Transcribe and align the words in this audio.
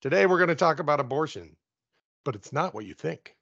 Today 0.00 0.24
we're 0.26 0.38
going 0.38 0.48
to 0.48 0.54
talk 0.54 0.78
about 0.78 0.98
abortion, 1.00 1.56
but 2.24 2.34
it's 2.34 2.52
not 2.52 2.74
what 2.74 2.86
you 2.86 2.94
think. 2.94 3.36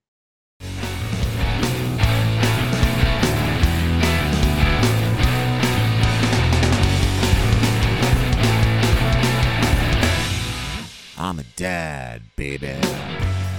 I'm 11.21 11.41
a 11.41 11.45
dad, 11.57 12.23
baby. 12.37 12.69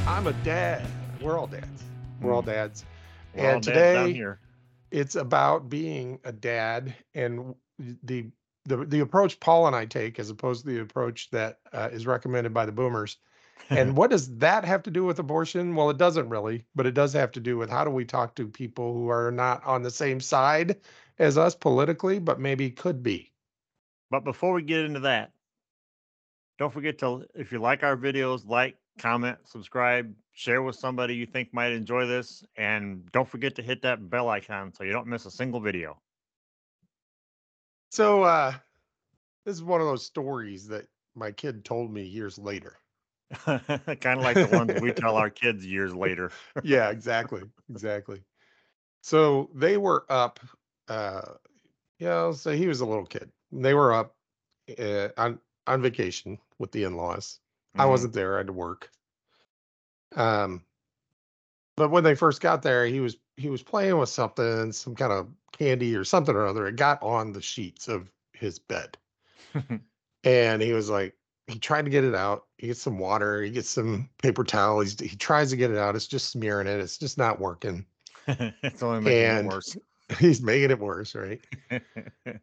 I'm 0.07 0.27
a 0.27 0.34
dad. 0.43 0.86
We're 1.21 1.38
all 1.38 1.45
dads. 1.47 1.84
We're 2.21 2.31
all 2.34 2.41
Mm. 2.41 2.45
dads. 2.47 2.86
We're 3.36 3.45
all 3.45 3.55
and 3.55 3.63
dads 3.63 3.75
today 4.07 4.13
here. 4.13 4.39
it's 4.91 5.16
about 5.16 5.70
being 5.70 6.20
a 6.23 6.31
dad 6.31 6.95
and 7.13 7.55
the 7.77 8.31
the 8.70 8.86
the 8.86 9.00
approach 9.02 9.40
Paul 9.40 9.68
and 9.68 9.76
I 9.76 9.86
take 9.86 10.20
as 10.20 10.30
opposed 10.30 10.66
to 10.66 10.72
the 10.72 10.82
approach 10.82 11.30
that 11.32 11.60
uh, 11.74 11.90
is 11.92 12.08
recommended 12.08 12.54
by 12.54 12.66
the 12.66 12.72
boomers. 12.72 13.18
And 13.70 13.98
what 13.98 14.12
does 14.12 14.38
that 14.38 14.64
have 14.64 14.84
to 14.84 14.91
do 14.91 15.04
with 15.04 15.20
abortion? 15.20 15.76
Well, 15.76 15.90
it 15.90 15.98
doesn't 15.98 16.30
really, 16.30 16.66
but 16.76 16.86
it 16.86 16.94
does 16.94 17.12
have 17.13 17.32
to 17.34 17.40
do 17.40 17.58
with 17.58 17.70
how 17.70 17.84
do 17.84 17.90
we 17.90 18.05
talk 18.05 18.36
to 18.36 18.48
people 18.48 18.94
who 18.94 19.10
are 19.10 19.32
not 19.32 19.63
on 19.66 19.82
the 19.82 19.91
same 19.91 20.22
side 20.22 20.77
as 21.18 21.38
us 21.38 21.55
politically, 21.55 22.20
but 22.20 22.40
maybe 22.40 22.70
could 22.70 23.04
be. 23.04 23.32
But 24.10 24.24
before 24.24 24.54
we 24.54 24.62
get 24.62 24.86
into 24.86 25.02
that, 25.02 25.32
don't 26.58 26.74
forget 26.74 26.98
to, 26.99 27.26
if 27.36 27.52
you 27.52 27.60
like 27.60 27.84
our 27.84 27.96
videos, 27.96 28.48
like, 28.48 28.76
comment, 28.98 29.38
subscribe, 29.46 30.13
share 30.34 30.62
with 30.62 30.76
somebody 30.76 31.16
you 31.16 31.26
think 31.26 31.54
might 31.54 31.72
enjoy 31.72 32.05
this, 32.05 32.44
and 32.58 33.10
don't 33.12 33.27
forget 33.27 33.55
to 33.55 33.62
hit 33.62 33.82
that 33.84 34.10
bell 34.10 34.30
icon 34.30 34.74
so 34.74 34.84
you 34.84 34.91
don't 34.91 35.08
miss 35.08 35.26
a 35.26 35.32
single 35.32 35.60
video. 35.60 35.98
So 37.89 38.23
uh 38.23 38.53
this 39.45 39.55
is 39.55 39.63
one 39.63 39.81
of 39.81 39.88
those 39.88 40.05
stories 40.05 40.67
that 40.70 40.88
my 41.16 41.31
kid 41.31 41.66
told 41.66 41.91
me 41.91 42.03
years 42.03 42.38
later. 42.38 42.77
kind 43.45 44.05
of 44.05 44.21
like 44.21 44.39
the 44.39 44.48
ones 44.48 44.75
we 44.75 44.91
tell 44.91 45.15
our 45.15 45.29
kids 45.29 45.65
years 45.65 45.93
later. 45.95 46.31
yeah, 46.63 46.90
exactly. 46.90 47.43
Exactly. 47.70 48.23
So 49.04 49.51
they 49.55 49.77
were 49.77 50.05
up 50.09 50.40
uh 50.90 51.35
yeah, 51.99 52.31
so 52.31 52.51
he 52.54 52.68
was 52.68 52.81
a 52.81 52.85
little 52.85 53.05
kid. 53.05 53.31
They 53.51 53.73
were 53.73 53.93
up 53.93 54.18
uh, 54.79 55.09
on 55.18 55.40
on 55.68 55.81
vacation 55.81 56.40
with 56.59 56.71
the 56.71 56.84
in-laws. 56.85 57.40
I 57.77 57.85
Mhm. 57.85 57.90
wasn't 57.91 58.13
there, 58.13 58.35
I 58.35 58.40
had 58.40 58.48
to 58.48 58.53
work. 58.53 58.91
Um 60.15 60.65
but 61.76 61.90
when 61.90 62.03
they 62.03 62.15
first 62.15 62.41
got 62.41 62.62
there, 62.62 62.85
he 62.85 62.99
was 62.99 63.18
he 63.40 63.49
was 63.49 63.63
playing 63.63 63.98
with 63.98 64.09
something, 64.09 64.72
some 64.72 64.95
kind 64.95 65.12
of 65.13 65.28
candy 65.51 65.95
or 65.95 66.03
something 66.03 66.35
or 66.35 66.45
other. 66.45 66.68
It 66.68 66.75
got 66.75 67.01
on 67.01 67.31
the 67.31 67.41
sheets 67.41 67.88
of 67.88 68.09
his 68.34 68.59
bed. 68.59 68.97
and 70.23 70.62
he 70.62 70.73
was 70.73 70.90
like 70.90 71.16
he 71.47 71.57
tried 71.57 71.84
to 71.85 71.90
get 71.90 72.03
it 72.03 72.13
out 72.13 72.46
he 72.59 72.68
gets 72.68 72.81
some 72.81 73.00
water 73.00 73.41
he 73.41 73.50
gets 73.50 73.69
some 73.69 74.07
paper 74.22 74.44
towel 74.44 74.81
He's, 74.81 75.00
he 75.00 75.16
tries 75.16 75.50
to 75.50 75.56
get 75.57 75.72
it 75.72 75.78
out 75.78 75.96
it's 75.96 76.06
just 76.06 76.29
smearing 76.29 76.68
it 76.68 76.79
it's 76.79 76.97
just 77.00 77.18
not 77.18 77.40
working 77.40 77.84
it's 78.28 78.84
only 78.84 79.01
making 79.01 79.23
And- 79.23 79.47
it 79.47 79.50
worse. 79.50 79.78
he's 80.19 80.41
making 80.44 80.69
it 80.72 80.79
worse 80.79 81.16
right 81.16 81.41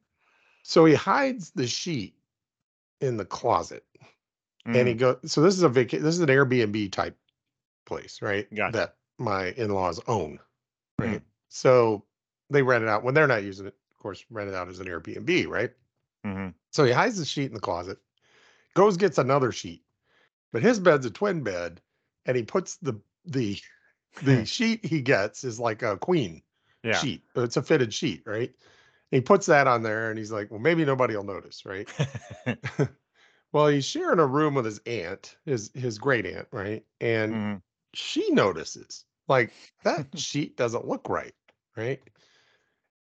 so 0.65 0.85
he 0.85 0.95
hides 0.95 1.51
the 1.51 1.67
sheet 1.69 2.17
in 3.01 3.17
the 3.17 3.25
closet 3.25 3.85
and 4.65 4.89
he 4.89 4.95
Mm, 4.95 4.99
goes 4.99 5.17
so 5.27 5.41
this 5.43 5.55
is 5.55 5.63
a 5.63 5.69
vaca- 5.69 6.01
this 6.01 6.15
is 6.17 6.21
an 6.21 6.29
airbnb 6.29 6.91
type 6.91 7.17
place 7.85 8.21
right 8.23 8.53
Gotcha. 8.53 8.73
that 8.79 8.97
my 9.19 9.51
in-laws 9.53 10.01
own 10.09 10.41
Mm. 11.01 11.05
right 11.05 11.23
so 11.49 12.05
they 12.51 12.63
rent 12.63 12.85
it 12.85 12.89
out 12.89 13.03
when 13.05 13.15
they're 13.15 13.27
not 13.27 13.43
using 13.45 13.67
it 13.67 13.77
of 13.91 13.99
course 13.99 14.25
rent 14.31 14.49
it 14.49 14.55
out 14.55 14.69
as 14.69 14.81
an 14.81 14.87
airbnb 14.87 15.49
right 15.49 15.73
mhm. 16.25 16.55
So 16.73 16.85
he 16.85 16.93
hides 16.93 17.19
the 17.19 17.25
sheet 17.25 17.47
in 17.47 17.55
the 17.55 17.61
closet, 17.61 17.99
goes 18.75 18.97
gets 18.97 19.19
another 19.19 19.53
sheet, 19.53 19.85
but 20.53 20.63
his 20.63 20.81
bed's 20.81 21.07
a 21.07 21.11
twin 21.11 21.43
bed, 21.43 21.83
and 22.27 22.37
he 22.37 22.45
puts 22.45 22.77
the 22.79 23.01
the 23.25 23.59
the 24.23 24.47
sheet 24.47 24.85
he 24.85 25.03
gets 25.03 25.45
is 25.45 25.61
like 25.61 25.83
a 25.83 25.99
queen 25.99 26.43
Yeah. 26.83 26.93
sheet. 26.93 27.25
It's 27.37 27.57
a 27.57 27.63
fitted 27.63 27.95
sheet, 27.95 28.25
right? 28.27 28.55
he 29.13 29.21
puts 29.21 29.47
that 29.47 29.67
on 29.69 29.83
there, 29.85 30.11
and 30.11 30.19
he's 30.19 30.33
like, 30.33 30.51
"Well, 30.51 30.61
maybe 30.61 30.85
nobody 30.85 31.17
will 31.17 31.25
notice, 31.25 31.67
right?" 31.67 31.89
well, 33.53 33.69
he's 33.69 33.85
sharing 33.85 34.19
a 34.21 34.27
room 34.27 34.55
with 34.55 34.65
his 34.65 34.81
aunt, 34.87 35.37
his 35.45 35.71
his 35.75 35.99
great 35.99 36.27
aunt, 36.27 36.49
right? 36.53 36.85
And 37.01 37.43
Mhm. 37.43 37.63
she 37.95 38.31
notices 38.31 39.05
like 39.29 39.53
that 39.85 40.07
sheet 40.19 40.57
doesn't 40.57 40.87
look 40.87 41.09
right, 41.09 41.35
right? 41.77 42.01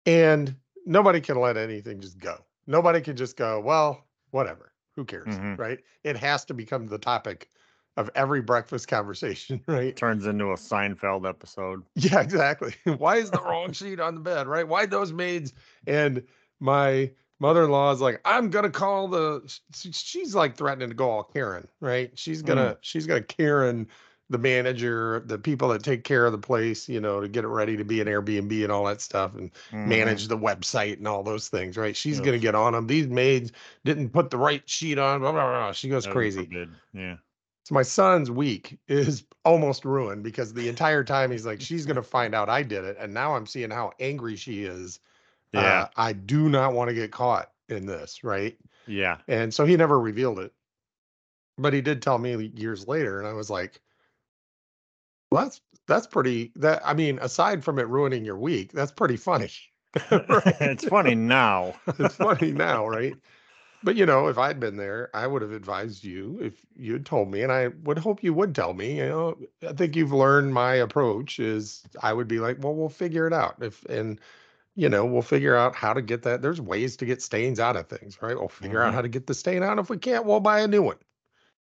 And 0.05 0.55
nobody 0.85 1.21
can 1.21 1.39
let 1.39 1.57
anything 1.57 1.99
just 2.01 2.19
go. 2.19 2.37
Nobody 2.67 3.01
can 3.01 3.15
just 3.15 3.37
go, 3.37 3.59
well, 3.59 4.05
whatever. 4.31 4.71
Who 4.95 5.05
cares, 5.05 5.35
Mhm. 5.35 5.57
right? 5.57 5.79
It 6.03 6.17
has 6.17 6.45
to 6.45 6.53
become 6.53 6.87
the 6.87 6.97
topic 6.99 7.49
of 7.97 8.09
every 8.15 8.41
breakfast 8.41 8.87
conversation, 8.87 9.61
right? 9.67 9.95
Turns 9.95 10.25
into 10.25 10.51
a 10.51 10.55
Seinfeld 10.55 11.27
episode. 11.27 11.83
Yeah, 11.95 12.21
exactly. 12.21 12.75
Why 12.97 13.17
is 13.17 13.31
the 13.31 13.41
wrong 13.41 13.71
sheet 13.71 13.99
on 13.99 14.15
the 14.15 14.21
bed, 14.21 14.47
right? 14.47 14.67
Why 14.67 14.85
those 14.85 15.11
maids? 15.11 15.53
And 15.87 16.23
my 16.59 17.11
mother-in-law 17.39 17.91
is 17.91 18.01
like, 18.01 18.21
I'm 18.25 18.49
gonna 18.49 18.69
call 18.69 19.07
the. 19.07 19.41
She's 19.73 20.35
like 20.35 20.55
threatening 20.55 20.89
to 20.89 20.95
go 20.95 21.09
all 21.09 21.23
Karen, 21.23 21.67
right? 21.81 22.11
She's 22.15 22.41
gonna 22.41 22.77
she's 22.81 23.05
gonna 23.07 23.21
Karen 23.21 23.87
the 24.29 24.37
manager, 24.37 25.21
the 25.25 25.37
people 25.37 25.69
that 25.69 25.83
take 25.83 26.03
care 26.03 26.25
of 26.25 26.31
the 26.31 26.37
place, 26.37 26.89
you 26.89 26.99
know, 27.01 27.21
to 27.21 27.27
get 27.27 27.43
it 27.43 27.47
ready 27.49 27.77
to 27.77 27.83
be 27.85 28.01
an 28.01 28.07
Airbnb 28.07 28.63
and 28.63 28.71
all 28.71 28.85
that 28.85 29.01
stuff, 29.01 29.35
and 29.35 29.51
Mhm. 29.71 29.83
manage 29.85 30.27
the 30.27 30.37
website 30.37 30.97
and 30.97 31.07
all 31.07 31.23
those 31.23 31.49
things, 31.49 31.77
right? 31.77 31.95
She's 31.95 32.19
Yes. 32.19 32.25
gonna 32.25 32.39
get 32.39 32.55
on 32.55 32.73
them. 32.73 32.87
These 32.87 33.07
maids 33.07 33.51
didn't 33.85 34.09
put 34.11 34.29
the 34.29 34.37
right 34.37 34.67
sheet 34.69 34.97
on. 34.99 35.19
Blah, 35.21 35.31
blah, 35.33 35.45
blah. 35.49 35.71
She 35.73 35.89
goes 35.89 36.05
Heaven 36.05 36.13
crazy. 36.13 36.53
Yeah. 36.93 37.17
So 37.65 37.73
my 37.75 37.83
son's 37.83 38.29
week 38.29 38.79
is 38.87 39.25
almost 39.45 39.85
ruined 39.85 40.23
because 40.23 40.53
the 40.53 40.67
entire 40.67 41.03
time 41.03 41.31
he's 41.31 41.45
like, 41.45 41.61
she's 41.61 41.85
gonna 41.85 42.03
find 42.03 42.35
out 42.35 42.49
I 42.49 42.63
did 42.63 42.83
it, 42.83 42.97
and 42.99 43.13
now 43.13 43.35
I'm 43.35 43.45
seeing 43.47 43.71
how 43.71 43.91
angry 43.99 44.35
she 44.35 44.63
is. 44.63 44.99
Yeah. 45.53 45.85
Uh, 45.87 45.87
I 45.95 46.13
do 46.13 46.49
not 46.49 46.73
want 46.73 46.89
to 46.89 46.95
get 46.95 47.11
caught 47.11 47.51
in 47.69 47.85
this, 47.85 48.23
right? 48.23 48.57
yeah. 48.85 49.19
And 49.27 49.53
so 49.53 49.65
he 49.65 49.77
never 49.77 49.99
revealed 49.99 50.39
it, 50.39 50.53
but 51.57 51.73
he 51.73 51.81
did 51.81 52.01
tell 52.01 52.17
me 52.17 52.51
years 52.55 52.87
later, 52.87 53.19
and 53.19 53.27
I 53.27 53.33
was 53.33 53.49
like, 53.49 53.81
well, 55.33 55.43
that's 55.45 55.61
that's 55.87 56.07
pretty. 56.07 56.51
That 56.55 56.81
I 56.85 56.93
mean, 56.93 57.19
aside 57.21 57.63
from 57.63 57.79
it 57.79 57.87
ruining 57.87 58.25
your 58.25 58.37
week, 58.37 58.71
that's 58.73 58.91
pretty 58.91 59.17
funny. 59.17 59.49
It's 60.61 60.85
funny 60.85 61.15
now. 61.15 61.73
it's 61.99 62.15
funny 62.15 62.51
now, 62.51 62.87
right? 62.87 63.17
But 63.83 63.95
you 63.97 64.05
know, 64.05 64.27
if 64.29 64.37
I'd 64.37 64.59
been 64.59 64.77
there, 64.77 65.09
I 65.15 65.27
would 65.27 65.41
have 65.41 65.51
advised 65.51 66.03
you 66.05 66.39
if 66.41 66.65
you'd 66.75 67.05
told 67.05 67.31
me, 67.31 67.43
and 67.43 67.51
I 67.51 67.69
would 67.69 67.97
hope 67.99 68.23
you 68.23 68.33
would 68.33 68.55
tell 68.55 68.73
me. 68.73 68.97
You 68.99 69.09
know, 69.09 69.39
I 69.67 69.73
think 69.73 69.95
you've 69.95 70.13
learned 70.13 70.53
my 70.53 70.75
approach 70.75 71.39
is 71.39 71.85
I 72.01 72.13
would 72.13 72.27
be 72.27 72.39
like, 72.39 72.57
well, 72.63 72.75
we'll 72.75 72.89
figure 72.89 73.27
it 73.27 73.33
out. 73.33 73.61
If 73.63 73.83
and 73.85 74.19
you 74.75 74.89
know, 74.89 75.05
we'll 75.05 75.21
figure 75.23 75.55
out 75.57 75.75
how 75.75 75.93
to 75.93 76.01
get 76.03 76.23
that. 76.23 76.41
There's 76.43 76.61
ways 76.61 76.97
to 76.97 77.05
get 77.05 77.21
stains 77.21 77.59
out 77.59 77.75
of 77.77 77.87
things, 77.89 78.21
right? 78.21 78.37
We'll 78.37 78.49
figure 78.49 78.81
out 78.83 78.93
Mhm. 78.93 78.95
how 78.95 79.01
to 79.03 79.09
get 79.09 79.27
the 79.27 79.33
stain 79.35 79.63
out. 79.63 79.79
If 79.79 79.89
we 79.89 79.97
can't, 79.97 80.25
we'll 80.25 80.39
buy 80.41 80.61
a 80.61 80.67
new 80.67 80.83
one. 80.83 80.99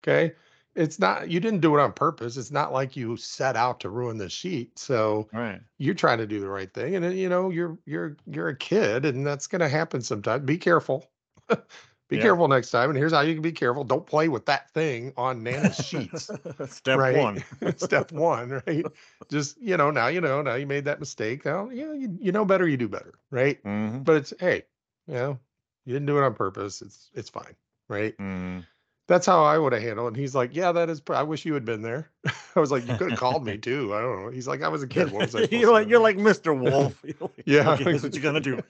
Okay. 0.04 0.34
It's 0.74 0.98
not 0.98 1.30
you 1.30 1.40
didn't 1.40 1.60
do 1.60 1.76
it 1.76 1.80
on 1.80 1.92
purpose. 1.92 2.36
It's 2.36 2.50
not 2.50 2.72
like 2.72 2.96
you 2.96 3.16
set 3.16 3.56
out 3.56 3.80
to 3.80 3.90
ruin 3.90 4.16
the 4.18 4.28
sheet. 4.30 4.78
So 4.78 5.30
Right. 5.32 5.62
you're 5.78 5.94
trying 5.94 6.18
to 6.18 6.26
do 6.26 6.40
the 6.40 6.48
right 6.48 6.72
thing 6.72 6.94
and 6.94 7.04
then, 7.04 7.16
you 7.16 7.28
know 7.28 7.50
you're 7.50 7.78
you're 7.86 8.16
you're 8.26 8.48
a 8.48 8.56
kid 8.56 9.04
and 9.04 9.26
that's 9.26 9.46
going 9.48 9.60
to 9.60 9.68
happen 9.68 10.00
sometimes 10.00 10.44
be 10.44 10.56
careful 10.58 11.10
be 12.08 12.16
Yeah. 12.16 12.18
careful 12.18 12.46
next 12.48 12.70
time 12.70 12.90
and 12.90 12.96
here's 12.98 13.12
how 13.12 13.20
you 13.22 13.34
can 13.34 13.42
be 13.42 13.50
careful 13.52 13.82
don't 13.82 14.06
play 14.06 14.28
with 14.28 14.46
that 14.46 14.70
thing 14.70 15.12
on 15.16 15.42
nana's 15.42 15.74
sheets 15.74 16.30
Step 16.66 16.92
right 16.92 17.08
one. 17.08 17.44
step 17.76 18.12
one 18.12 18.62
right 18.66 18.92
just 19.30 19.60
you 19.60 19.76
know 19.76 19.90
now 19.90 20.06
you 20.08 20.20
know 20.20 20.42
now 20.42 20.54
you 20.54 20.66
made 20.66 20.84
that 20.84 21.00
mistake 21.00 21.44
now 21.44 21.68
yeah 21.70 21.92
you, 21.92 22.16
you 22.20 22.32
know 22.32 22.44
better 22.44 22.68
you 22.68 22.76
do 22.76 22.88
better 22.88 23.14
right 23.30 23.60
hmm 23.64 24.04
but 24.04 24.16
it's 24.16 24.32
hey 24.38 24.62
you 25.06 25.14
know 25.14 25.38
you 25.84 25.92
didn't 25.92 26.06
do 26.06 26.18
it 26.18 26.22
on 26.24 26.34
purpose 26.34 26.82
it's 26.82 27.10
it's 27.14 27.30
fine 27.30 27.56
right 27.88 28.16
hmm 28.18 28.64
that's 29.08 29.26
how 29.26 29.42
i 29.44 29.58
would 29.58 29.72
have 29.72 29.82
handled 29.82 30.06
it 30.06 30.08
and 30.08 30.16
he's 30.16 30.34
like 30.34 30.54
yeah 30.54 30.72
that 30.72 30.88
is 30.88 31.00
pr- 31.00 31.14
i 31.14 31.22
wish 31.22 31.44
you 31.44 31.54
had 31.54 31.64
been 31.64 31.82
there 31.82 32.10
i 32.56 32.60
was 32.60 32.70
like 32.70 32.86
you 32.86 32.96
could 32.96 33.10
have 33.10 33.18
called 33.18 33.44
me 33.44 33.58
too 33.58 33.92
i 33.94 34.00
don't 34.00 34.22
know 34.24 34.30
he's 34.30 34.46
like 34.48 34.62
i 34.62 34.68
was 34.68 34.82
a 34.82 34.86
kid 34.86 35.10
was 35.12 35.34
you're 35.50 35.72
like 35.72 35.86
do?" 35.86 35.90
you're 35.90 36.00
like 36.00 36.16
Mr. 36.16 36.58
Wolf. 36.58 37.02
Like, 37.04 37.30
Yeah, 37.46 37.72
Okay, 37.72 37.84
here's 37.84 38.02
what 38.02 38.14
you're 38.14 38.22
gonna 38.22 38.40
do. 38.40 38.60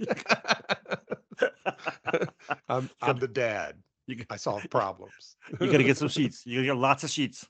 I'm, 2.69 2.89
I'm 3.01 3.19
the 3.19 3.29
dad. 3.29 3.77
You 4.07 4.25
I 4.31 4.37
solve 4.37 4.69
problems. 4.71 5.37
you 5.61 5.71
gotta 5.71 5.85
get 5.85 5.97
some 5.97 6.09
sheets. 6.09 6.43
You 6.47 6.57
gotta 6.59 6.67
get 6.67 6.77
lots 6.77 7.05
of 7.05 7.11
sheets. 7.11 7.47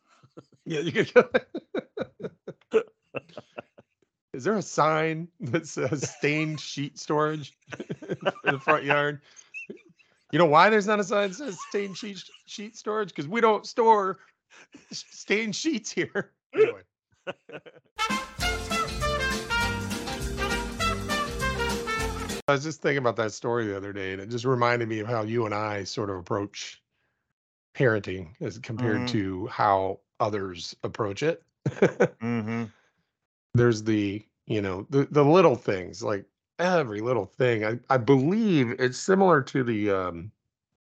yeah, 0.65 0.81
you 0.81 0.93
get. 0.93 1.13
Is 4.33 4.45
there 4.45 4.57
a 4.57 4.63
sign 4.63 5.29
that 5.41 5.67
says 5.67 6.11
stained 6.11 6.59
sheet 6.59 6.99
storage 6.99 7.57
in 8.09 8.17
the 8.55 8.59
front 8.59 8.85
yard? 8.85 9.21
You 10.33 10.39
know 10.39 10.47
why 10.47 10.71
there's 10.71 10.87
not 10.87 10.99
a 10.99 11.05
sign 11.05 11.29
that 11.29 11.35
says 11.35 11.59
stained 11.69 11.97
sheet 11.97 12.19
sheet 12.47 12.75
storage? 12.75 13.11
Because 13.11 13.29
we 13.29 13.43
don't 13.43 13.67
store 13.67 14.19
stained 14.91 15.55
sheets 15.55 15.93
here. 15.93 16.33
Anyway. 16.55 16.81
I 22.49 22.53
was 22.55 22.65
just 22.65 22.83
thinking 22.83 22.99
about 22.99 23.17
that 23.17 23.33
story 23.33 23.67
the 23.67 23.77
other 23.77 23.93
day, 23.93 24.13
and 24.13 24.21
it 24.21 24.29
just 24.29 24.45
reminded 24.45 24.89
me 24.89 24.99
of 24.99 25.07
how 25.07 25.23
you 25.23 25.47
and 25.47 25.55
I 25.55 25.85
sort 25.85 26.11
of 26.11 26.17
approach 26.17 26.83
parenting 27.75 28.31
as 28.41 28.59
compared 28.59 29.03
Mhm. 29.03 29.09
to 29.11 29.47
how 29.47 30.01
others 30.21 30.75
approach 30.83 31.23
it. 31.23 31.43
Mm-hmm. 32.23 32.65
There's 33.55 33.83
the, 33.83 34.25
you 34.47 34.63
know, 34.63 34.87
the 34.91 35.05
the 35.11 35.25
little 35.25 35.57
things, 35.57 36.03
like 36.03 36.25
every 36.63 37.01
little 37.01 37.27
thing. 37.27 37.65
I 37.65 37.79
I 37.91 37.97
believe 37.99 38.71
it's 38.81 38.99
similar 38.99 39.43
to 39.43 39.65
the 39.65 39.91
um 39.91 40.33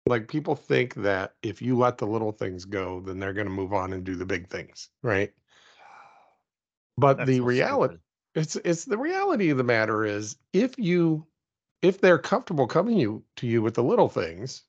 like 0.07 0.29
people 0.29 0.57
think 0.57 0.95
that 0.97 1.37
if 1.43 1.63
you 1.63 1.79
let 1.79 1.99
the 1.99 2.07
little 2.09 2.33
things 2.33 2.65
go, 2.67 3.01
then 3.01 3.19
they're 3.21 3.35
going 3.35 3.47
to 3.49 3.53
move 3.53 3.73
on 3.75 3.93
and 3.95 4.05
do 4.05 4.17
the 4.17 4.27
big 4.27 4.49
things, 4.51 4.91
right? 5.03 5.33
But 6.97 7.25
That's 7.25 7.25
the 7.25 7.41
so 7.41 7.49
reality 7.49 7.97
stupid. 7.97 8.01
it's 8.35 8.55
it's 8.57 8.85
the 8.85 8.99
reality 8.99 9.51
of 9.51 9.59
the 9.59 9.65
matter 9.65 10.05
is 10.05 10.37
if 10.53 10.79
you 10.79 11.27
if 11.83 12.01
they're 12.01 12.19
comfortable 12.19 12.67
coming 12.69 12.99
you 12.99 13.25
to 13.37 13.47
you 13.49 13.63
with 13.63 13.75
the 13.75 13.83
little 13.85 14.09
things, 14.11 14.65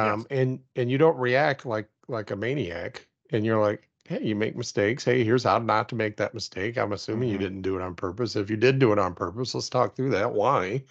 Yes. 0.00 0.26
um, 0.26 0.26
and 0.30 0.64
and 0.76 0.90
you 0.90 0.98
don't 0.98 1.18
react 1.18 1.66
like 1.66 1.90
like 2.08 2.30
a 2.32 2.36
maniac, 2.36 3.08
and 3.30 3.46
you're 3.46 3.60
like, 3.60 3.90
hey, 4.04 4.22
you 4.22 4.34
make 4.36 4.56
mistakes. 4.56 5.04
Hey, 5.04 5.24
here's 5.24 5.44
how 5.44 5.58
not 5.58 5.88
to 5.90 5.94
make 5.94 6.16
that 6.16 6.34
mistake. 6.34 6.76
I'm 6.78 6.92
assuming 6.92 7.28
you 7.30 7.38
Mhm. 7.38 7.38
didn't 7.38 7.62
do 7.62 7.76
it 7.76 7.82
on 7.82 7.94
purpose. 7.94 8.36
If 8.36 8.50
you 8.50 8.56
did 8.56 8.78
do 8.78 8.92
it 8.92 8.98
on 8.98 9.14
purpose, 9.14 9.54
let's 9.54 9.68
talk 9.68 9.94
through 9.96 10.10
that. 10.10 10.32
Why? 10.32 10.84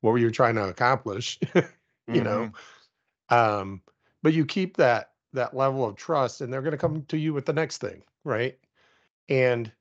What 0.00 0.12
were 0.12 0.18
you 0.18 0.30
trying 0.30 0.54
to 0.56 0.68
accomplish? 0.68 1.38
you 2.12 2.22
know, 2.22 2.48
Mhm. 2.48 2.54
um, 3.30 3.82
but 4.22 4.34
you 4.34 4.46
keep 4.46 4.76
that 4.78 5.12
that 5.34 5.54
level 5.56 5.84
of 5.86 5.96
trust, 5.96 6.40
and 6.42 6.52
they're 6.52 6.62
going 6.62 6.72
to 6.72 6.78
come 6.78 7.04
to 7.06 7.18
you 7.18 7.34
with 7.34 7.46
the 7.46 7.52
next 7.54 7.78
thing, 7.78 8.02
right? 8.24 8.58
And 9.28 9.72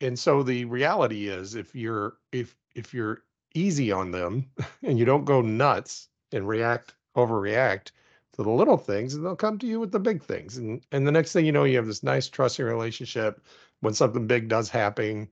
and 0.00 0.18
so 0.18 0.42
the 0.42 0.64
reality 0.64 1.28
is 1.28 1.54
if 1.54 1.74
you're 1.74 2.18
if 2.32 2.56
if 2.74 2.94
you're 2.94 3.24
easy 3.54 3.90
on 3.92 4.10
them 4.12 4.50
and 4.82 4.98
you 4.98 5.04
don't 5.04 5.24
go 5.24 5.40
nuts 5.40 6.08
and 6.32 6.46
react 6.48 6.94
overreact 7.16 7.90
to 8.38 8.44
the 8.44 8.50
little 8.50 8.78
things 8.78 9.14
and 9.14 9.26
they'll 9.26 9.36
come 9.36 9.58
to 9.58 9.66
you 9.66 9.80
with 9.80 9.92
the 9.92 10.00
big 10.00 10.22
things 10.22 10.58
and 10.58 10.86
and 10.92 11.06
the 11.06 11.12
next 11.12 11.32
thing 11.34 11.46
you 11.46 11.52
know 11.52 11.64
you 11.64 11.76
have 11.76 11.86
this 11.86 12.04
nice 12.04 12.28
trusting 12.28 12.66
relationship 12.66 13.44
when 13.80 13.94
something 13.94 14.26
big 14.28 14.48
does 14.48 14.70
happen 14.70 15.28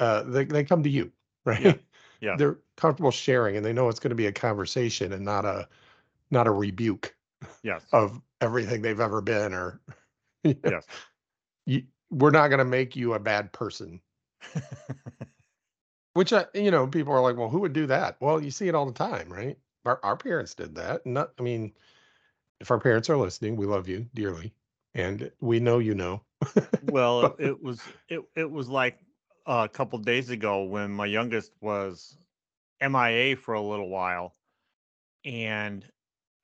uh 0.00 0.22
they, 0.24 0.44
they 0.44 0.64
come 0.64 0.82
to 0.82 0.90
you 0.90 1.12
right 1.46 1.82
Yeah. 2.20 2.38
they're 2.38 2.58
comfortable 2.76 3.12
sharing 3.12 3.56
and 3.56 3.66
they 3.66 3.72
know 3.74 3.88
it's 3.88 4.00
going 4.00 4.10
to 4.10 4.16
be 4.16 4.26
a 4.26 4.32
conversation 4.32 5.12
and 5.12 5.24
not 5.24 5.44
a 5.46 5.68
not 6.30 6.46
a 6.46 6.52
rebuke 6.52 7.16
Yes. 7.62 7.84
of 7.92 8.20
everything 8.40 8.82
they've 8.82 9.00
ever 9.00 9.20
been 9.22 9.54
or 9.54 9.80
you 10.44 10.56
know, 10.64 10.70
Yes. 10.70 10.86
you, 11.66 11.84
we're 12.10 12.30
not 12.30 12.48
going 12.48 12.58
to 12.58 12.64
make 12.64 12.96
you 12.96 13.14
a 13.14 13.20
bad 13.20 13.52
person 13.52 14.00
Which 16.14 16.32
I, 16.32 16.46
you 16.54 16.70
know, 16.70 16.86
people 16.86 17.12
are 17.12 17.20
like, 17.20 17.36
well, 17.36 17.48
who 17.48 17.60
would 17.60 17.72
do 17.72 17.86
that? 17.86 18.20
Well, 18.20 18.42
you 18.42 18.50
see 18.50 18.68
it 18.68 18.74
all 18.74 18.86
the 18.86 18.92
time, 18.92 19.32
right? 19.32 19.58
Our 19.84 20.00
our 20.04 20.16
parents 20.16 20.54
did 20.54 20.74
that. 20.76 21.06
Not, 21.06 21.32
I 21.38 21.42
mean, 21.42 21.72
if 22.60 22.70
our 22.70 22.78
parents 22.78 23.10
are 23.10 23.16
listening, 23.16 23.56
we 23.56 23.66
love 23.66 23.88
you 23.88 24.06
dearly, 24.14 24.52
and 24.94 25.30
we 25.40 25.60
know 25.60 25.78
you 25.78 25.94
know. 25.94 26.22
Well, 26.82 27.36
it, 27.38 27.62
was 27.62 27.82
it 28.08 28.22
it 28.34 28.50
was 28.50 28.68
like 28.68 28.98
a 29.46 29.68
couple 29.68 29.98
days 29.98 30.30
ago 30.30 30.64
when 30.64 30.90
my 30.92 31.06
youngest 31.06 31.52
was 31.60 32.16
MIA 32.80 33.36
for 33.36 33.54
a 33.54 33.60
little 33.60 33.88
while, 33.88 34.34
and 35.24 35.84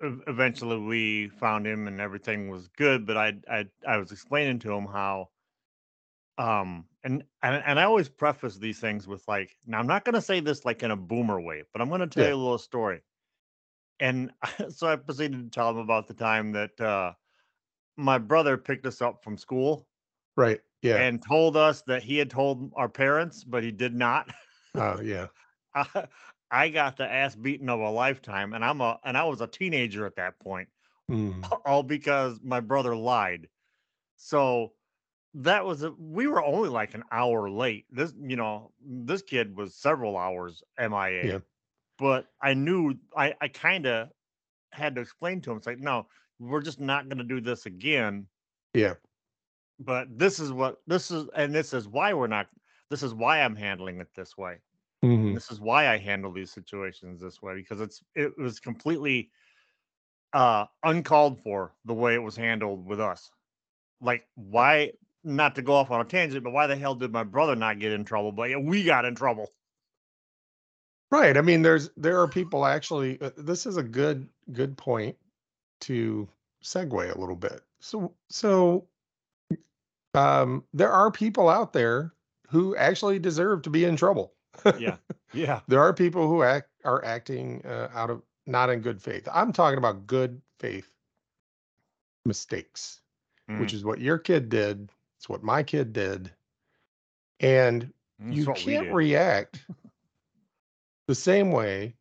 eventually 0.00 0.78
we 0.78 1.28
found 1.28 1.66
him 1.66 1.88
and 1.88 2.00
everything 2.00 2.50
was 2.50 2.68
good. 2.68 3.06
But 3.06 3.16
I 3.16 3.34
I 3.50 3.66
I 3.86 3.96
was 3.98 4.12
explaining 4.12 4.58
to 4.60 4.72
him 4.72 4.86
how 4.86 5.30
um 6.38 6.84
and 7.02 7.24
and, 7.42 7.62
and 7.66 7.80
I 7.80 7.84
always 7.84 8.08
preface 8.08 8.56
these 8.56 8.78
things 8.78 9.06
with 9.06 9.26
like 9.26 9.56
now 9.66 9.78
I'm 9.78 9.86
not 9.86 10.04
gonna 10.04 10.20
say 10.20 10.40
this 10.40 10.64
like 10.64 10.82
in 10.82 10.90
a 10.90 10.96
boomer 10.96 11.40
way, 11.40 11.62
but 11.72 11.80
I'm 11.80 11.88
gonna 11.88 12.06
tell 12.06 12.24
yeah, 12.24 12.30
you 12.30 12.34
a 12.34 12.36
little 12.36 12.58
story. 12.58 13.02
And 14.00 14.32
so 14.70 14.88
I 14.88 14.96
proceeded 14.96 15.42
to 15.44 15.50
tell 15.50 15.70
him 15.70 15.78
about 15.78 16.06
the 16.06 16.14
time 16.14 16.52
that 16.52 16.80
uh 16.80 17.14
my 17.96 18.18
brother 18.18 18.58
picked 18.58 18.86
us 18.86 19.02
up 19.02 19.22
from 19.24 19.38
school 19.38 19.88
right, 20.36 20.60
yeah, 20.82 20.96
and 20.98 21.22
told 21.22 21.56
us 21.56 21.82
that 21.82 22.02
he 22.02 22.16
had 22.16 22.30
told 22.30 22.72
our 22.76 22.88
parents, 22.88 23.44
but 23.44 23.62
he 23.62 23.70
did 23.72 23.94
not. 23.94 24.32
uh, 24.74 24.98
yeah, 25.02 25.28
I, 25.74 26.06
I 26.50 26.68
got 26.68 26.96
the 26.96 27.10
ass 27.10 27.34
beaten 27.34 27.68
of 27.68 27.80
a 27.80 27.90
lifetime, 27.90 28.52
and 28.54 28.64
I'm 28.64 28.80
a 28.80 28.98
and 29.04 29.16
I 29.16 29.24
was 29.24 29.40
a 29.40 29.46
teenager 29.46 30.06
at 30.06 30.16
that 30.16 30.38
point, 30.40 30.68
mm, 31.08 31.52
all 31.66 31.82
because 31.82 32.40
my 32.42 32.60
brother 32.60 32.96
lied. 32.96 33.48
So 34.16 34.74
that 35.34 35.64
was 35.66 35.82
a, 35.84 35.92
we 35.92 36.26
were 36.28 36.44
only 36.44 36.68
like 36.70 36.94
an 36.94 37.04
hour 37.12 37.50
late. 37.50 37.86
This 37.90 38.14
you 38.20 38.36
know 38.36 38.72
this 38.80 39.22
kid 39.22 39.56
was 39.56 39.76
several 39.76 40.16
hours 40.18 40.62
MIA, 40.78 41.32
yeah, 41.32 41.38
but 41.98 42.26
I 42.42 42.54
knew 42.54 42.94
I 43.16 43.34
I 43.40 43.48
kind 43.48 43.86
of 43.86 44.10
had 44.72 44.94
to 44.96 45.00
explain 45.00 45.40
to 45.42 45.50
him. 45.50 45.56
It's 45.58 45.66
like 45.66 45.78
no, 45.80 46.06
we're 46.38 46.62
just 46.62 46.80
not 46.80 47.08
going 47.08 47.18
to 47.18 47.24
do 47.24 47.40
this 47.40 47.66
again. 47.66 48.26
yeah, 48.74 48.94
But 49.78 50.18
this 50.18 50.38
is 50.40 50.52
what 50.52 50.80
this 50.86 51.10
is, 51.10 51.28
and 51.34 51.54
this 51.54 51.72
is 51.72 51.88
why 51.88 52.14
we're 52.14 52.26
not. 52.26 52.48
This 52.90 53.02
is 53.02 53.14
why 53.14 53.42
I'm 53.42 53.56
handling 53.56 54.00
it 54.00 54.08
this 54.14 54.36
way. 54.36 54.58
hmm 55.02 55.34
this 55.34 55.50
is 55.50 55.60
why 55.60 55.88
I 55.88 55.98
handle 55.98 56.32
these 56.32 56.52
situations 56.52 57.20
this 57.20 57.42
way 57.42 57.54
because 57.56 57.80
it's 57.80 58.02
it 58.14 58.36
was 58.38 58.60
completely 58.60 59.30
uh 60.32 60.66
uncalled 60.82 61.40
for 61.42 61.74
the 61.84 61.94
way 61.94 62.14
it 62.14 62.22
was 62.22 62.36
handled 62.36 62.86
with 62.86 63.00
us. 63.00 63.30
Like 64.00 64.26
why 64.34 64.92
not 65.24 65.54
to 65.56 65.62
go 65.62 65.74
off 65.74 65.90
on 65.90 66.00
a 66.00 66.04
tangent, 66.04 66.44
but 66.44 66.52
why 66.52 66.66
the 66.66 66.76
hell 66.76 66.94
did 66.94 67.12
my 67.12 67.24
brother 67.24 67.56
not 67.56 67.78
get 67.78 67.92
in 67.92 68.04
trouble? 68.04 68.32
But 68.32 68.50
yeah, 68.50 68.58
we 68.58 68.84
got 68.84 69.04
in 69.04 69.14
trouble. 69.14 69.50
Right. 71.10 71.36
I 71.36 71.40
mean, 71.40 71.62
there's 71.62 71.90
there 71.96 72.20
are 72.20 72.28
people 72.28 72.64
actually. 72.66 73.20
Uh, 73.20 73.30
this 73.36 73.66
is 73.66 73.76
a 73.76 73.82
good 73.82 74.28
good 74.52 74.76
point 74.76 75.16
to 75.82 76.28
segue 76.64 77.14
a 77.14 77.18
little 77.18 77.36
bit. 77.36 77.62
So 77.80 78.14
so 78.28 78.86
um, 80.14 80.64
there 80.72 80.90
are 80.92 81.10
people 81.10 81.48
out 81.48 81.72
there 81.72 82.12
who 82.48 82.74
actually 82.76 83.18
deserve 83.18 83.62
to 83.62 83.70
be 83.70 83.84
in 83.84 83.96
trouble. 83.96 84.32
Yeah. 84.78 84.96
Yeah. 85.32 85.60
There 85.68 85.80
are 85.82 85.92
people 85.92 86.28
who 86.28 86.42
act 86.44 86.70
are 86.84 87.04
acting 87.04 87.60
uh, 87.66 87.88
out 87.92 88.08
of 88.10 88.22
not 88.46 88.70
in 88.70 88.80
good 88.80 89.02
faith. 89.02 89.28
I'm 89.30 89.52
talking 89.52 89.76
about 89.76 90.06
good 90.06 90.40
faith 90.60 90.88
mistakes, 92.24 93.00
which 93.58 93.72
Mhm. 93.72 93.74
is 93.74 93.84
what 93.84 94.00
your 94.00 94.18
kid 94.18 94.48
did. 94.48 94.88
It's 95.18 95.28
what 95.28 95.42
my 95.42 95.62
kid 95.62 95.92
did, 95.92 96.32
and 97.40 97.92
That's 98.18 98.36
you 98.36 98.44
what 98.46 98.64
we 98.64 98.72
can't 98.72 98.86
did. 98.86 98.94
react 98.94 99.66
the 101.06 101.14
same 101.14 101.52
way 101.52 101.96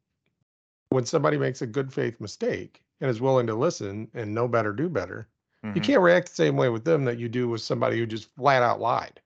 when 0.89 1.05
somebody 1.05 1.37
makes 1.37 1.61
a 1.61 1.67
good 1.67 1.93
faith 1.93 2.19
mistake 2.19 2.83
and 3.01 3.09
is 3.09 3.21
willing 3.21 3.47
to 3.47 3.55
listen 3.55 4.09
and 4.13 4.33
know 4.33 4.47
better, 4.47 4.73
do 4.73 4.89
better. 4.89 5.27
You 5.73 5.81
Mhm, 5.81 5.85
can't 5.85 6.01
react 6.01 6.29
the 6.29 6.35
same 6.35 6.55
way 6.57 6.69
with 6.69 6.85
them 6.85 7.05
that 7.05 7.17
you 7.19 7.27
do 7.29 7.49
with 7.49 7.61
somebody 7.61 7.97
who 7.99 8.05
just 8.05 8.33
flat 8.35 8.63
out 8.63 8.79
lied 8.79 9.21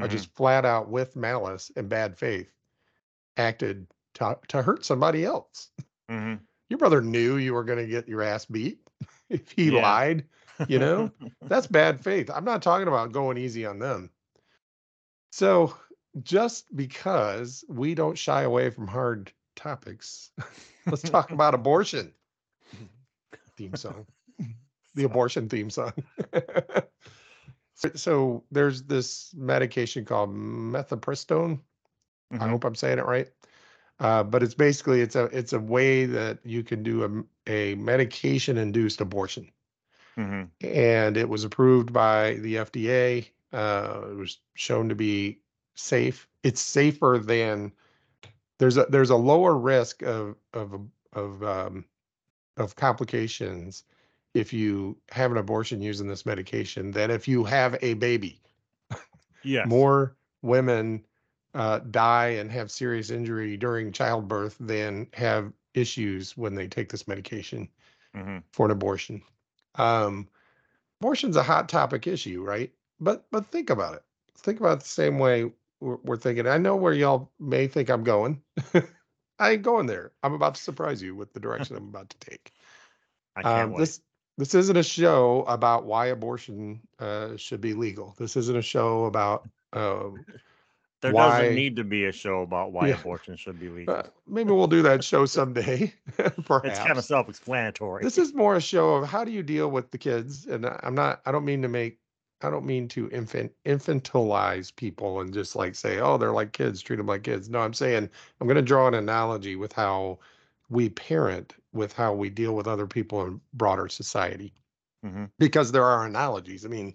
or 0.00 0.08
mhm. 0.08 0.10
just 0.10 0.34
flat 0.34 0.64
out 0.64 0.88
with 0.88 1.16
malice 1.16 1.70
and 1.76 1.88
bad 1.88 2.16
faith 2.18 2.50
acted 3.36 3.86
to, 4.14 4.38
to 4.48 4.62
hurt 4.62 4.84
somebody 4.84 5.24
else. 5.24 5.70
Mhm. 6.08 6.40
Your 6.70 6.78
brother 6.78 7.02
knew 7.02 7.36
you 7.36 7.52
were 7.54 7.64
going 7.64 7.78
to 7.78 7.86
get 7.86 8.08
your 8.08 8.22
ass 8.22 8.46
beat 8.46 8.80
if 9.28 9.50
he 9.52 9.70
Yeah. 9.70 9.80
lied, 9.80 10.26
you 10.68 10.78
know? 10.78 11.12
That's 11.48 11.66
bad 11.66 12.00
faith. 12.02 12.30
I'm 12.30 12.44
not 12.44 12.62
talking 12.62 12.88
about 12.88 13.12
going 13.12 13.36
easy 13.36 13.66
on 13.66 13.78
them. 13.78 14.10
So, 15.32 15.74
just 16.22 16.74
because 16.74 17.64
we 17.68 17.94
don't 17.94 18.18
shy 18.18 18.42
away 18.42 18.70
from 18.70 18.86
hard 18.88 19.32
topics, 19.56 20.30
let's 20.90 21.02
talk 21.02 21.30
about 21.32 21.54
abortion. 21.54 22.12
Theme 23.56 23.76
song, 23.76 24.06
the 24.94 25.04
abortion 25.04 25.48
theme 25.48 25.70
song. 25.70 25.92
so, 27.74 27.90
so 27.94 28.44
there's 28.50 28.82
this 28.82 29.32
medication 29.36 30.04
called 30.04 30.34
methopristone. 30.34 31.60
I 32.38 32.46
Mhm, 32.46 32.48
hope 32.48 32.64
I'm 32.64 32.74
saying 32.74 32.98
it 32.98 33.06
right. 33.06 33.28
Uh, 34.00 34.22
but 34.24 34.42
it's 34.42 34.54
basically 34.54 35.00
it's 35.00 35.14
a 35.16 35.24
it's 35.26 35.52
a 35.52 35.60
way 35.60 36.06
that 36.06 36.38
you 36.44 36.62
can 36.64 36.82
do 36.82 37.24
a, 37.46 37.50
a 37.50 37.74
medication 37.76 38.56
induced 38.58 39.00
abortion, 39.00 39.50
mhm. 40.16 40.50
and 40.60 41.16
it 41.16 41.28
was 41.28 41.44
approved 41.44 41.92
by 41.92 42.34
the 42.34 42.56
FDA. 42.56 43.30
Uh, 43.52 44.02
it 44.10 44.16
was 44.16 44.38
shown 44.54 44.88
to 44.88 44.94
be 44.94 45.40
safe. 45.80 46.28
It's 46.42 46.60
safer 46.60 47.20
than 47.22 47.72
there's 48.58 48.76
a 48.76 48.86
there's 48.86 49.10
a 49.10 49.16
lower 49.16 49.56
risk 49.56 50.02
of 50.02 50.36
of 50.54 50.80
of 51.14 51.42
um, 51.42 51.84
of 52.56 52.76
complications 52.76 53.84
if 54.34 54.52
you 54.52 54.96
have 55.10 55.32
an 55.32 55.38
abortion 55.38 55.82
using 55.82 56.08
this 56.08 56.26
medication 56.26 56.92
than 56.92 57.10
if 57.10 57.28
you 57.28 57.44
have 57.44 57.76
a 57.82 57.94
baby 57.94 58.40
Yes. 59.42 59.86
more 59.86 60.16
women 60.42 61.04
uh, 61.54 61.80
die 61.90 62.28
and 62.28 62.50
have 62.52 62.70
serious 62.70 63.10
injury 63.10 63.56
during 63.56 63.92
childbirth 63.92 64.56
than 64.60 65.08
have 65.14 65.52
issues 65.74 66.36
when 66.36 66.54
they 66.54 66.68
take 66.68 66.88
this 66.90 67.08
medication 67.08 67.68
Mhm. 68.14 68.42
for 68.52 68.66
an 68.66 68.72
abortion. 68.72 69.22
Um, 69.76 70.28
abortion's 71.00 71.36
a 71.36 71.42
hot 71.42 71.68
topic 71.68 72.06
issue, 72.06 72.42
right? 72.42 72.72
But 73.00 73.26
but 73.30 73.46
think 73.50 73.70
about 73.70 73.94
it. 73.94 74.04
Think 74.38 74.60
about 74.60 74.78
it 74.78 74.80
the 74.80 74.88
same 74.88 75.18
way 75.18 75.52
we're, 75.80 75.96
we're 76.04 76.16
thinking. 76.16 76.46
I 76.46 76.58
know 76.58 76.76
where 76.76 76.92
y'all 76.92 77.30
may 77.38 77.66
think 77.66 77.88
I'm 77.90 78.04
going. 78.04 78.42
I 79.38 79.52
ain't 79.52 79.62
going 79.62 79.86
there. 79.86 80.12
I'm 80.22 80.34
about 80.34 80.54
to 80.56 80.62
surprise 80.62 81.02
you 81.02 81.14
with 81.14 81.32
the 81.32 81.40
direction 81.46 81.76
I'm 81.76 81.88
about 81.88 82.10
to 82.10 82.18
take. 82.18 82.52
I 83.36 83.42
can't 83.42 83.54
Um, 83.64 83.70
wait. 83.72 83.78
this 83.80 84.00
this 84.38 84.54
isn't 84.54 84.76
a 84.76 84.82
show 84.82 85.44
about 85.48 85.84
why 85.84 86.06
abortion 86.06 86.80
uh, 86.98 87.36
should 87.36 87.60
be 87.60 87.74
legal. 87.74 88.14
This 88.18 88.36
isn't 88.36 88.56
a 88.56 88.62
show 88.62 89.04
about 89.06 89.48
um, 89.72 90.24
There 91.02 91.12
Why- 91.14 91.40
doesn't 91.40 91.54
need 91.54 91.76
to 91.76 91.84
be 91.84 92.04
a 92.04 92.12
show 92.12 92.42
about 92.42 92.72
why 92.72 92.88
Yeah. 92.88 93.00
abortion 93.00 93.34
should 93.36 93.58
be 93.58 93.70
legal. 93.70 93.94
uh, 93.94 94.02
maybe 94.26 94.52
we'll 94.52 94.66
do 94.66 94.82
that 94.82 95.02
show 95.02 95.24
someday. 95.24 95.94
perhaps 96.44 96.68
it's 96.68 96.78
kind 96.78 96.98
of 96.98 97.04
self-explanatory. 97.06 98.02
this 98.04 98.18
is 98.18 98.34
more 98.34 98.56
a 98.56 98.60
show 98.60 98.96
of 98.96 99.08
how 99.08 99.24
do 99.24 99.30
you 99.30 99.42
deal 99.42 99.70
with 99.70 99.90
the 99.92 99.96
kids 99.98 100.44
and 100.46 100.66
i'm 100.82 100.94
not 100.94 101.22
i 101.24 101.32
don't 101.32 101.46
mean 101.46 101.62
to 101.62 101.68
make 101.68 101.98
i 102.42 102.50
don't 102.50 102.64
mean 102.66 102.88
to 102.88 103.08
infant 103.10 103.52
infantilize 103.66 104.74
people 104.74 105.20
and 105.20 105.32
just 105.34 105.56
like 105.56 105.74
say 105.74 105.98
oh 106.00 106.16
they're 106.16 106.32
like 106.32 106.52
kids 106.52 106.80
treat 106.82 106.96
them 106.96 107.06
like 107.06 107.22
kids. 107.22 107.48
No 107.48 107.60
i'm 107.60 107.74
saying 107.74 108.08
i'm 108.40 108.46
going 108.46 108.56
to 108.56 108.62
draw 108.62 108.88
an 108.88 108.94
analogy 108.94 109.56
with 109.56 109.72
how 109.72 110.18
we 110.68 110.88
parent 110.88 111.54
with 111.72 111.92
how 111.92 112.12
we 112.14 112.30
deal 112.30 112.54
with 112.54 112.66
other 112.66 112.86
people 112.86 113.24
in 113.26 113.40
broader 113.54 113.88
society 113.88 114.52
hmm 115.04 115.24
because 115.38 115.72
there 115.72 115.84
are 115.84 116.06
analogies. 116.06 116.64
I 116.64 116.68
mean 116.68 116.94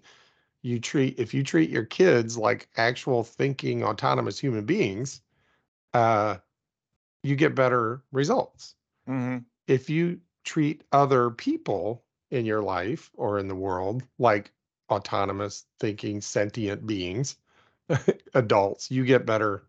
you 0.62 0.80
treat 0.80 1.18
if 1.18 1.34
you 1.34 1.42
treat 1.44 1.70
your 1.70 1.84
kids 1.84 2.36
like 2.36 2.68
actual 2.76 3.22
thinking 3.24 3.84
autonomous 3.84 4.38
human 4.38 4.64
beings 4.64 5.20
uh 5.94 6.36
you 7.22 7.36
get 7.36 7.54
better 7.54 8.02
results. 8.12 8.74
Hmm 9.06 9.38
if 9.66 9.90
you 9.90 10.20
treat 10.44 10.82
other 10.92 11.30
people 11.30 12.04
in 12.30 12.44
your 12.46 12.62
life 12.62 13.10
or 13.14 13.38
in 13.38 13.48
the 13.48 13.54
world 13.54 14.02
like 14.18 14.52
autonomous 14.90 15.64
thinking 15.80 16.20
sentient 16.20 16.86
beings 16.86 17.36
adults 18.34 18.90
you 18.90 19.04
get 19.04 19.26
better 19.26 19.64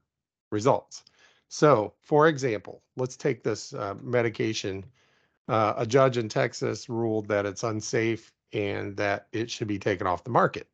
results 0.52 1.04
so 1.50 1.94
for 2.02 2.28
example 2.28 2.82
let's 2.96 3.18
take 3.18 3.44
this 3.44 3.74
uh, 3.74 3.96
medication 4.02 4.84
uh, 5.48 5.74
a 5.78 5.86
judge 5.86 6.18
in 6.18 6.30
texas 6.30 6.90
ruled 6.90 7.28
that 7.28 7.46
it's 7.46 7.64
unsafe 7.64 8.32
and 8.54 8.96
that 8.98 9.28
it 9.32 9.50
should 9.50 9.68
be 9.68 9.80
taken 9.80 10.08
off 10.08 10.24
the 10.24 10.30
market 10.30 10.68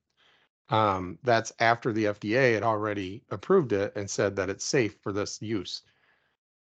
um, 0.70 1.18
that's 1.24 1.52
after 1.60 1.92
the 1.92 2.06
fda 2.06 2.54
had 2.54 2.64
already 2.64 3.24
approved 3.32 3.74
it 3.74 3.94
and 3.96 4.10
said 4.10 4.36
that 4.36 4.50
it's 4.50 4.66
safe 4.66 4.96
for 5.02 5.12
this 5.12 5.42
use 5.42 5.82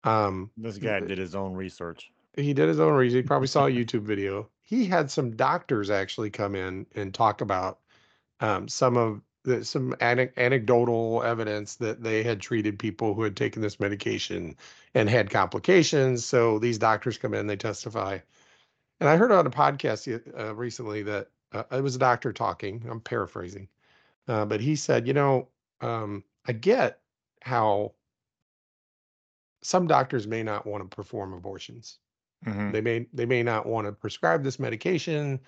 um, 0.05 0.51
This 0.57 0.79
guy 0.79 1.01
did 1.01 1.19
his 1.19 1.35
own 1.35 1.55
research. 1.55 2.13
he 2.37 2.53
did 2.53 2.69
his 2.69 2.81
own 2.81 2.95
research. 2.95 3.23
He 3.23 3.23
probably 3.23 3.47
saw 3.49 3.67
a 3.67 3.71
YouTube 3.71 4.03
video. 4.03 4.49
He 4.63 4.87
had 4.87 5.11
some 5.11 5.37
doctors 5.37 5.91
actually 5.91 6.31
come 6.31 6.55
in 6.55 6.87
and 6.95 7.13
talk 7.13 7.41
about 7.41 7.81
um, 8.41 8.69
some 8.69 8.97
of 8.97 9.21
the, 9.45 9.65
some 9.65 9.95
ane- 10.01 10.33
anecdotal 10.37 11.23
evidence 11.23 11.77
that 11.77 12.03
they 12.03 12.23
had 12.23 12.41
treated 12.41 12.79
people 12.79 13.15
who 13.15 13.23
had 13.23 13.37
taken 13.37 13.61
this 13.61 13.81
medication 13.81 14.57
and 14.95 15.09
had 15.09 15.31
complications. 15.31 16.25
So 16.25 16.59
these 16.59 16.79
doctors 16.79 17.19
come 17.19 17.35
in, 17.35 17.47
they 17.47 17.57
testify. 17.57 18.19
And 19.01 19.09
I 19.09 19.17
heard 19.17 19.33
on 19.33 19.47
a 19.47 19.51
podcast 19.51 20.23
uh, 20.39 20.55
recently 20.55 21.03
that 21.03 21.29
uh, 21.53 21.65
it 21.73 21.83
was 21.83 21.97
a 21.97 22.01
doctor 22.01 22.33
talking. 22.33 22.85
I'm 22.89 23.01
paraphrasing, 23.01 23.69
uh, 24.29 24.45
but 24.45 24.61
he 24.61 24.77
said, 24.77 25.07
you 25.07 25.13
know, 25.13 25.49
um, 25.81 26.23
I 26.47 26.53
get 26.53 27.01
how 27.43 27.93
some 29.63 29.87
doctors 29.87 30.27
may 30.27 30.43
not 30.43 30.67
want 30.67 30.89
to 30.89 30.95
perform 30.95 31.33
abortions 31.33 31.99
hmm 32.45 32.71
they 32.73 32.81
may 32.81 33.07
they 33.13 33.27
may 33.27 33.43
not 33.43 33.67
want 33.67 33.87
to 33.87 33.93
prescribe 33.93 34.43
this 34.43 34.59
medication 34.59 35.41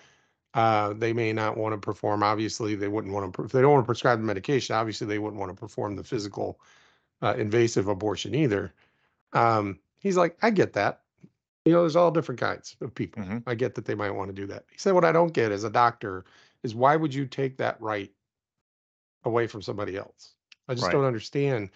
uh, 0.53 0.93
they 0.93 1.11
may 1.13 1.33
not 1.33 1.57
want 1.57 1.73
to 1.73 1.77
perform 1.77 2.23
obviously 2.23 2.75
they 2.75 2.87
wouldn't 2.87 3.13
want 3.13 3.33
to 3.33 3.43
if 3.43 3.51
they 3.51 3.61
don't 3.61 3.73
want 3.73 3.83
to 3.83 3.87
prescribe 3.87 4.19
the 4.19 4.25
medication 4.25 4.75
obviously 4.75 5.07
they 5.07 5.19
wouldn't 5.19 5.39
want 5.39 5.51
to 5.51 5.59
perform 5.59 5.95
the 5.95 6.03
physical 6.03 6.59
uh, 7.21 7.35
invasive 7.37 7.87
abortion 7.87 8.35
either. 8.35 8.73
Um, 9.33 9.79
he's 9.99 10.17
like 10.17 10.37
i 10.41 10.49
get 10.49 10.73
that. 10.73 11.01
You 11.65 11.73
know 11.73 11.81
there's 11.81 11.95
all 11.95 12.11
different 12.11 12.39
kinds 12.39 12.75
of 12.81 12.93
people. 12.93 13.23
Mhm. 13.23 13.43
i 13.47 13.55
get 13.55 13.75
that 13.75 13.85
they 13.85 13.95
might 13.95 14.11
want 14.11 14.29
to 14.29 14.33
do 14.33 14.45
that. 14.47 14.65
He 14.71 14.77
said 14.77 14.93
what 14.93 15.05
i 15.05 15.11
don't 15.11 15.33
get 15.33 15.51
as 15.51 15.63
a 15.63 15.69
doctor 15.69 16.25
is 16.63 16.75
why 16.75 16.95
would 16.95 17.13
you 17.13 17.25
take 17.25 17.57
that 17.57 17.79
right 17.81 18.11
away 19.23 19.47
from 19.47 19.61
somebody 19.61 19.97
else? 19.97 20.35
I 20.67 20.73
just 20.73 20.85
Right. 20.85 20.91
don't 20.91 21.05
understand 21.05 21.69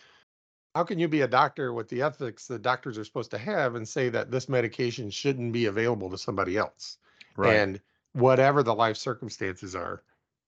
how 0.80 0.86
can 0.86 0.98
you 0.98 1.10
be 1.10 1.20
a 1.20 1.28
doctor 1.28 1.74
with 1.74 1.90
the 1.90 2.02
ethics 2.02 2.48
that 2.48 2.62
doctors 2.62 2.98
are 2.98 3.04
supposed 3.04 3.32
to 3.32 3.38
have 3.38 3.76
and 3.76 3.86
say 3.86 4.08
that 4.08 4.32
this 4.32 4.48
medication 4.48 5.10
shouldn't 5.10 5.52
be 5.52 5.66
available 5.66 6.10
to 6.10 6.18
somebody 6.18 6.56
else? 6.56 7.00
Right. 7.36 7.54
and 7.54 7.82
whatever 8.14 8.64
the 8.64 8.74
life 8.74 8.96
circumstances 8.96 9.76
are 9.76 10.04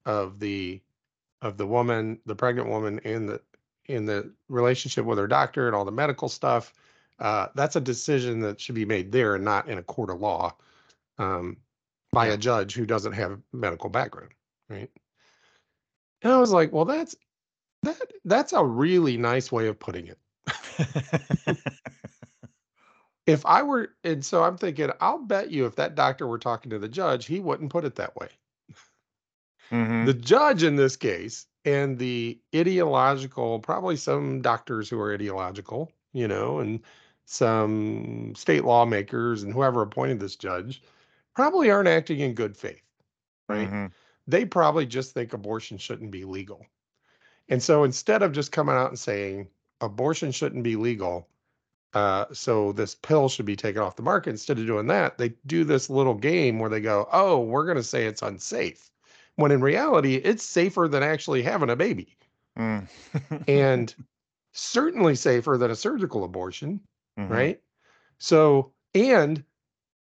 of 0.06 0.40
the 0.40 0.80
of 1.42 1.58
the 1.58 1.68
woman 1.68 2.18
the 2.26 2.36
pregnant 2.36 2.70
woman 2.70 3.00
in 3.00 3.26
the 3.26 3.42
in 3.88 4.06
the 4.06 4.32
relationship 4.48 5.04
with 5.04 5.18
her 5.18 5.28
doctor 5.28 5.68
and 5.68 5.76
all 5.76 5.84
the 5.84 5.92
medical 5.92 6.30
stuff 6.30 6.74
uh, 7.20 7.48
that's 7.54 7.76
a 7.76 7.82
decision 7.82 8.40
that 8.40 8.62
should 8.62 8.76
be 8.76 8.86
made 8.86 9.12
there 9.12 9.36
and 9.36 9.44
not 9.44 9.68
in 9.68 9.80
a 9.80 9.84
court 9.84 10.10
of 10.10 10.22
law 10.22 10.56
um, 11.18 11.58
by 12.14 12.28
a 12.28 12.38
judge 12.38 12.74
who 12.74 12.86
doesn't 12.86 13.14
have 13.14 13.38
medical 13.52 13.90
background 13.90 14.32
right? 14.70 14.90
And 16.24 16.32
i 16.32 16.38
was 16.38 16.52
like 16.52 16.72
well 16.72 16.86
that's 16.86 17.18
that 17.84 18.12
that's 18.26 18.54
a 18.54 18.64
really 18.66 19.18
nice 19.18 19.52
way 19.52 19.68
of 19.68 19.80
putting 19.80 20.08
it 20.08 20.20
if 23.26 23.46
I 23.46 23.64
were, 23.64 23.96
and 24.04 24.24
so 24.26 24.44
I'm 24.44 24.58
thinking, 24.58 24.92
I'll 25.00 25.20
bet 25.20 25.50
you 25.52 25.66
if 25.66 25.76
that 25.76 25.96
doctor 25.96 26.28
were 26.28 26.38
talking 26.40 26.70
to 26.72 26.80
the 26.80 26.90
judge, 26.90 27.26
he 27.26 27.40
wouldn't 27.40 27.72
put 27.72 27.86
it 27.86 27.96
that 27.96 28.16
way. 28.16 28.30
Mhm. 29.72 30.06
The 30.06 30.14
judge 30.14 30.64
in 30.64 30.76
this 30.76 30.96
case 30.96 31.48
and 31.66 31.98
the 31.98 32.42
ideological, 32.56 33.60
probably 33.60 33.96
some 33.96 34.42
doctors 34.42 34.90
who 34.90 35.00
are 35.00 35.14
ideological, 35.14 35.92
you 36.14 36.28
know, 36.28 36.60
and 36.60 36.82
some 37.26 38.34
state 38.36 38.64
lawmakers 38.66 39.44
and 39.44 39.54
whoever 39.54 39.82
appointed 39.82 40.20
this 40.20 40.36
judge 40.36 40.82
probably 41.36 41.72
aren't 41.72 41.88
acting 41.88 42.20
in 42.20 42.34
good 42.34 42.58
faith, 42.58 42.84
right? 43.50 43.72
Mhm. 43.72 43.94
they 44.28 44.46
probably 44.46 44.86
just 44.88 45.14
think 45.14 45.34
abortion 45.34 45.78
shouldn't 45.78 46.12
be 46.12 46.26
legal. 46.26 46.66
And 47.52 47.62
so 47.62 47.84
instead 47.84 48.24
of 48.24 48.32
just 48.32 48.52
coming 48.52 48.76
out 48.76 48.90
and 48.90 48.98
saying 48.98 49.48
abortion 49.82 50.32
shouldn't 50.32 50.64
be 50.64 50.76
legal, 50.76 51.28
uh, 51.94 52.26
so 52.32 52.72
this 52.72 52.96
pill 52.96 53.28
should 53.28 53.46
be 53.46 53.58
taken 53.58 53.82
off 53.82 53.98
the 53.98 54.02
market, 54.02 54.30
instead 54.30 54.58
of 54.58 54.66
doing 54.66 54.88
that, 54.88 55.18
they 55.18 55.34
do 55.46 55.64
this 55.66 55.90
little 55.90 56.14
game 56.14 56.58
where 56.60 56.70
they 56.70 56.80
go, 56.80 57.08
oh, 57.12 57.42
we're 57.42 57.66
going 57.66 57.78
to 57.78 57.84
say 57.84 58.06
it's 58.06 58.22
unsafe. 58.22 58.90
When 59.36 59.52
in 59.52 59.62
reality, 59.62 60.16
it's 60.16 60.44
safer 60.44 60.88
than 60.88 61.04
actually 61.04 61.44
having 61.44 61.70
a 61.70 61.76
baby 61.76 62.18
Mm. 62.58 62.88
and 63.48 63.96
certainly 64.52 65.16
safer 65.16 65.58
than 65.58 65.72
a 65.72 65.76
surgical 65.76 66.24
abortion 66.26 66.82
Mhm. 67.18 67.30
right? 67.30 67.62
So, 68.18 68.74
and 68.94 69.44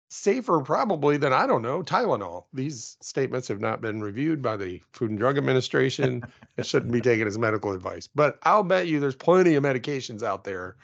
safer 0.08 0.60
probably 0.60 1.16
than 1.16 1.32
I 1.32 1.46
don't 1.46 1.62
know 1.62 1.82
Tylenol. 1.82 2.44
These 2.52 2.96
statements 3.00 3.48
have 3.48 3.60
not 3.60 3.80
been 3.80 4.00
reviewed 4.00 4.40
by 4.40 4.56
the 4.56 4.80
Food 4.92 5.10
and 5.10 5.18
Drug 5.18 5.36
Administration. 5.38 6.22
it 6.56 6.66
shouldn't 6.66 6.92
be 6.92 7.00
taken 7.00 7.26
as 7.26 7.38
medical 7.38 7.72
advice. 7.72 8.08
But 8.14 8.38
I'll 8.44 8.62
bet 8.62 8.86
you 8.86 9.00
there's 9.00 9.16
plenty 9.16 9.54
of 9.54 9.64
medications 9.64 10.22
out 10.22 10.44
there 10.44 10.76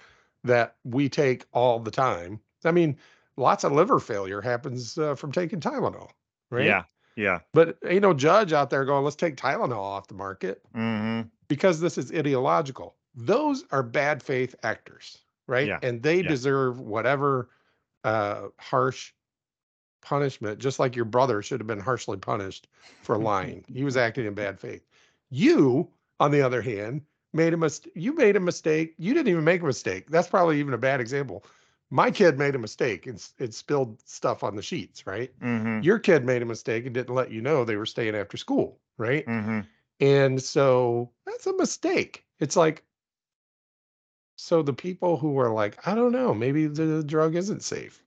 that 0.44 0.76
we 0.84 1.08
take 1.08 1.44
all 1.52 1.78
the 1.78 1.90
time. 1.90 2.40
I 2.64 2.72
mean, 2.72 2.96
lots 3.36 3.64
of 3.64 3.72
liver 3.72 4.00
failure 4.00 4.40
happens 4.40 4.98
uh, 4.98 5.14
from 5.14 5.32
taking 5.32 5.60
Tylenol, 5.60 6.10
right? 6.50 6.66
Yeah. 6.66 6.82
Yeah. 7.16 7.40
But 7.52 7.76
ain't 7.86 8.02
no 8.02 8.14
judge 8.14 8.52
out 8.52 8.70
there 8.70 8.84
going, 8.84 9.04
let's 9.04 9.16
take 9.16 9.36
Tylenol 9.36 9.76
off 9.78 10.08
the 10.08 10.14
market 10.14 10.62
hmm 10.74 11.22
because 11.48 11.80
this 11.80 11.98
is 11.98 12.10
ideological. 12.10 12.96
Those 13.14 13.64
are 13.72 13.82
bad 13.82 14.22
faith 14.22 14.54
actors, 14.62 15.18
right? 15.46 15.68
Yeah, 15.68 15.78
And 15.82 16.02
they 16.02 16.22
yeah. 16.22 16.28
deserve 16.28 16.80
whatever 16.80 17.50
uh, 18.04 18.48
harsh 18.58 19.12
punishment, 20.02 20.58
just 20.58 20.78
like 20.78 20.96
your 20.96 21.04
brother 21.04 21.42
should 21.42 21.60
have 21.60 21.66
been 21.66 21.80
harshly 21.80 22.16
punished 22.16 22.68
for 23.02 23.16
lying. 23.18 23.64
he 23.72 23.84
was 23.84 23.96
acting 23.96 24.26
in 24.26 24.34
bad 24.34 24.58
faith. 24.58 24.84
You, 25.30 25.88
on 26.20 26.30
the 26.30 26.42
other 26.42 26.60
hand, 26.62 27.02
made 27.32 27.54
a 27.54 27.56
mistake. 27.56 27.92
You 27.94 28.14
made 28.14 28.36
a 28.36 28.40
mistake. 28.40 28.94
You 28.98 29.14
didn't 29.14 29.28
even 29.28 29.44
make 29.44 29.62
a 29.62 29.66
mistake. 29.66 30.10
That's 30.10 30.28
probably 30.28 30.58
even 30.60 30.74
a 30.74 30.78
bad 30.78 31.00
example. 31.00 31.44
My 31.90 32.10
kid 32.10 32.38
made 32.38 32.54
a 32.54 32.58
mistake 32.58 33.06
and 33.06 33.22
it 33.38 33.54
spilled 33.54 34.00
stuff 34.06 34.42
on 34.42 34.56
the 34.56 34.62
sheets, 34.62 35.06
right? 35.06 35.32
hmm 35.40 35.80
Your 35.82 35.98
kid 35.98 36.24
made 36.24 36.42
a 36.42 36.46
mistake 36.46 36.86
and 36.86 36.94
didn't 36.94 37.14
let 37.14 37.30
you 37.30 37.40
know 37.42 37.64
they 37.64 37.76
were 37.76 37.86
staying 37.86 38.14
after 38.16 38.36
school, 38.36 38.78
right? 38.98 39.24
hmm 39.26 39.60
And 40.00 40.42
so 40.42 41.10
that's 41.26 41.46
a 41.46 41.56
mistake. 41.56 42.24
It's 42.40 42.56
like, 42.56 42.84
so 44.42 44.62
the 44.62 44.72
people 44.72 45.16
who 45.16 45.38
are 45.38 45.50
like, 45.50 45.86
I 45.86 45.94
don't 45.94 46.12
know, 46.12 46.34
maybe 46.34 46.66
the 46.66 47.02
drug 47.02 47.36
isn't 47.36 47.62
safe. 47.62 48.02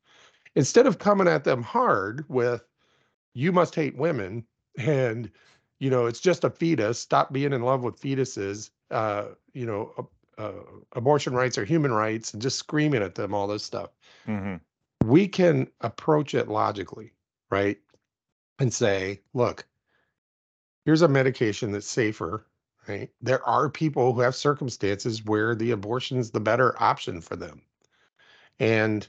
Instead 0.55 0.87
of 0.87 0.99
coming 0.99 1.27
at 1.27 1.43
them 1.43 1.63
hard 1.63 2.25
with, 2.29 2.63
you 3.33 3.51
must 3.51 3.75
hate 3.75 3.97
women 3.97 4.45
and, 4.77 5.31
you 5.79 5.89
know, 5.89 6.05
it's 6.05 6.19
just 6.19 6.43
a 6.43 6.49
fetus, 6.49 6.99
stop 6.99 7.33
being 7.33 7.53
in 7.53 7.61
love 7.61 7.83
with 7.83 7.99
fetuses, 7.99 8.71
uh, 8.91 9.25
you 9.53 9.65
know, 9.65 10.09
uh, 10.37 10.51
abortion 10.93 11.33
rights 11.33 11.57
are 11.57 11.65
human 11.65 11.91
rights, 11.91 12.33
and 12.33 12.41
just 12.41 12.57
screaming 12.57 13.01
at 13.01 13.15
them, 13.15 13.33
all 13.33 13.47
this 13.47 13.63
stuff 13.63 13.91
hmm 14.25 14.55
we 15.05 15.27
can 15.27 15.67
approach 15.81 16.33
it 16.33 16.47
logically, 16.47 17.11
right? 17.51 17.77
And 18.57 18.73
say, 18.73 19.21
look, 19.33 19.65
here's 20.85 21.03
a 21.03 21.07
medication 21.07 21.71
that's 21.71 21.87
safer, 21.87 22.47
right? 22.87 23.11
There 23.21 23.43
are 23.45 23.69
people 23.69 24.13
who 24.13 24.21
have 24.21 24.35
circumstances 24.35 25.23
where 25.25 25.55
the 25.55 25.71
abortion 25.71 26.17
is 26.17 26.31
the 26.31 26.39
better 26.39 26.81
option 26.81 27.21
for 27.21 27.35
them. 27.35 27.61
And 28.59 29.07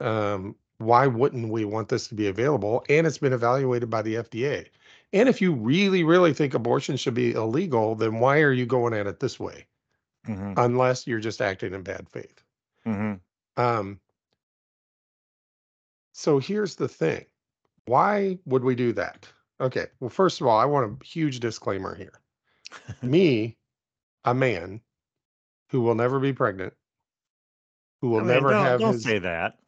um, 0.00 0.56
why 0.78 1.06
wouldn't 1.08 1.50
we 1.50 1.64
want 1.66 1.88
this 1.90 2.08
to 2.08 2.14
be 2.16 2.28
available? 2.28 2.84
And 2.88 3.06
it's 3.06 3.18
been 3.18 3.32
evaluated 3.34 3.90
by 3.90 4.02
the 4.02 4.16
FDA. 4.18 4.70
And 5.12 5.28
if 5.28 5.40
you 5.42 5.54
really, 5.54 6.04
really 6.04 6.34
think 6.34 6.54
abortion 6.54 6.96
should 6.98 7.14
be 7.14 7.32
illegal, 7.32 7.94
then 7.96 8.20
why 8.20 8.40
are 8.42 8.52
you 8.52 8.66
going 8.66 8.94
at 8.94 9.06
it 9.08 9.20
this 9.20 9.40
way? 9.40 9.68
Mhm, 10.26 10.56
Unless 10.56 11.06
you're 11.06 11.20
just 11.20 11.42
acting 11.42 11.74
in 11.74 11.82
bad 11.82 12.08
faith. 12.10 12.44
mhm. 12.84 13.20
Um, 13.56 14.00
so 16.12 16.38
here's 16.38 16.76
the 16.76 16.88
thing. 16.88 17.26
Why 17.86 18.38
would 18.46 18.64
we 18.64 18.76
do 18.76 18.92
that? 18.94 19.32
Okay. 19.60 19.88
Well, 20.00 20.10
first 20.10 20.40
of 20.42 20.48
all, 20.48 20.58
I 20.58 20.66
want 20.66 21.02
a 21.02 21.06
huge 21.06 21.40
disclaimer 21.40 21.96
here. 21.96 22.21
Me, 23.02 23.56
a 24.24 24.34
man 24.34 24.80
who 25.70 25.80
will 25.80 25.94
never 25.94 26.18
be 26.20 26.32
pregnant, 26.32 26.74
who 28.00 28.08
will 28.10 28.18
I 28.20 28.24
mean, 28.24 28.28
never 28.28 28.50
don't, 28.50 28.64
have 28.66 28.80
don't 28.80 28.92
his, 28.94 29.02
say 29.04 29.18
that. 29.18 29.58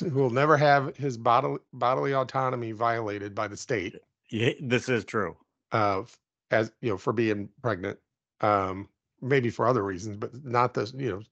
who 0.00 0.10
will 0.10 0.30
never 0.30 0.56
have 0.56 0.96
his 0.96 1.16
bodily 1.16 1.58
bodily 1.72 2.14
autonomy 2.14 2.72
violated 2.72 3.34
by 3.34 3.48
the 3.48 3.56
state 3.56 3.96
Yeah, 4.30 4.52
this 4.60 4.88
is 4.88 5.04
true. 5.04 5.36
uh 5.72 6.02
as 6.50 6.70
you 6.82 6.90
know 6.90 6.98
for 6.98 7.12
being 7.12 7.48
pregnant 7.62 7.98
um 8.40 8.88
maybe 9.20 9.50
for 9.50 9.66
other 9.66 9.82
reasons 9.82 10.16
but 10.16 10.44
not 10.44 10.74
this 10.74 10.92
you 10.94 11.10
know 11.10 11.22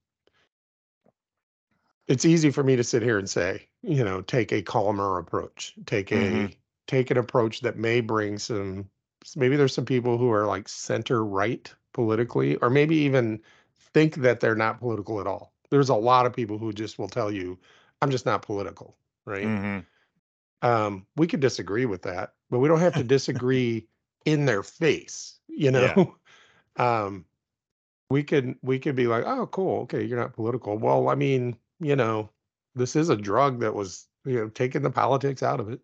it's 2.09 2.25
easy 2.25 2.51
for 2.51 2.63
me 2.63 2.77
to 2.77 2.85
sit 2.85 3.03
here 3.03 3.19
and 3.19 3.29
say 3.29 3.69
you 3.83 4.03
know 4.05 4.21
take 4.23 4.53
a 4.53 4.63
calmer 4.63 5.19
approach 5.19 5.75
take 5.87 6.11
a 6.13 6.17
Mhm. 6.17 6.55
take 6.87 7.11
an 7.11 7.19
approach 7.19 7.61
that 7.61 7.77
may 7.77 8.01
bring 8.01 8.39
some 8.39 8.89
maybe 9.37 9.57
there's 9.57 9.75
some 9.75 9.85
people 9.87 10.19
who 10.19 10.31
are 10.33 10.47
like 10.47 10.69
center 10.69 11.25
right 11.25 11.75
politically 11.93 12.57
or 12.57 12.71
maybe 12.71 12.97
even 12.97 13.41
think 13.79 14.17
that 14.17 14.41
they're 14.41 14.55
not 14.55 14.79
political 14.81 15.21
at 15.21 15.27
all 15.27 15.53
there's 15.71 15.89
a 15.89 15.95
lot 15.95 16.27
of 16.27 16.33
people 16.33 16.59
who 16.59 16.73
just 16.73 16.99
will 16.99 17.09
tell 17.09 17.31
you 17.31 17.59
i'm 18.03 18.11
just 18.11 18.27
not 18.27 18.43
political 18.43 18.97
right 19.27 19.47
Mhm. 19.47 19.87
um, 20.63 21.07
we 21.17 21.27
could 21.27 21.41
disagree 21.41 21.87
with 21.87 22.03
that, 22.03 22.35
but 22.51 22.59
we 22.59 22.69
don't 22.69 22.81
have 22.81 22.95
to 22.95 23.05
disagree 23.05 23.89
in 24.25 24.45
their 24.45 24.63
face, 24.63 25.39
you 25.49 25.71
Yeah. 25.73 25.95
know? 25.97 26.17
Um, 26.77 27.27
we 28.11 28.23
could 28.25 28.57
we 28.63 28.79
could 28.79 28.97
be 28.97 29.07
like, 29.07 29.25
oh, 29.27 29.47
cool, 29.49 29.83
okay, 29.83 30.05
you're 30.05 30.19
not 30.19 30.35
political. 30.35 30.79
Well, 30.79 31.09
I 31.09 31.15
mean, 31.17 31.59
you 31.81 31.97
know, 31.97 32.31
this 32.75 32.97
is 32.97 33.09
a 33.11 33.17
drug 33.17 33.61
that 33.61 33.75
was, 33.75 34.09
you 34.25 34.35
know, 34.37 34.49
taking 34.51 34.83
the 34.83 34.91
politics 34.91 35.43
out 35.43 35.61
of 35.61 35.69
it. 35.71 35.81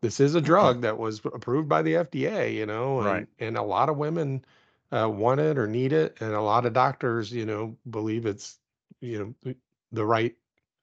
This 0.00 0.20
is 0.20 0.34
a 0.34 0.40
drug 0.40 0.80
that 0.82 0.98
was 0.98 1.20
approved 1.24 1.68
by 1.68 1.82
the 1.82 1.94
FDA, 1.96 2.52
you 2.54 2.66
know, 2.66 3.00
and 3.02 3.06
Right. 3.06 3.28
and 3.38 3.56
a 3.56 3.62
lot 3.62 3.88
of 3.88 3.96
women 3.96 4.44
uh, 4.92 5.08
want 5.08 5.40
it 5.40 5.58
or 5.58 5.66
need 5.68 5.92
it, 5.92 6.16
and 6.20 6.32
a 6.34 6.40
lot 6.40 6.66
of 6.66 6.72
doctors, 6.72 7.32
you 7.32 7.44
know, 7.46 7.76
believe 7.90 8.26
it's, 8.26 8.58
you 9.00 9.18
know, 9.44 9.54
the- 9.92 10.04
right 10.06 10.36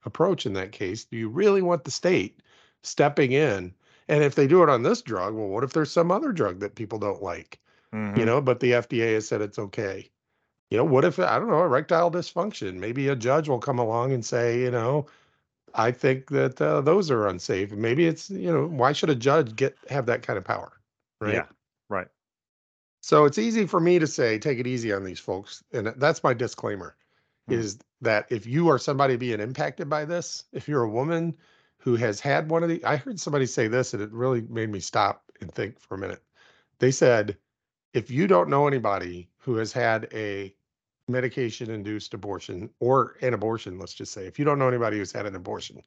approach 0.04 0.46
in 0.46 0.52
that 0.54 0.72
case. 0.72 1.04
Do 1.04 1.16
you 1.16 1.28
really 1.28 1.62
want 1.62 1.84
the 1.84 1.90
state 1.90 2.42
stepping 2.82 3.32
in? 3.32 3.74
And 4.08 4.22
if 4.22 4.34
they 4.34 4.46
do 4.46 4.62
it 4.62 4.68
on 4.70 4.82
this 4.82 5.02
drug, 5.02 5.34
well, 5.34 5.48
what 5.48 5.64
if 5.64 5.72
there's 5.72 5.90
some 5.92 6.10
other 6.10 6.32
drug 6.32 6.60
that 6.60 6.74
people 6.76 6.98
don't 6.98 7.22
like? 7.22 7.60
You 8.14 8.24
Mhm. 8.24 8.26
know, 8.26 8.40
but 8.40 8.60
the 8.60 8.74
FDA 8.74 9.14
has 9.14 9.28
said 9.28 9.40
it's 9.42 9.58
okay. 9.58 10.10
You 10.70 10.78
know, 10.78 10.84
what 10.84 11.04
if 11.04 11.18
I 11.18 11.38
don't 11.38 11.48
know, 11.48 11.62
erectile 11.64 12.10
dysfunction? 12.10 12.74
Maybe 12.76 13.08
a 13.08 13.16
judge 13.16 13.48
will 13.48 13.58
come 13.60 13.78
along 13.80 14.12
and 14.12 14.24
say, 14.24 14.60
you 14.60 14.70
know, 14.70 15.06
I 15.74 15.90
think 15.90 16.30
that 16.30 16.60
uh, 16.60 16.80
those 16.80 17.10
are 17.10 17.26
unsafe. 17.26 17.72
Maybe 17.72 18.06
it's, 18.06 18.30
you 18.30 18.52
know, 18.52 18.66
why 18.66 18.92
should 18.92 19.10
a 19.10 19.14
judge 19.14 19.56
get 19.56 19.76
have 19.90 20.06
that 20.06 20.22
kind 20.22 20.38
of 20.38 20.44
power? 20.44 20.72
Right. 21.20 21.34
Yeah. 21.34 21.46
Right. 21.88 22.08
So 23.02 23.24
it's 23.24 23.38
easy 23.38 23.66
for 23.66 23.78
me 23.78 23.98
to 23.98 24.06
say, 24.06 24.38
take 24.38 24.58
it 24.58 24.66
easy 24.66 24.92
on 24.92 25.04
these 25.04 25.20
folks. 25.20 25.62
And 25.72 25.88
that's 25.96 26.22
my 26.24 26.34
disclaimer 26.34 26.96
Hmm. 27.48 27.54
is 27.54 27.78
that 28.00 28.26
if 28.30 28.46
you 28.46 28.68
are 28.68 28.78
somebody 28.78 29.16
being 29.16 29.40
impacted 29.40 29.88
by 29.88 30.04
this, 30.04 30.44
if 30.52 30.68
you're 30.68 30.82
a 30.82 30.90
woman 30.90 31.36
who 31.78 31.96
has 31.96 32.18
had 32.18 32.50
one 32.50 32.62
of 32.62 32.68
the, 32.68 32.84
I 32.84 32.96
heard 32.96 33.20
somebody 33.20 33.46
say 33.46 33.68
this 33.68 33.94
and 33.94 34.02
it 34.02 34.10
really 34.12 34.42
made 34.42 34.70
me 34.70 34.80
stop 34.80 35.30
and 35.40 35.52
think 35.52 35.78
for 35.80 35.94
a 35.94 35.98
minute. 35.98 36.22
They 36.78 36.90
said, 36.90 37.36
if 37.92 38.10
you 38.10 38.26
don't 38.26 38.50
know 38.50 38.66
anybody 38.66 39.30
who 39.38 39.56
has 39.56 39.72
had 39.72 40.08
a 40.12 40.54
medication 41.08 41.70
induced 41.70 42.14
abortion 42.14 42.68
or 42.80 43.16
an 43.22 43.34
abortion, 43.34 43.78
let's 43.78 43.94
just 43.94 44.12
say, 44.12 44.26
if 44.26 44.38
you 44.38 44.44
don't 44.44 44.58
know 44.58 44.68
anybody 44.68 44.98
who's 44.98 45.12
had 45.12 45.26
an 45.26 45.34
abortion, 45.36 45.82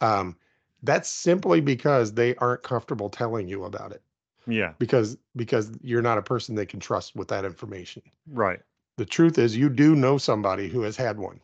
um, 0.00 0.36
that's 0.82 1.08
simply 1.08 1.60
because 1.60 2.12
they 2.12 2.34
aren't 2.36 2.62
comfortable 2.62 3.08
telling 3.08 3.48
you 3.48 3.64
about 3.64 3.92
it 3.92 4.02
Yeah. 4.46 4.72
because 4.78 5.16
because 5.36 5.72
you're 5.82 6.02
not 6.02 6.18
a 6.18 6.22
person 6.22 6.54
they 6.54 6.66
can 6.66 6.80
trust 6.80 7.16
with 7.16 7.28
that 7.28 7.44
information. 7.44 8.02
Right. 8.30 8.60
The 8.96 9.04
truth 9.06 9.38
is 9.38 9.56
you 9.56 9.68
do 9.68 9.94
know 9.94 10.18
somebody 10.18 10.68
who 10.68 10.82
has 10.82 10.96
had 10.96 11.18
one. 11.18 11.40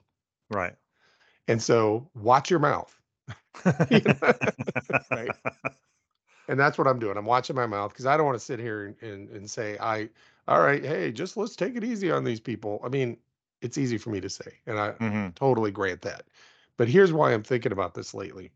Right. 0.50 0.74
And 1.48 1.60
so 1.62 2.08
watch 2.14 2.50
your 2.50 2.60
mouth. 2.60 2.96
Right. 5.10 5.30
And 6.46 6.60
that's 6.60 6.76
what 6.76 6.86
I'm 6.86 6.98
doing. 6.98 7.16
I'm 7.16 7.24
watching 7.24 7.56
my 7.56 7.66
mouth 7.66 7.90
because 7.92 8.04
I 8.04 8.18
don't 8.18 8.26
want 8.26 8.38
to 8.38 8.44
sit 8.44 8.60
here 8.60 8.84
and, 8.84 8.96
and, 9.02 9.30
and 9.30 9.50
say, 9.50 9.78
I, 9.80 10.10
all 10.48 10.60
right, 10.60 10.84
hey, 10.84 11.12
just 11.12 11.36
let's 11.36 11.56
take 11.56 11.76
it 11.76 11.84
easy 11.84 12.10
on 12.10 12.24
these 12.24 12.40
people. 12.40 12.80
I 12.84 12.88
mean, 12.88 13.16
it's 13.62 13.78
easy 13.78 13.98
for 13.98 14.10
me 14.10 14.20
to 14.20 14.28
say, 14.28 14.58
and 14.66 14.78
I 14.78 14.92
Mhm. 14.92 15.34
totally 15.34 15.70
grant 15.70 16.02
that. 16.02 16.24
But 16.76 16.88
here's 16.88 17.12
why 17.12 17.32
I'm 17.32 17.42
thinking 17.42 17.72
about 17.72 17.94
this 17.94 18.12
lately. 18.14 18.50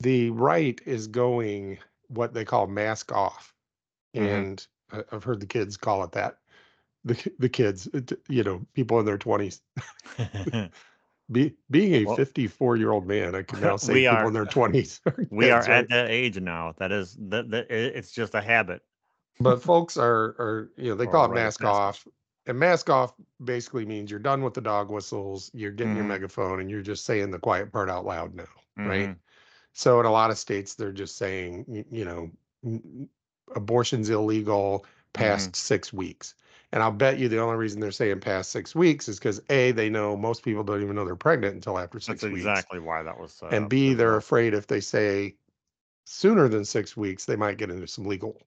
The 0.00 0.30
right 0.30 0.80
is 0.86 1.06
going 1.08 1.78
what 2.08 2.32
they 2.34 2.44
call 2.44 2.66
mask 2.66 3.12
off. 3.12 3.54
Mhm. 4.14 4.22
And 4.32 4.66
I've 5.12 5.24
heard 5.24 5.40
the 5.40 5.46
kids 5.46 5.76
call 5.76 6.02
it 6.04 6.12
that. 6.12 6.38
The, 7.04 7.32
the 7.38 7.48
kids, 7.48 7.88
you 8.28 8.42
know, 8.42 8.66
people 8.74 8.98
in 9.00 9.06
their 9.06 9.18
20s. 9.18 9.60
Be, 11.32 11.54
being 11.70 11.94
a 11.94 12.04
Well- 12.06 12.16
54 12.16 12.76
year 12.76 12.90
old 12.90 13.06
man, 13.06 13.34
I 13.34 13.42
can 13.42 13.60
now 13.60 13.76
say 13.76 13.94
people 13.94 14.16
are- 14.16 14.26
in 14.26 14.32
their 14.32 14.46
20s. 14.46 15.00
we 15.30 15.50
are 15.50 15.60
right? 15.60 15.68
at 15.70 15.88
that 15.90 16.10
age 16.10 16.38
now. 16.40 16.74
That 16.78 16.90
is 16.92 17.16
that, 17.28 17.50
that 17.50 17.70
it's 17.70 18.10
just 18.12 18.34
a 18.34 18.40
habit. 18.40 18.82
But 19.40 19.62
folks 19.62 19.96
are 19.96 20.36
are 20.38 20.70
you 20.76 20.90
know 20.90 20.94
they 20.94 21.06
call 21.06 21.24
it 21.24 21.28
right, 21.28 21.34
mask 21.34 21.60
mask 21.60 21.64
off 21.64 22.08
and 22.46 22.58
mask 22.58 22.90
off 22.90 23.14
basically 23.44 23.84
means 23.86 24.10
you're 24.10 24.20
done 24.20 24.42
with 24.42 24.54
the 24.54 24.60
dog 24.60 24.90
whistles 24.90 25.50
you're 25.54 25.70
getting 25.70 25.94
your 25.96 26.04
Mhm. 26.04 26.08
megaphone 26.08 26.60
and 26.60 26.70
you're 26.70 26.82
just 26.82 27.04
saying 27.04 27.30
the 27.30 27.38
quiet 27.38 27.72
part 27.72 27.90
out 27.90 28.04
loud 28.04 28.34
now 28.34 28.44
right 28.84 29.10
Mhm. 29.10 29.16
so 29.72 30.00
in 30.00 30.06
a 30.06 30.10
lot 30.12 30.30
of 30.30 30.38
states 30.38 30.74
they're 30.74 30.92
just 30.92 31.16
saying 31.16 31.84
you 31.90 32.04
know 32.04 32.30
abortion's 33.56 34.10
illegal 34.10 34.84
past 35.12 35.56
six 35.56 35.92
weeks 35.92 36.34
and 36.72 36.82
i'll 36.82 36.92
bet 36.92 37.18
you 37.18 37.28
the 37.28 37.38
only 37.38 37.56
reason 37.56 37.80
they're 37.80 37.90
saying 37.90 38.20
past 38.20 38.52
six 38.52 38.74
weeks 38.74 39.08
is 39.08 39.18
because 39.18 39.40
a 39.50 39.72
they 39.72 39.90
know 39.90 40.16
most 40.16 40.44
people 40.44 40.62
don't 40.62 40.82
even 40.82 40.94
know 40.94 41.04
they're 41.04 41.16
pregnant 41.16 41.54
until 41.54 41.78
after 41.78 41.98
six 41.98 42.22
That's 42.22 42.32
weeks 42.32 42.36
exactly 42.36 42.78
why 42.78 43.02
that 43.02 43.18
was. 43.18 43.32
set 43.32 43.52
and 43.52 43.68
b 43.68 43.94
they're 43.94 44.16
afraid 44.16 44.54
if 44.54 44.66
they 44.68 44.80
say 44.80 45.36
sooner 46.04 46.48
than 46.48 46.64
six 46.64 46.96
weeks 46.96 47.24
they 47.24 47.36
might 47.36 47.58
get 47.58 47.70
into 47.70 47.86
some 47.88 48.04
legal 48.06 48.40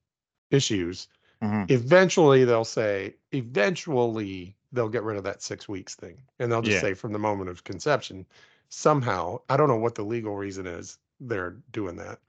issues 0.53 1.07
Mhm. 1.41 1.69
eventually 1.69 2.45
they'll 2.45 2.63
say 2.63 3.15
eventually 3.33 4.55
they'll 4.71 4.89
get 4.89 5.03
rid 5.03 5.17
of 5.17 5.23
that 5.23 5.41
six 5.41 5.67
weeks 5.67 5.95
thing 5.95 6.21
and 6.39 6.51
they'll 6.51 6.61
just 6.61 6.75
Yeah. 6.75 6.81
say 6.81 6.93
from 6.93 7.11
the 7.13 7.19
moment 7.19 7.49
of 7.49 7.63
conception 7.63 8.25
somehow 8.69 9.39
i 9.49 9.57
don't 9.57 9.67
know 9.67 9.77
what 9.77 9.95
the 9.95 10.03
legal 10.03 10.35
reason 10.35 10.65
is 10.67 10.97
they're 11.19 11.57
doing 11.71 11.95
that 11.97 12.19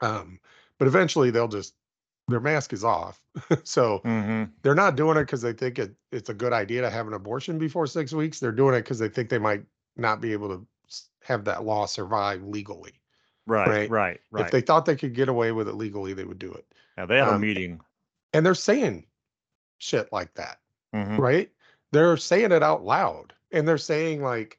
um 0.00 0.38
but 0.78 0.88
eventually 0.88 1.30
they'll 1.30 1.48
just 1.48 1.74
their 2.28 2.40
mask 2.40 2.72
is 2.72 2.84
off 2.84 3.20
so 3.64 4.00
Mhm. 4.04 4.50
they're 4.62 4.74
not 4.74 4.96
doing 4.96 5.16
it 5.16 5.22
because 5.24 5.42
they 5.42 5.52
think 5.52 5.78
it, 5.78 5.94
it's 6.12 6.30
a 6.30 6.34
good 6.34 6.52
idea 6.52 6.80
to 6.80 6.90
have 6.90 7.06
an 7.06 7.14
abortion 7.14 7.58
before 7.58 7.86
six 7.86 8.12
weeks 8.12 8.40
they're 8.40 8.52
doing 8.52 8.74
it 8.74 8.82
because 8.82 8.98
they 8.98 9.08
think 9.08 9.28
they 9.28 9.38
might 9.38 9.64
not 9.96 10.20
be 10.20 10.32
able 10.32 10.48
to 10.48 10.66
have 11.22 11.44
that 11.44 11.64
law 11.64 11.86
survive 11.86 12.42
legally 12.44 12.92
Right. 13.46 13.68
Right. 13.68 13.90
Right. 13.90 14.20
Right. 14.30 14.44
if 14.46 14.50
they 14.52 14.60
thought 14.60 14.86
they 14.86 14.96
could 14.96 15.14
get 15.14 15.28
away 15.28 15.50
with 15.52 15.68
it 15.68 15.74
legally 15.74 16.14
they 16.14 16.24
would 16.24 16.38
do 16.38 16.52
it 16.52 16.71
yeah, 16.98 17.06
they 17.06 17.16
have 17.18 17.28
a 17.28 17.34
um, 17.34 17.40
meeting. 17.40 17.80
and 18.32 18.44
they're 18.44 18.54
saying 18.54 19.06
shit 19.78 20.12
like 20.12 20.32
that 20.34 20.58
Mhm. 20.94 21.18
right? 21.18 21.50
They're 21.90 22.16
saying 22.16 22.52
it 22.52 22.62
out 22.62 22.84
loud 22.84 23.32
and 23.50 23.66
they're 23.66 23.78
saying 23.78 24.22
like 24.22 24.58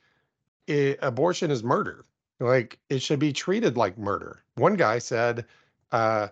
abortion 1.02 1.52
is 1.52 1.64
murder. 1.64 2.06
Like 2.40 2.80
it 2.90 3.02
should 3.02 3.20
be 3.20 3.34
treated 3.34 3.78
like 3.78 3.98
murder. 3.98 4.44
One 4.56 4.76
guy 4.76 5.00
said, 5.00 5.46
uh, 5.92 6.28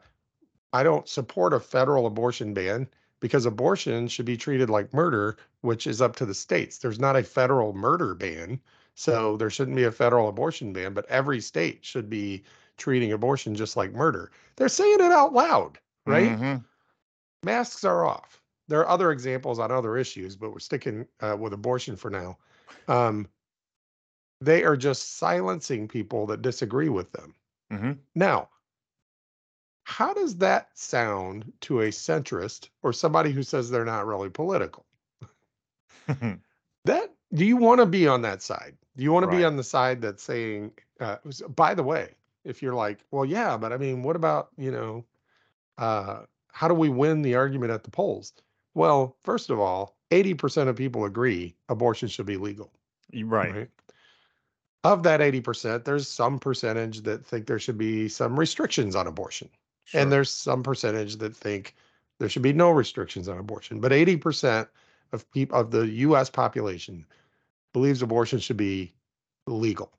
I 0.73 0.83
don't 0.83 1.07
support 1.07 1.53
a 1.53 1.59
federal 1.59 2.05
abortion 2.05 2.53
ban 2.53 2.87
because 3.19 3.45
abortion 3.45 4.07
should 4.07 4.25
be 4.25 4.37
treated 4.37 4.69
like 4.69 4.93
murder, 4.93 5.37
which 5.61 5.85
is 5.85 6.01
up 6.01 6.15
to 6.17 6.25
the 6.25 6.33
states. 6.33 6.77
There's 6.79 6.99
not 6.99 7.15
a 7.15 7.23
federal 7.23 7.73
murder 7.73 8.15
ban. 8.15 8.59
So 8.95 9.37
there 9.37 9.49
shouldn't 9.49 9.77
be 9.77 9.83
a 9.85 9.91
federal 9.91 10.27
abortion 10.29 10.73
ban, 10.73 10.93
but 10.93 11.05
every 11.05 11.39
state 11.41 11.79
should 11.85 12.09
be 12.09 12.43
treating 12.77 13.11
abortion 13.13 13.55
just 13.55 13.77
like 13.77 13.93
murder. 13.93 14.31
They're 14.55 14.69
saying 14.69 14.99
it 14.99 15.11
out 15.11 15.33
loud, 15.33 15.77
right? 16.05 16.37
Mhm. 16.37 16.65
masks 17.43 17.83
are 17.83 18.05
off. 18.05 18.41
There 18.67 18.79
are 18.79 18.87
other 18.87 19.11
examples 19.11 19.59
on 19.59 19.71
other 19.71 19.97
issues, 19.97 20.35
but 20.35 20.51
we're 20.51 20.59
sticking 20.59 21.07
uh, 21.19 21.35
with 21.39 21.53
abortion 21.53 21.95
for 21.95 22.09
now. 22.09 22.37
Um, 22.87 23.27
they 24.39 24.63
are 24.63 24.77
just 24.77 25.17
silencing 25.17 25.87
people 25.87 26.25
that 26.27 26.41
disagree 26.41 26.89
with 26.89 27.11
them. 27.11 27.35
Mhm. 27.71 27.99
Now, 28.15 28.49
how 29.83 30.13
does 30.13 30.37
that 30.37 30.77
sound 30.77 31.51
to 31.61 31.81
a 31.81 31.89
centrist 31.89 32.69
or 32.81 32.93
somebody 32.93 33.31
who 33.31 33.43
says 33.43 33.69
they're 33.69 33.85
not 33.85 34.05
really 34.05 34.29
political? 34.29 34.85
That 36.85 37.13
do 37.33 37.45
you 37.45 37.57
want 37.57 37.79
to 37.79 37.85
be 37.85 38.07
on 38.07 38.21
that 38.23 38.41
side? 38.41 38.77
Do 38.97 39.03
you 39.03 39.11
want 39.11 39.23
to 39.23 39.31
be 39.37 39.43
on 39.43 39.55
the 39.55 39.63
side 39.63 40.01
that's 40.01 40.23
saying 40.23 40.73
uh, 40.99 41.17
by 41.49 41.73
the 41.73 41.83
way, 41.83 42.15
if 42.43 42.61
you're 42.61 42.73
like, 42.75 43.03
well, 43.11 43.25
yeah, 43.25 43.57
but 43.57 43.71
I 43.71 43.77
mean, 43.77 44.03
what 44.03 44.15
about, 44.15 44.49
you 44.57 44.71
know, 44.71 45.05
uh, 45.77 46.21
how 46.51 46.67
do 46.67 46.73
we 46.73 46.89
win 46.89 47.21
the 47.21 47.35
argument 47.35 47.71
at 47.71 47.83
the 47.83 47.91
polls? 47.91 48.33
Well, 48.73 49.15
first 49.23 49.49
of 49.49 49.59
all, 49.59 49.97
80% 50.11 50.67
of 50.67 50.75
people 50.75 51.05
agree 51.05 51.55
abortion 51.69 52.07
should 52.07 52.25
be 52.25 52.37
legal. 52.37 52.71
Right. 53.13 53.53
Right. 53.53 53.69
Of 54.83 55.03
that 55.03 55.19
80%, 55.19 55.83
there's 55.83 56.07
some 56.07 56.39
percentage 56.39 57.01
that 57.01 57.25
think 57.25 57.45
there 57.45 57.59
should 57.59 57.77
be 57.77 58.07
some 58.07 58.39
restrictions 58.39 58.95
on 58.95 59.07
abortion. 59.07 59.49
Sure. 59.85 60.01
And 60.01 60.11
there's 60.11 60.31
some 60.31 60.63
percentage 60.63 61.17
that 61.17 61.35
think 61.35 61.75
there 62.19 62.29
should 62.29 62.41
be 62.41 62.53
no 62.53 62.71
restrictions 62.71 63.27
on 63.27 63.37
abortion. 63.37 63.79
But 63.79 63.91
80% 63.91 64.67
of 65.11 65.29
people 65.31 65.59
of 65.59 65.71
the 65.71 65.87
US 65.87 66.29
population 66.29 67.05
believes 67.73 68.01
abortion 68.01 68.39
should 68.39 68.57
be 68.57 68.93
legal. 69.47 69.91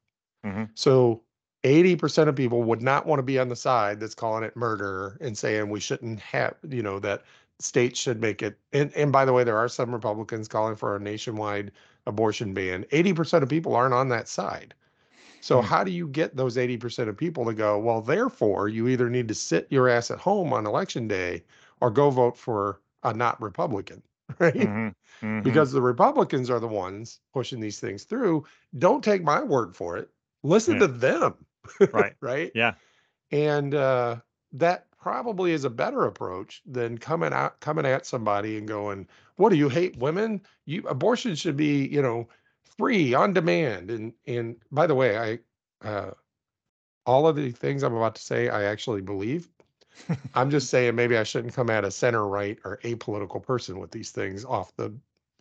Mhm. 0.45 0.71
So 0.75 1.23
80% 1.65 2.29
of 2.29 2.37
people 2.37 2.63
would 2.65 2.83
not 2.83 3.07
want 3.07 3.19
to 3.19 3.23
be 3.23 3.39
on 3.39 3.49
the 3.49 3.57
side 3.57 4.01
that's 4.01 4.15
calling 4.15 4.45
it 4.45 4.57
murder 4.57 5.17
and 5.21 5.37
saying 5.37 5.69
we 5.71 5.81
shouldn't 5.81 6.21
have, 6.21 6.57
you 6.69 6.83
know, 6.83 6.99
that 7.01 7.25
states 7.61 8.01
should 8.01 8.21
make 8.21 8.43
it. 8.43 8.59
And, 8.73 8.93
and 8.95 9.13
by 9.13 9.25
the 9.25 9.33
way, 9.33 9.45
there 9.45 9.57
are 9.59 9.69
some 9.69 9.93
Republicans 9.93 10.49
calling 10.49 10.75
for 10.77 10.97
a 10.97 11.01
nationwide 11.01 11.73
abortion 12.07 12.55
ban. 12.55 12.85
80% 12.91 13.43
of 13.45 13.49
people 13.49 13.75
aren't 13.75 13.95
on 13.95 14.09
that 14.09 14.29
side. 14.29 14.75
So 15.41 15.61
Hmm. 15.61 15.63
how 15.63 15.85
do 15.85 15.91
you 15.91 16.09
get 16.09 16.37
those 16.37 16.57
80% 16.59 17.11
of 17.11 17.17
people 17.19 17.45
to 17.47 17.55
go, 17.55 17.79
well, 17.79 18.01
therefore, 18.03 18.69
you 18.69 18.89
either 18.89 19.11
need 19.11 19.29
to 19.29 19.35
sit 19.35 19.67
your 19.71 19.89
ass 19.89 20.11
at 20.11 20.19
home 20.21 20.53
on 20.55 20.67
election 20.67 21.09
day 21.09 21.45
or 21.81 21.91
go 21.91 22.11
vote 22.11 22.37
for 22.39 22.81
a 23.03 23.13
not 23.15 23.41
Republican, 23.43 24.03
right? 24.41 24.73
Mhm, 24.73 24.95
mhm. 25.23 25.43
because 25.43 25.73
the 25.73 25.83
Republicans 25.83 26.51
are 26.51 26.61
the 26.61 26.69
ones 26.69 27.21
pushing 27.33 27.61
these 27.61 27.81
things 27.81 28.05
through. 28.05 28.45
Don't 28.79 29.05
take 29.05 29.23
my 29.23 29.43
word 29.43 29.77
for 29.77 29.97
it. 29.97 30.11
Listen 30.43 30.77
Yeah. 30.77 30.81
to 30.81 30.89
them. 30.89 31.47
Right. 31.93 32.15
right. 32.21 32.53
Yeah. 32.55 32.75
And 33.31 33.75
uh, 33.75 34.21
that 34.53 34.91
probably 34.93 35.53
is 35.53 35.65
a 35.65 35.71
better 35.71 36.05
approach 36.05 36.63
than 36.67 36.99
coming 36.99 37.33
out 37.33 37.61
coming 37.61 37.87
at 37.87 38.07
somebody 38.07 38.59
and 38.59 38.69
going, 38.69 39.09
"What 39.37 39.51
do 39.51 39.57
you 39.57 39.69
hate 39.69 39.97
women? 39.99 40.43
You 40.67 40.83
abortion 40.89 41.35
should 41.35 41.57
be, 41.57 41.87
you 41.89 42.03
know, 42.03 42.29
free 42.65 43.15
on 43.15 43.33
demand." 43.33 43.91
And 43.91 44.15
and 44.27 44.57
by 44.73 44.87
the 44.87 44.95
way, 44.95 45.19
I 45.19 45.87
uh, 45.89 46.13
all 47.07 47.27
of 47.29 47.37
the 47.37 47.51
things 47.53 47.83
I'm 47.83 47.95
about 47.95 48.15
to 48.17 48.23
say, 48.23 48.49
I 48.49 48.65
actually 48.65 49.03
believe. 49.03 49.51
I'm 50.35 50.51
just 50.51 50.71
saying 50.71 50.95
maybe 50.97 51.17
I 51.19 51.25
shouldn't 51.25 51.55
come 51.55 51.71
at 51.71 51.85
a 51.85 51.91
center 51.91 52.27
right 52.29 52.59
or 52.65 52.79
apolitical 52.85 53.43
person 53.43 53.79
with 53.81 53.93
these 53.93 54.11
things 54.13 54.45
off 54.45 54.75
the 54.77 54.95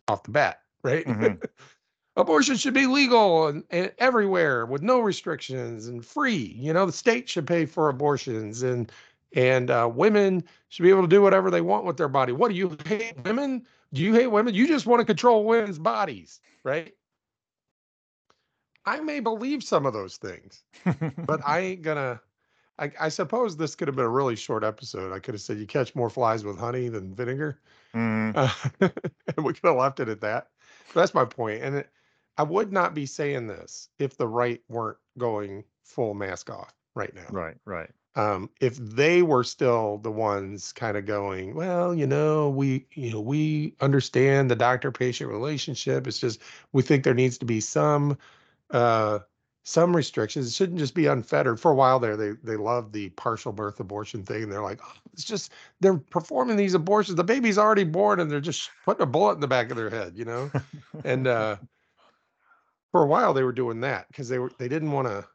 off 0.08 0.24
the 0.24 0.32
bat, 0.32 0.62
right? 0.84 1.06
Mhm. 1.06 1.38
Abortion 2.16 2.56
should 2.56 2.74
be 2.74 2.86
legal 2.86 3.46
and, 3.46 3.64
and 3.70 3.92
everywhere 3.98 4.66
with 4.66 4.82
no 4.82 5.00
restrictions 5.00 5.86
and 5.88 6.04
free. 6.04 6.54
You 6.58 6.72
know, 6.72 6.84
the 6.84 6.92
state 6.92 7.28
should 7.28 7.46
pay 7.46 7.64
for 7.64 7.88
abortions 7.88 8.62
and 8.62 8.92
and 9.34 9.70
uh, 9.70 9.90
women 9.92 10.44
should 10.68 10.82
be 10.82 10.90
able 10.90 11.02
to 11.02 11.08
do 11.08 11.22
whatever 11.22 11.50
they 11.50 11.62
want 11.62 11.86
with 11.86 11.96
their 11.96 12.08
body. 12.08 12.32
What 12.32 12.50
do 12.50 12.54
you 12.54 12.76
hate 12.84 13.14
women? 13.24 13.66
Do 13.94 14.02
you 14.02 14.12
hate 14.12 14.26
women? 14.26 14.52
You 14.54 14.66
just 14.68 14.84
want 14.84 15.00
to 15.00 15.06
control 15.06 15.44
women's 15.44 15.78
bodies, 15.78 16.40
right? 16.64 16.94
I 18.84 19.00
may 19.00 19.20
believe 19.20 19.62
some 19.62 19.86
of 19.86 19.92
those 19.92 20.16
things, 20.16 20.64
but 21.26 21.40
I 21.46 21.60
ain't 21.60 21.82
gonna. 21.82 22.20
I, 22.78 22.90
I 22.98 23.08
suppose 23.10 23.56
this 23.56 23.74
could 23.74 23.86
have 23.88 23.96
been 23.96 24.04
a 24.04 24.10
really 24.10 24.34
short 24.34 24.64
episode. 24.64 25.12
I 25.12 25.18
could 25.18 25.34
have 25.34 25.40
said 25.42 25.58
you 25.58 25.66
catch 25.66 25.94
more 25.94 26.10
flies 26.10 26.44
with 26.44 26.58
honey 26.58 26.88
than 26.88 27.14
vinegar, 27.14 27.60
Mhm. 27.94 28.32
uh, 28.34 28.88
and 29.36 29.44
we 29.46 29.52
could 29.52 29.68
have 29.68 29.76
left 29.76 30.00
it 30.00 30.08
at 30.08 30.20
that. 30.22 30.48
But 30.92 31.00
that's 31.00 31.14
my 31.14 31.24
point. 31.24 31.62
And 31.62 31.76
it, 31.76 31.90
I 32.36 32.42
would 32.42 32.72
not 32.72 32.94
be 32.94 33.06
saying 33.06 33.46
this 33.46 33.88
if 33.98 34.16
the 34.16 34.28
right 34.28 34.60
weren't 34.68 34.98
going 35.18 35.64
full 35.84 36.14
mask 36.14 36.50
off 36.50 36.74
right 36.94 37.14
now. 37.14 37.26
Right. 37.30 37.56
Right. 37.64 37.90
Um, 38.14 38.50
if 38.60 38.76
they 38.76 39.22
were 39.22 39.44
still 39.44 39.98
the 39.98 40.10
ones 40.10 40.72
kind 40.72 40.98
of 40.98 41.06
going, 41.06 41.54
well, 41.54 41.94
you 41.94 42.06
know, 42.06 42.50
we, 42.50 42.86
you 42.92 43.10
know, 43.10 43.20
we 43.20 43.74
understand 43.80 44.50
the 44.50 44.56
doctor-patient 44.56 45.30
relationship. 45.30 46.06
It's 46.06 46.18
just 46.18 46.40
we 46.72 46.82
think 46.82 47.04
there 47.04 47.14
needs 47.14 47.38
to 47.38 47.46
be 47.46 47.60
some 47.60 48.18
uh 48.70 49.20
some 49.64 49.94
restrictions. 49.94 50.48
It 50.48 50.52
shouldn't 50.52 50.78
just 50.78 50.94
be 50.94 51.06
unfettered. 51.06 51.60
For 51.60 51.70
a 51.70 51.74
while 51.74 52.00
there, 52.00 52.16
they 52.16 52.32
they 52.42 52.56
love 52.56 52.92
the 52.92 53.10
partial 53.10 53.52
birth 53.52 53.80
abortion 53.80 54.24
thing, 54.24 54.48
they're 54.48 54.62
like, 54.62 54.80
oh, 54.84 54.94
it's 55.12 55.24
just 55.24 55.52
they're 55.80 55.98
performing 55.98 56.56
these 56.56 56.74
abortions. 56.74 57.16
The 57.16 57.24
baby's 57.24 57.58
already 57.58 57.84
born, 57.84 58.20
and 58.20 58.30
they're 58.30 58.40
just 58.40 58.70
putting 58.84 59.02
a 59.02 59.06
bullet 59.06 59.34
in 59.34 59.40
the 59.40 59.48
back 59.48 59.70
of 59.70 59.76
their 59.76 59.90
head, 59.90 60.14
you 60.16 60.24
know. 60.24 60.50
and 61.04 61.26
uh, 61.28 61.56
for 62.92 63.02
a 63.02 63.06
while, 63.06 63.32
they 63.34 63.42
were 63.44 63.52
doing 63.52 63.80
that 63.80 64.08
because 64.08 64.28
they 64.28 64.38
were 64.38 64.52
they 64.58 64.68
didn't 64.68 64.92
want 64.92 65.08
to 65.08 65.26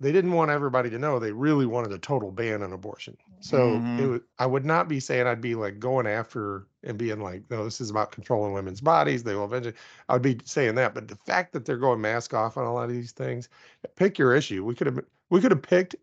they 0.00 0.12
didn't 0.12 0.32
want 0.32 0.50
everybody 0.50 0.90
to 0.90 0.98
know 0.98 1.18
they 1.18 1.32
really 1.32 1.66
wanted 1.66 1.92
a 1.92 1.98
total 1.98 2.32
ban 2.32 2.62
on 2.62 2.72
abortion. 2.72 3.16
So 3.40 3.88
it 3.96 4.06
Mhm. 4.06 4.06
would, 4.06 4.24
I 4.38 4.46
would 4.46 4.64
not 4.64 4.88
be 4.88 5.00
saying 5.00 5.26
I'd 5.26 5.40
be 5.40 5.54
like 5.54 5.78
going 5.78 6.06
after 6.06 6.66
and 6.82 6.98
being 6.98 7.20
like, 7.20 7.44
no, 7.50 7.64
this 7.64 7.80
is 7.80 7.90
about 7.90 8.10
controlling 8.10 8.52
women's 8.54 8.80
bodies. 8.80 9.22
They 9.22 9.34
will 9.34 9.44
eventually. 9.44 9.74
I 10.08 10.14
would 10.14 10.22
be 10.22 10.40
saying 10.44 10.74
that, 10.76 10.94
but 10.94 11.08
the 11.08 11.16
fact 11.16 11.52
that 11.52 11.64
they're 11.66 11.76
going 11.78 12.00
mask 12.00 12.34
off 12.34 12.56
on 12.56 12.64
a 12.66 12.72
lot 12.74 12.84
of 12.88 12.90
these 12.96 13.12
things, 13.12 13.48
pick 13.96 14.18
your 14.18 14.34
issue. 14.34 14.64
We 14.64 14.74
could 14.74 14.86
have 14.88 15.00
we 15.30 15.40
could 15.40 15.50
have 15.52 15.62
picked 15.62 15.94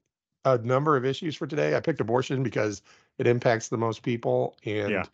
a 0.45 0.57
number 0.59 0.95
of 0.97 1.05
issues 1.05 1.35
for 1.35 1.47
today. 1.47 1.75
I 1.75 1.79
picked 1.79 2.01
abortion 2.01 2.43
because 2.43 2.81
it 3.17 3.27
impacts 3.27 3.69
the 3.69 3.77
most 3.77 4.03
people 4.03 4.55
and 4.65 4.93
Yeah. 4.93 5.07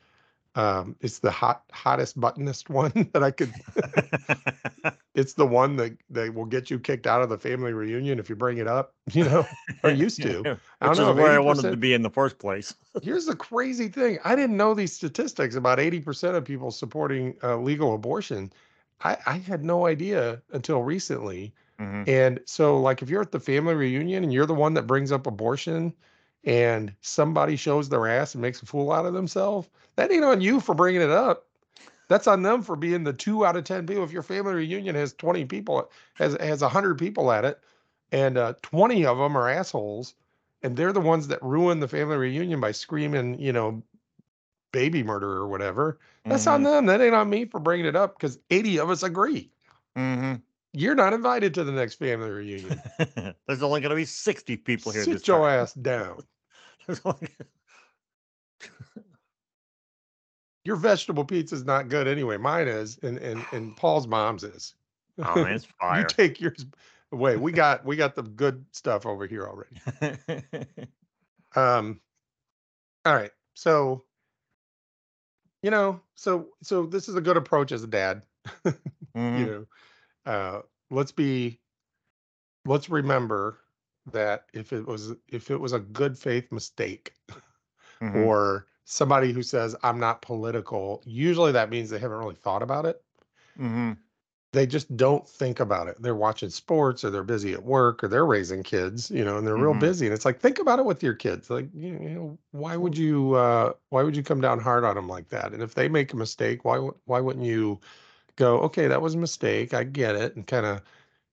Um, 0.58 0.96
it's 1.02 1.20
the 1.20 1.30
hot 1.30 1.62
hottest 1.72 2.20
buttonest 2.20 2.68
one 2.68 2.92
that 3.14 3.24
I 3.24 3.32
could. 3.32 3.54
it's 5.16 5.34
the 5.34 5.46
one 5.46 5.76
that 5.78 5.96
that 6.10 6.34
will 6.34 6.46
get 6.46 6.72
you 6.72 6.80
kicked 6.80 7.06
out 7.06 7.22
of 7.22 7.30
the 7.30 7.38
family 7.38 7.74
reunion 7.74 8.18
if 8.18 8.28
you 8.28 8.36
bring 8.36 8.58
it 8.58 8.68
up. 8.68 8.96
You 9.14 9.26
know, 9.26 9.46
or 9.84 9.92
used 9.92 10.22
to. 10.24 10.58
I 10.82 10.88
don't 10.88 10.98
know. 10.98 11.12
is 11.12 11.16
where 11.16 11.32
I 11.32 11.40
wanted 11.40 11.70
to 11.70 11.78
be 11.78 11.94
in 11.94 12.02
the 12.02 12.10
first 12.10 12.40
place. 12.40 12.74
Here's 13.04 13.28
the 13.28 13.36
crazy 13.36 13.88
thing. 13.88 14.18
I 14.26 14.36
didn't 14.36 14.58
know 14.58 14.74
these 14.74 14.92
statistics 14.92 15.56
about 15.56 15.78
80% 15.78 16.36
of 16.36 16.44
people 16.44 16.72
supporting 16.72 17.36
uh, 17.44 17.58
legal 17.58 17.94
abortion. 17.94 18.52
I, 19.04 19.18
I 19.28 19.38
had 19.38 19.64
no 19.64 19.86
idea 19.86 20.42
until 20.52 20.82
recently. 20.82 21.54
Mhm. 21.80 22.08
And 22.10 22.40
so, 22.46 22.82
like, 22.82 23.04
if 23.04 23.10
you're 23.10 23.22
at 23.22 23.32
the 23.32 23.40
family 23.40 23.76
reunion 23.76 24.24
and 24.24 24.34
you're 24.34 24.48
the 24.48 24.56
one 24.56 24.74
that 24.74 24.88
brings 24.88 25.12
up 25.12 25.28
abortion 25.28 25.94
and 26.48 26.94
somebody 27.02 27.58
shows 27.58 27.90
their 27.90 28.08
ass 28.08 28.34
and 28.34 28.42
makes 28.42 28.62
a 28.62 28.66
fool 28.66 28.92
out 28.94 29.06
of 29.06 29.14
themselves, 29.14 29.68
that 29.98 30.12
ain't 30.12 30.24
on 30.24 30.40
you 30.40 30.62
for 30.62 30.74
bringing 30.74 31.02
it 31.02 31.12
up. 31.12 31.46
That's 32.08 32.26
on 32.26 32.42
them 32.42 32.62
for 32.62 32.78
being 32.78 33.04
the 33.04 33.12
two 33.12 33.46
out 33.46 33.58
of 33.58 33.66
10 33.66 33.86
people. 33.86 34.06
If 34.06 34.14
your 34.14 34.24
family 34.24 34.54
reunion 34.54 34.96
has 34.96 35.12
20 35.14 35.44
people, 35.44 35.92
has, 36.14 36.38
has 36.40 36.62
100 36.62 36.98
people 36.98 37.34
at 37.34 37.44
it, 37.44 37.60
and 38.14 38.38
uh, 38.38 38.54
20 38.62 39.06
of 39.06 39.18
them 39.18 39.38
are 39.38 39.50
assholes, 39.50 40.16
and 40.64 40.78
they're 40.78 40.94
the 40.94 41.02
ones 41.02 41.28
that 41.28 41.44
ruin 41.44 41.82
the 41.82 41.88
family 41.90 42.16
reunion 42.16 42.62
by 42.62 42.72
screaming, 42.72 43.38
you 43.40 43.52
know, 43.52 43.84
baby 44.72 45.04
murder 45.04 45.30
or 45.30 45.50
whatever. 45.50 46.00
That's 46.24 46.48
on 46.48 46.62
Mhm. 46.62 46.64
them. 46.64 46.86
That 46.86 47.02
ain't 47.02 47.14
on 47.14 47.30
me 47.30 47.44
for 47.44 47.60
bringing 47.60 47.86
it 47.86 47.96
up 47.98 48.18
because 48.18 48.40
80 48.50 48.80
of 48.80 48.90
us 48.90 49.04
agree. 49.04 49.52
Mhm. 49.98 50.42
You're 50.72 50.96
not 50.96 51.12
invited 51.12 51.54
to 51.56 51.66
the 51.66 51.72
next 51.74 51.96
family 51.96 52.30
reunion. 52.30 52.82
There's 53.48 53.64
only 53.64 53.82
going 53.82 53.90
to 53.90 53.96
be 53.96 54.06
60 54.06 54.56
people 54.58 54.94
here 54.94 55.04
Sit 55.04 55.28
your 55.28 55.42
time. 55.42 55.60
ass 55.62 55.74
down. 55.74 56.24
There's 56.88 57.02
only- 57.06 57.30
Your 60.64 60.76
vegetable 60.76 61.24
pizza's 61.24 61.64
not 61.64 61.88
good 61.88 62.08
anyway. 62.08 62.38
Mine 62.38 62.68
is, 62.68 62.98
and 63.02 63.18
and 63.18 63.46
and 63.54 63.76
Paul's 63.78 64.08
mom's 64.08 64.44
is. 64.44 64.74
Oh 65.20 65.36
man, 65.36 65.54
it's 65.54 65.66
fire. 65.80 66.02
you 66.02 66.06
take 66.08 66.42
yours 66.42 66.66
away. 67.12 67.38
We 67.38 67.52
got 67.52 67.86
we 67.86 67.96
got 67.96 68.16
the 68.16 68.24
good 68.24 68.66
stuff 68.72 69.06
over 69.06 69.26
here 69.28 69.48
already. 69.48 70.44
Um, 71.56 72.02
all 73.06 73.16
right. 73.16 73.32
So, 73.56 74.04
you 75.64 75.72
know, 75.72 76.02
so 76.14 76.50
so 76.62 76.86
this 76.86 77.10
is 77.10 77.16
a 77.16 77.22
good 77.22 77.38
approach 77.38 77.72
as 77.72 77.84
a 77.84 77.88
dad. 77.88 78.22
Mhm. 78.66 79.40
You 79.40 79.46
know, 79.46 80.32
uh, 80.32 80.62
let's 80.92 81.12
be, 81.14 81.60
let's 82.66 82.90
remember 82.90 83.58
that 84.12 84.48
if 84.54 84.74
it 84.74 84.86
was 84.88 85.14
if 85.30 85.52
it 85.52 85.58
was 85.60 85.74
a 85.74 85.80
good 85.80 86.18
faith 86.18 86.52
mistake, 86.52 87.14
Mhm. 88.02 88.32
or 88.32 88.68
somebody 88.86 89.34
who 89.34 89.44
says 89.44 89.76
I'm 89.84 90.00
not 90.00 90.22
political, 90.24 91.04
usually 91.06 91.52
that 91.54 91.70
means 91.72 91.90
they 91.90 92.00
haven't 92.00 92.20
really 92.20 92.36
thought 92.36 92.64
about 92.64 92.86
it. 92.88 93.04
Mhm. 93.56 93.98
They 94.54 94.66
just 94.66 94.96
don't 94.96 95.28
think 95.28 95.60
about 95.60 95.88
it. 95.88 96.02
They're 96.02 96.16
watching 96.16 96.50
sports 96.50 97.04
or 97.04 97.10
they're 97.10 97.24
busy 97.24 97.54
at 97.54 97.64
work 97.64 98.04
or 98.04 98.08
they're 98.08 98.26
raising 98.26 98.64
kids, 98.64 99.12
you 99.12 99.24
know, 99.24 99.38
and 99.38 99.46
they're 99.46 99.58
real 99.58 99.74
Mhm. 99.74 99.74
busy. 99.74 100.06
And 100.08 100.14
it's 100.16 100.26
like, 100.26 100.40
think 100.40 100.58
about 100.58 100.80
it 100.80 100.86
with 100.86 101.04
your 101.04 101.14
kids. 101.14 101.50
Like, 101.50 101.68
you 101.74 101.90
you 102.02 102.10
know, 102.10 102.38
why 102.52 102.78
would 102.78 102.98
you 102.98 103.34
uh 103.36 103.74
why 103.90 104.04
would 104.04 104.16
you 104.16 104.24
come 104.24 104.42
down 104.42 104.60
hard 104.60 104.84
on 104.86 104.96
them 104.96 105.08
like 105.10 105.30
that? 105.30 105.54
And 105.54 105.62
if 105.62 105.76
they 105.76 105.90
make 105.90 106.14
a 106.14 106.16
mistake, 106.16 106.64
why 106.66 106.78
why 107.06 107.20
wouldn't 107.20 107.46
you 107.46 107.80
go, 108.38 108.60
okay, 108.62 108.88
that 108.88 109.02
was 109.02 109.16
a 109.16 109.20
mistake. 109.20 109.74
I 109.74 109.84
get 109.86 110.16
it. 110.16 110.36
And 110.38 110.48
kind 110.48 110.66
of 110.68 110.82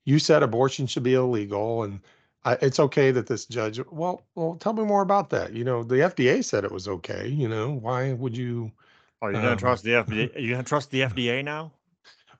you 0.07 0.19
said 0.19 0.43
abortion 0.43 0.87
should 0.87 1.03
be 1.05 1.15
illegal 1.15 1.85
and 1.85 2.01
I, 2.45 2.59
it's 2.61 2.79
okay 2.79 3.11
that 3.11 3.27
this 3.27 3.47
judge 3.47 3.81
well 3.91 4.23
well 4.35 4.57
tell 4.57 4.73
me 4.73 4.85
more 4.85 5.03
about 5.03 5.31
that 5.31 5.53
you 5.55 5.65
know 5.65 5.83
the 5.83 5.97
fda 5.97 6.45
said 6.45 6.65
it 6.65 6.73
was 6.73 6.89
okay 6.89 7.29
you 7.29 7.49
know 7.49 7.73
why 7.73 8.13
would 8.13 8.37
you 8.37 8.71
Oh, 9.25 9.29
you're 9.29 9.41
gonna 9.41 9.53
Um, 9.53 9.59
trust 9.59 9.85
the 9.85 9.93
FDA? 9.93 10.39
You 10.39 10.51
gonna 10.51 10.63
trust 10.63 10.91
the 10.91 11.01
FDA 11.01 11.43
now? 11.43 11.73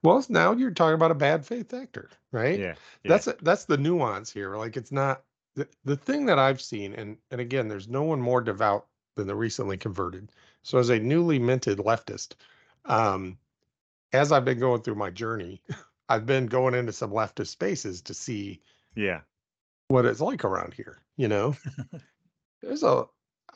Well, 0.03 0.23
now 0.29 0.53
you're 0.53 0.71
talking 0.71 0.95
about 0.95 1.13
a 1.13 1.15
bad 1.15 1.47
faith 1.47 1.73
actor, 1.73 2.11
right? 2.31 2.61
Yeah. 2.61 2.75
yeah. 3.05 3.09
That's 3.09 3.29
that's 3.41 3.65
the 3.65 3.79
nuance 3.79 4.31
here. 4.31 4.57
Like 4.57 4.77
it's 4.77 4.93
not 4.93 5.23
the, 5.55 5.67
the 5.87 5.97
thing 5.97 6.27
that 6.27 6.39
I've 6.39 6.61
seen, 6.61 6.93
and 6.93 7.17
and 7.31 7.41
again, 7.41 7.69
there's 7.69 7.89
no 7.89 8.03
one 8.03 8.21
more 8.21 8.43
devout 8.43 8.87
than 9.17 9.27
the 9.27 9.35
recently 9.35 9.79
converted. 9.79 10.31
So 10.63 10.77
as 10.77 10.91
a 10.91 10.99
newly 10.99 11.39
minted 11.39 11.79
leftist, 11.79 12.35
um, 12.85 13.39
as 14.13 14.31
I've 14.31 14.45
been 14.45 14.59
going 14.59 14.83
through 14.83 14.97
my 14.97 15.09
journey, 15.09 15.63
I've 16.11 16.27
been 16.27 16.49
going 16.49 16.75
into 16.75 16.93
some 16.93 17.13
leftist 17.13 17.47
spaces 17.47 18.03
to 18.03 18.13
see 18.13 18.61
yeah. 18.95 19.21
What 19.95 20.05
it's 20.07 20.21
like 20.21 20.45
around 20.45 20.75
here. 20.75 21.03
You 21.17 21.29
know, 21.29 21.57
there's 22.63 22.83
a 22.83 23.07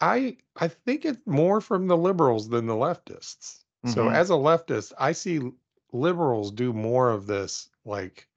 I 0.00 0.38
I 0.56 0.68
think 0.68 1.04
it's 1.04 1.26
more 1.26 1.60
from 1.60 1.86
the 1.88 1.96
liberals 1.96 2.48
than 2.48 2.66
the 2.66 2.74
leftists. 2.74 3.64
So 3.86 4.06
Mhm. 4.06 4.12
as 4.12 4.30
a 4.30 4.34
leftist, 4.34 4.92
I 4.98 5.12
see 5.12 5.52
liberals 5.92 6.52
do 6.52 6.72
more 6.72 7.10
of 7.10 7.26
this 7.26 7.70
like 7.84 8.28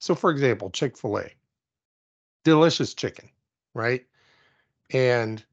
so 0.00 0.14
for 0.14 0.30
example, 0.30 0.70
Chick-fil-A. 0.70 1.32
Delicious 2.44 2.94
chicken, 2.94 3.30
right? 3.74 4.06
And 4.90 5.44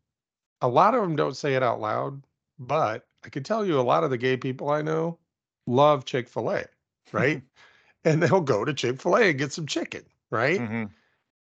a 0.61 0.69
lot 0.69 0.95
of 0.95 1.01
them 1.01 1.15
don't 1.15 1.37
say 1.37 1.55
it 1.55 1.63
out 1.63 1.79
loud, 1.81 2.23
but 2.59 3.07
I 3.23 3.29
can 3.29 3.43
tell 3.43 3.65
you 3.65 3.79
a 3.79 3.83
lot 3.83 4.03
of 4.05 4.09
the 4.11 4.17
gay 4.19 4.37
people 4.37 4.69
I 4.71 4.81
know 4.83 5.19
love 5.67 6.05
Chick-fil-A, 6.05 6.67
right? 7.13 7.43
and 8.05 8.23
they'll 8.23 8.41
go 8.41 8.65
to 8.65 8.73
Chick-fil-A 8.73 9.29
and 9.31 9.39
get 9.39 9.53
some 9.53 9.67
chicken, 9.67 10.05
right? 10.31 10.59
Mhm. 10.61 10.91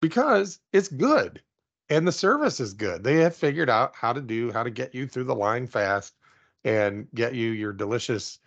Because 0.01 0.61
it's 0.73 0.89
good 0.89 1.43
and 1.89 2.07
the 2.07 2.13
service 2.13 2.61
is 2.61 2.75
good. 2.75 3.03
They 3.05 3.17
have 3.17 3.35
figured 3.37 3.71
out 3.71 3.95
how 3.95 4.13
to 4.13 4.21
do 4.21 4.53
how 4.53 4.63
to 4.63 4.71
get 4.71 4.95
you 4.95 5.07
through 5.07 5.25
the 5.25 5.35
line 5.35 5.67
fast 5.67 6.17
and 6.65 7.09
get 7.15 7.35
you 7.35 7.51
your 7.51 7.73
delicious 7.73 8.39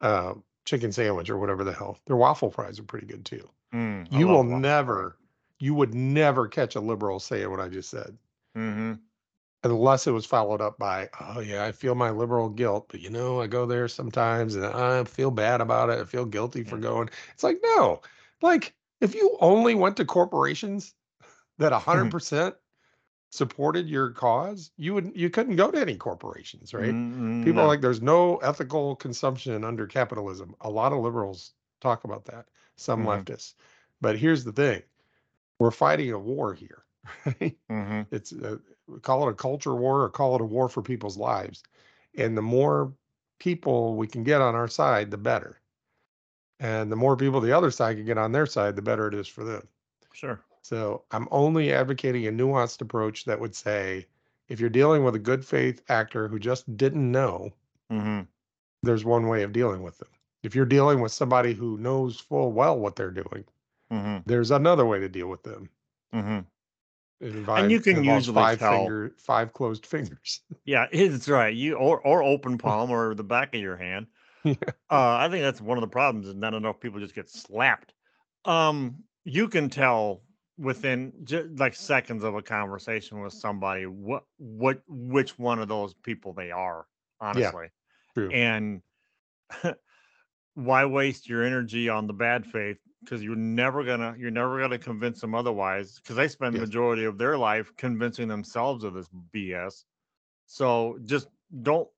uh, 0.00 0.34
chicken 0.64 0.92
sandwich 0.92 1.30
or 1.30 1.38
whatever 1.38 1.64
the 1.64 1.72
hell. 1.72 1.98
Their 2.06 2.16
waffle 2.16 2.50
fries 2.50 2.78
are 2.80 2.84
pretty 2.84 3.06
good 3.06 3.24
too. 3.24 3.48
Mm, 3.72 4.08
You 4.10 4.28
will 4.28 4.44
waffle 4.44 4.60
never, 4.60 5.18
you 5.60 5.74
would 5.74 5.94
never 5.94 6.48
catch 6.48 6.76
a 6.76 6.80
liberal 6.80 7.20
saying 7.20 7.50
what 7.50 7.60
I 7.60 7.68
just 7.68 7.90
said 7.90 8.18
Mhm. 8.54 9.00
unless 9.64 10.06
it 10.06 10.12
was 10.12 10.26
followed 10.26 10.60
up 10.60 10.78
by, 10.78 11.08
oh 11.20 11.40
yeah, 11.40 11.64
I 11.64 11.72
feel 11.72 11.94
my 11.94 12.10
liberal 12.10 12.48
guilt, 12.48 12.86
but 12.88 13.00
you 13.00 13.10
know, 13.10 13.40
I 13.40 13.46
go 13.46 13.66
there 13.66 13.88
sometimes 13.88 14.54
and 14.54 14.64
I 14.64 15.04
feel 15.04 15.30
bad 15.30 15.60
about 15.60 15.90
it. 15.90 15.98
I 15.98 16.04
feel 16.04 16.24
guilty 16.24 16.62
for 16.64 16.78
going. 16.78 17.08
It's 17.34 17.42
like, 17.42 17.58
no, 17.62 18.02
like 18.42 18.74
if 19.00 19.14
you 19.14 19.36
only 19.40 19.74
went 19.74 19.96
to 19.98 20.04
corporations 20.04 20.94
that 21.58 21.72
a 21.72 21.78
hundred 21.78 22.10
percent 22.10 22.56
supported 23.30 23.88
your 23.88 24.10
cause, 24.10 24.70
you 24.76 24.94
wouldn't. 24.94 25.16
you 25.16 25.30
couldn't 25.30 25.56
go 25.56 25.70
to 25.70 25.80
any 25.80 25.96
corporations, 25.96 26.72
right? 26.74 26.92
Mm, 26.94 27.44
People 27.44 27.62
are 27.62 27.66
like, 27.66 27.80
there's 27.80 28.02
no 28.02 28.36
ethical 28.38 28.96
consumption 28.96 29.64
under 29.64 29.86
capitalism. 29.86 30.54
A 30.62 30.70
lot 30.70 30.92
of 30.92 31.00
liberals 31.00 31.52
talk 31.80 32.04
about 32.04 32.24
that, 32.26 32.46
some 32.76 33.04
Mhm. 33.04 33.24
leftists. 33.24 33.54
But 34.00 34.18
here's 34.18 34.44
the 34.44 34.52
thing 34.52 34.82
we're 35.58 35.70
fighting 35.70 36.12
a 36.12 36.18
war 36.18 36.54
here. 36.54 36.84
Right? 37.26 37.58
Mhm. 37.70 38.06
It's 38.10 38.32
a, 38.32 38.60
call 39.02 39.28
it 39.28 39.32
a 39.32 39.34
culture 39.34 39.74
war 39.74 40.02
or 40.02 40.10
call 40.10 40.34
it 40.36 40.40
a 40.40 40.44
war 40.44 40.68
for 40.68 40.82
people's 40.82 41.16
lives. 41.16 41.62
And 42.16 42.36
the 42.36 42.42
more 42.42 42.94
people 43.38 43.96
we 43.96 44.06
can 44.08 44.24
get 44.24 44.40
on 44.40 44.54
our 44.54 44.68
side, 44.68 45.10
the 45.10 45.18
better. 45.18 45.60
And 46.60 46.90
the 46.90 46.96
more 46.96 47.16
people 47.16 47.40
the 47.40 47.52
other 47.52 47.70
side 47.70 47.96
can 47.96 48.06
get 48.06 48.18
on 48.18 48.32
their 48.32 48.46
side, 48.46 48.76
the 48.76 48.82
better 48.82 49.06
it 49.08 49.14
is 49.14 49.28
for 49.28 49.44
them. 49.44 49.66
Sure. 50.12 50.40
So 50.62 51.02
I'm 51.10 51.28
only 51.30 51.72
advocating 51.72 52.26
a 52.26 52.32
nuanced 52.32 52.80
approach 52.80 53.24
that 53.26 53.38
would 53.38 53.54
say 53.54 54.06
if 54.48 54.58
you're 54.58 54.70
dealing 54.70 55.04
with 55.04 55.14
a 55.14 55.18
good 55.20 55.44
faith 55.44 55.82
actor 55.88 56.28
who 56.28 56.38
just 56.38 56.76
didn't 56.76 57.10
know, 57.10 57.52
Mhm. 57.90 58.26
there's 58.82 59.04
one 59.04 59.28
way 59.28 59.42
of 59.42 59.52
dealing 59.52 59.82
with 59.82 59.98
them. 59.98 60.08
If 60.42 60.54
you're 60.54 60.64
dealing 60.64 61.00
with 61.00 61.12
somebody 61.12 61.52
who 61.52 61.76
knows 61.78 62.18
full 62.18 62.52
well 62.52 62.78
what 62.78 62.96
they're 62.96 63.10
doing, 63.10 63.44
Mhm. 63.92 64.22
there's 64.26 64.50
another 64.50 64.86
way 64.86 64.98
to 65.00 65.08
deal 65.08 65.28
with 65.28 65.42
them. 65.42 65.68
Mhm. 66.14 66.46
It 67.20 67.34
involves, 67.34 67.70
you 67.70 67.80
can 67.80 68.04
usually 68.04 68.34
five 68.34 68.58
tell- 68.58 68.78
finger, 68.78 69.12
five 69.16 69.52
closed 69.52 69.86
fingers. 70.18 70.40
Yeah, 70.64 70.86
it's 70.90 71.28
right. 71.28 71.54
You 71.54 71.74
or 71.76 72.00
or 72.00 72.22
open 72.22 72.58
palm 72.58 72.90
or 72.90 73.14
the 73.14 73.24
back 73.24 73.54
of 73.54 73.60
your 73.60 73.76
hand. 73.76 74.06
Yeah. 74.46 74.54
Uh, 74.90 75.16
I 75.18 75.28
think 75.28 75.42
that's 75.42 75.60
one 75.60 75.76
of 75.76 75.82
the 75.82 75.88
problems 75.88 76.28
is 76.28 76.34
not 76.34 76.54
enough 76.54 76.78
people 76.78 77.00
just 77.00 77.14
get 77.14 77.28
slapped. 77.28 77.92
Um, 78.44 79.02
you 79.24 79.48
can 79.48 79.68
tell 79.68 80.22
within 80.56 81.12
just 81.24 81.48
like 81.58 81.74
seconds 81.74 82.22
of 82.22 82.36
a 82.36 82.42
conversation 82.42 83.20
with 83.20 83.32
somebody 83.32 83.84
what 83.86 84.22
what 84.38 84.82
which 84.88 85.36
one 85.38 85.58
of 85.58 85.68
those 85.68 85.94
people 85.94 86.32
they 86.32 86.52
are. 86.52 86.86
Honestly, 87.20 87.68
True. 88.14 88.30
and 88.30 88.82
why 90.54 90.84
waste 90.84 91.28
your 91.28 91.42
energy 91.42 91.88
on 91.88 92.06
the 92.06 92.12
bad 92.12 92.46
faith 92.46 92.78
because 93.04 93.22
you're 93.22 93.36
never 93.36 93.84
gonna 93.84 94.14
you're 94.18 94.30
never 94.30 94.60
gonna 94.60 94.78
convince 94.78 95.20
them 95.20 95.34
otherwise 95.34 95.96
because 95.96 96.16
they 96.16 96.28
spend 96.28 96.54
the 96.54 96.60
majority 96.60 97.04
of 97.04 97.18
their 97.18 97.36
life 97.36 97.72
convincing 97.76 98.26
themselves 98.26 98.82
of 98.82 98.94
this 98.94 99.08
bs 99.34 99.84
so 100.46 100.98
just 101.04 101.28
don't 101.62 101.88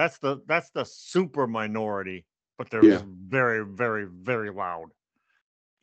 that's 0.00 0.18
the 0.18 0.42
that's 0.48 0.70
the 0.70 0.84
super 0.84 1.46
minority 1.46 2.26
but 2.58 2.70
they're 2.70 2.86
Yeah. 2.86 3.02
very 3.28 3.64
very 3.66 4.06
very 4.06 4.50
loud 4.50 4.92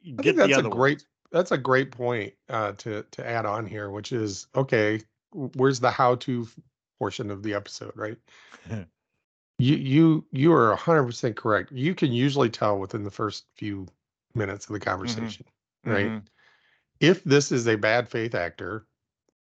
You 0.02 0.18
I 0.18 0.22
get 0.22 0.36
think 0.36 0.38
that's 0.38 0.58
a 0.58 0.64
great 0.64 1.04
ones. 1.04 1.08
that's 1.32 1.52
a 1.52 1.58
great 1.58 1.92
point 1.92 2.34
uh, 2.50 2.74
to 2.74 3.04
to 3.12 3.26
add 3.28 3.46
on 3.46 3.66
here, 3.66 3.90
which 3.92 4.12
is 4.12 4.48
okay. 4.56 5.02
Where's 5.34 5.80
the 5.80 5.92
how 5.92 6.16
to 6.16 6.48
portion 7.00 7.32
of 7.32 7.44
the 7.44 7.54
episode, 7.54 7.94
right? 7.96 8.18
you 9.60 9.76
you 9.76 10.28
you 10.32 10.54
are 10.54 10.76
hundred 10.76 11.06
percent 11.06 11.36
correct. 11.38 11.72
You 11.72 11.96
can 11.96 12.12
usually 12.14 12.50
tell 12.50 12.80
within 12.80 13.04
the 13.04 13.12
first 13.12 13.48
few 13.56 13.88
minutes 14.36 14.68
of 14.68 14.74
the 14.74 14.80
conversation, 14.80 15.46
right? 15.86 16.16
Mhm. 16.16 16.28
If 17.02 17.24
this 17.24 17.52
is 17.52 17.68
a 17.68 17.78
bad 17.78 18.10
faith 18.10 18.36
actor, 18.36 18.88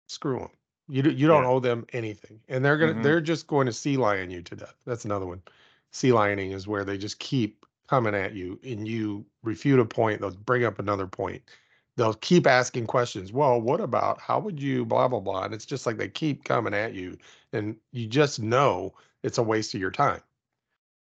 screw 0.08 0.40
them. 0.40 0.52
You 0.92 1.02
do, 1.04 1.10
you 1.12 1.26
don't 1.26 1.44
Yeah. 1.44 1.50
owe 1.50 1.60
them 1.62 1.86
anything, 1.94 2.42
and 2.50 2.66
they're 2.66 2.78
gonna 2.78 2.96
Mhm. 2.96 3.04
they're 3.04 3.22
just 3.22 3.48
going 3.48 3.66
to 3.66 3.72
sea 3.72 3.96
lion 3.96 4.30
you 4.30 4.42
to 4.42 4.56
death. 4.58 4.76
That's 4.86 5.06
another 5.06 5.26
one. 5.26 5.42
Sea 5.92 6.10
lioning 6.10 6.52
is 6.52 6.68
where 6.68 6.84
they 6.84 6.98
just 6.98 7.18
keep 7.20 7.66
coming 7.88 8.14
at 8.14 8.34
you, 8.34 8.60
and 8.64 8.86
you 8.86 9.26
refute 9.42 9.80
a 9.80 9.86
point. 9.86 10.20
They'll 10.20 10.32
bring 10.32 10.66
up 10.66 10.80
another 10.80 11.08
point. 11.08 11.42
They'll 11.96 12.16
keep 12.16 12.46
asking 12.46 12.88
questions. 12.88 13.32
Well, 13.32 13.62
what 13.62 13.80
about 13.80 14.20
how 14.20 14.40
would 14.40 14.62
you 14.62 14.84
blah 14.84 15.08
blah 15.08 15.22
blah? 15.22 15.44
And 15.46 15.54
it's 15.54 15.66
just 15.66 15.86
like 15.86 15.96
they 15.96 16.10
keep 16.10 16.44
coming 16.44 16.74
at 16.74 16.94
you, 16.94 17.18
and 17.54 17.78
you 17.94 18.06
just 18.08 18.42
know 18.42 18.94
it's 19.24 19.38
a 19.38 19.44
waste 19.44 19.74
of 19.74 19.80
your 19.80 19.92
time. 19.92 20.22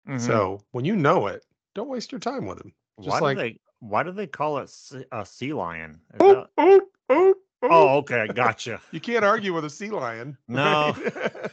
Mhm. 0.07 0.21
So 0.21 0.61
when 0.73 0.85
you 0.85 0.97
know 0.97 1.29
it, 1.29 1.47
don't 1.75 1.89
waste 1.89 2.13
your 2.13 2.19
time 2.19 2.45
with 2.45 2.59
them. 2.59 2.75
Just 3.01 3.09
why 3.09 3.21
like 3.21 3.37
do 3.39 3.43
they 3.43 3.61
why 3.81 4.03
do 4.03 4.13
they 4.13 4.27
call 4.27 4.59
it 4.59 4.71
a 5.13 5.25
sea 5.25 5.55
lion 5.55 6.01
Is 6.15 6.21
oh, 6.21 6.47
that- 6.59 7.35
oh. 7.63 7.99
okay 7.99 8.27
gotcha 8.35 8.81
You 8.93 9.01
can't 9.01 9.25
argue 9.25 9.53
with 9.55 9.65
a 9.65 9.71
sea 9.71 9.91
lion. 9.91 10.37
No. 10.49 10.95
right? 10.97 11.51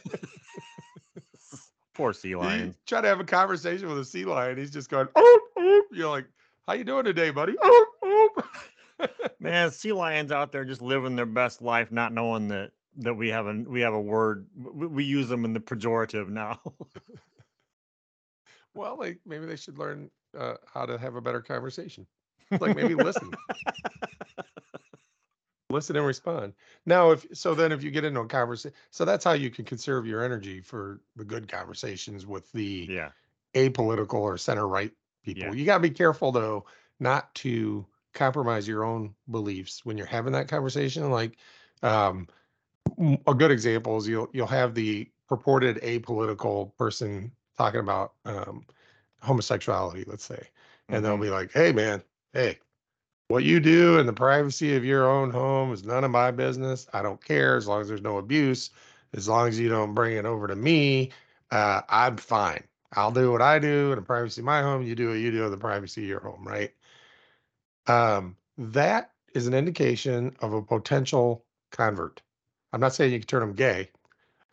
poor 1.94 2.12
sea 2.12 2.30
you 2.30 2.38
lions 2.38 2.76
try 2.86 3.00
to 3.00 3.08
have 3.08 3.20
a 3.20 3.24
conversation 3.24 3.88
with 3.88 3.98
a 3.98 4.04
sea 4.04 4.24
lion, 4.24 4.56
he's 4.56 4.70
just 4.70 4.90
going, 4.90 5.08
oh, 5.16 5.40
oh. 5.56 5.82
You're 5.92 6.10
like, 6.10 6.26
how 6.66 6.74
you 6.74 6.84
doing 6.84 7.04
today, 7.04 7.30
buddy? 7.30 7.54
Oh, 7.62 7.86
oh. 8.02 8.42
Man, 9.40 9.70
sea 9.70 9.92
lions 9.92 10.32
out 10.32 10.52
there 10.52 10.64
just 10.64 10.82
living 10.82 11.16
their 11.16 11.26
best 11.26 11.62
life, 11.62 11.92
not 11.92 12.12
knowing 12.12 12.48
that 12.48 12.72
that 12.98 13.14
we 13.14 13.28
have 13.28 13.46
a 13.46 13.52
we 13.66 13.80
have 13.80 13.94
a 13.94 14.00
word 14.00 14.46
we, 14.56 14.86
we 14.86 15.04
use 15.04 15.28
them 15.28 15.44
in 15.44 15.52
the 15.52 15.60
pejorative 15.60 16.28
now. 16.28 16.60
well, 18.74 18.96
like 18.98 19.20
maybe 19.26 19.46
they 19.46 19.56
should 19.56 19.78
learn 19.78 20.10
uh, 20.36 20.54
how 20.72 20.86
to 20.86 20.98
have 20.98 21.14
a 21.14 21.20
better 21.20 21.40
conversation. 21.40 22.06
Like 22.60 22.76
maybe 22.76 22.94
listen, 22.94 23.30
listen 25.70 25.96
and 25.96 26.06
respond. 26.06 26.54
Now, 26.86 27.10
if 27.12 27.26
so, 27.32 27.54
then 27.54 27.72
if 27.72 27.82
you 27.82 27.90
get 27.90 28.04
into 28.04 28.20
a 28.20 28.26
conversation, 28.26 28.76
so 28.90 29.04
that's 29.04 29.24
how 29.24 29.32
you 29.32 29.50
can 29.50 29.64
conserve 29.64 30.06
your 30.06 30.22
energy 30.24 30.60
for 30.60 31.00
the 31.16 31.24
good 31.24 31.48
conversations 31.48 32.26
with 32.26 32.50
the 32.52 32.92
yeah, 32.92 33.10
apolitical 33.54 34.20
or 34.20 34.38
center 34.38 34.68
right 34.68 34.92
people. 35.24 35.48
Yeah. 35.48 35.54
You 35.54 35.64
got 35.66 35.78
to 35.78 35.82
be 35.82 35.90
careful 35.90 36.32
though 36.32 36.66
not 37.00 37.34
to 37.36 37.86
compromise 38.14 38.66
your 38.68 38.84
own 38.84 39.14
beliefs 39.30 39.84
when 39.84 39.98
you're 39.98 40.06
having 40.06 40.32
that 40.32 40.48
conversation. 40.48 41.10
Like 41.10 41.38
um, 41.82 42.28
a 43.26 43.34
good 43.34 43.50
example 43.50 43.96
is 43.98 44.08
you'll 44.08 44.28
you'll 44.32 44.46
have 44.46 44.74
the 44.74 45.10
purported 45.28 45.76
apolitical 45.82 46.74
person 46.76 47.32
talking 47.56 47.80
about 47.80 48.14
um, 48.24 48.64
homosexuality, 49.22 50.04
let's 50.06 50.24
say, 50.24 50.48
and 50.90 51.04
they'll 51.04 51.18
Mhm. 51.18 51.20
be 51.20 51.30
like, 51.30 51.52
"Hey, 51.52 51.72
man, 51.72 52.02
hey." 52.32 52.58
What 53.28 53.44
you 53.44 53.58
do 53.60 53.98
in 53.98 54.06
the 54.06 54.12
privacy 54.12 54.76
of 54.76 54.84
your 54.84 55.08
own 55.08 55.30
home 55.30 55.72
is 55.72 55.84
none 55.84 56.04
of 56.04 56.10
my 56.10 56.30
business. 56.30 56.86
I 56.92 57.02
don't 57.02 57.22
care 57.24 57.56
as 57.56 57.66
long 57.66 57.80
as 57.80 57.88
there's 57.88 58.02
no 58.02 58.18
abuse. 58.18 58.70
As 59.14 59.28
long 59.28 59.48
as 59.48 59.58
you 59.58 59.68
don't 59.68 59.94
bring 59.94 60.16
it 60.16 60.24
over 60.24 60.46
to 60.46 60.54
me, 60.56 61.10
uh, 61.50 61.82
I'm 61.88 62.16
fine. 62.18 62.62
I'll 62.92 63.10
do 63.10 63.32
what 63.32 63.42
I 63.42 63.58
do 63.58 63.92
in 63.92 63.96
the 63.96 64.02
privacy 64.02 64.40
of 64.40 64.44
my 64.44 64.62
home. 64.62 64.82
You 64.82 64.94
do 64.94 65.08
what 65.08 65.18
you 65.18 65.32
do 65.32 65.44
in 65.44 65.50
the 65.50 65.56
privacy 65.56 66.02
of 66.02 66.08
your 66.08 66.20
home, 66.20 66.46
right? 66.46 66.72
Um, 67.88 68.36
that 68.58 69.12
is 69.34 69.46
an 69.46 69.54
indication 69.54 70.36
of 70.40 70.52
a 70.52 70.62
potential 70.62 71.44
convert. 71.72 72.22
I'm 72.72 72.80
not 72.80 72.94
saying 72.94 73.12
you 73.12 73.18
can 73.18 73.26
turn 73.26 73.40
them 73.40 73.54
gay, 73.54 73.90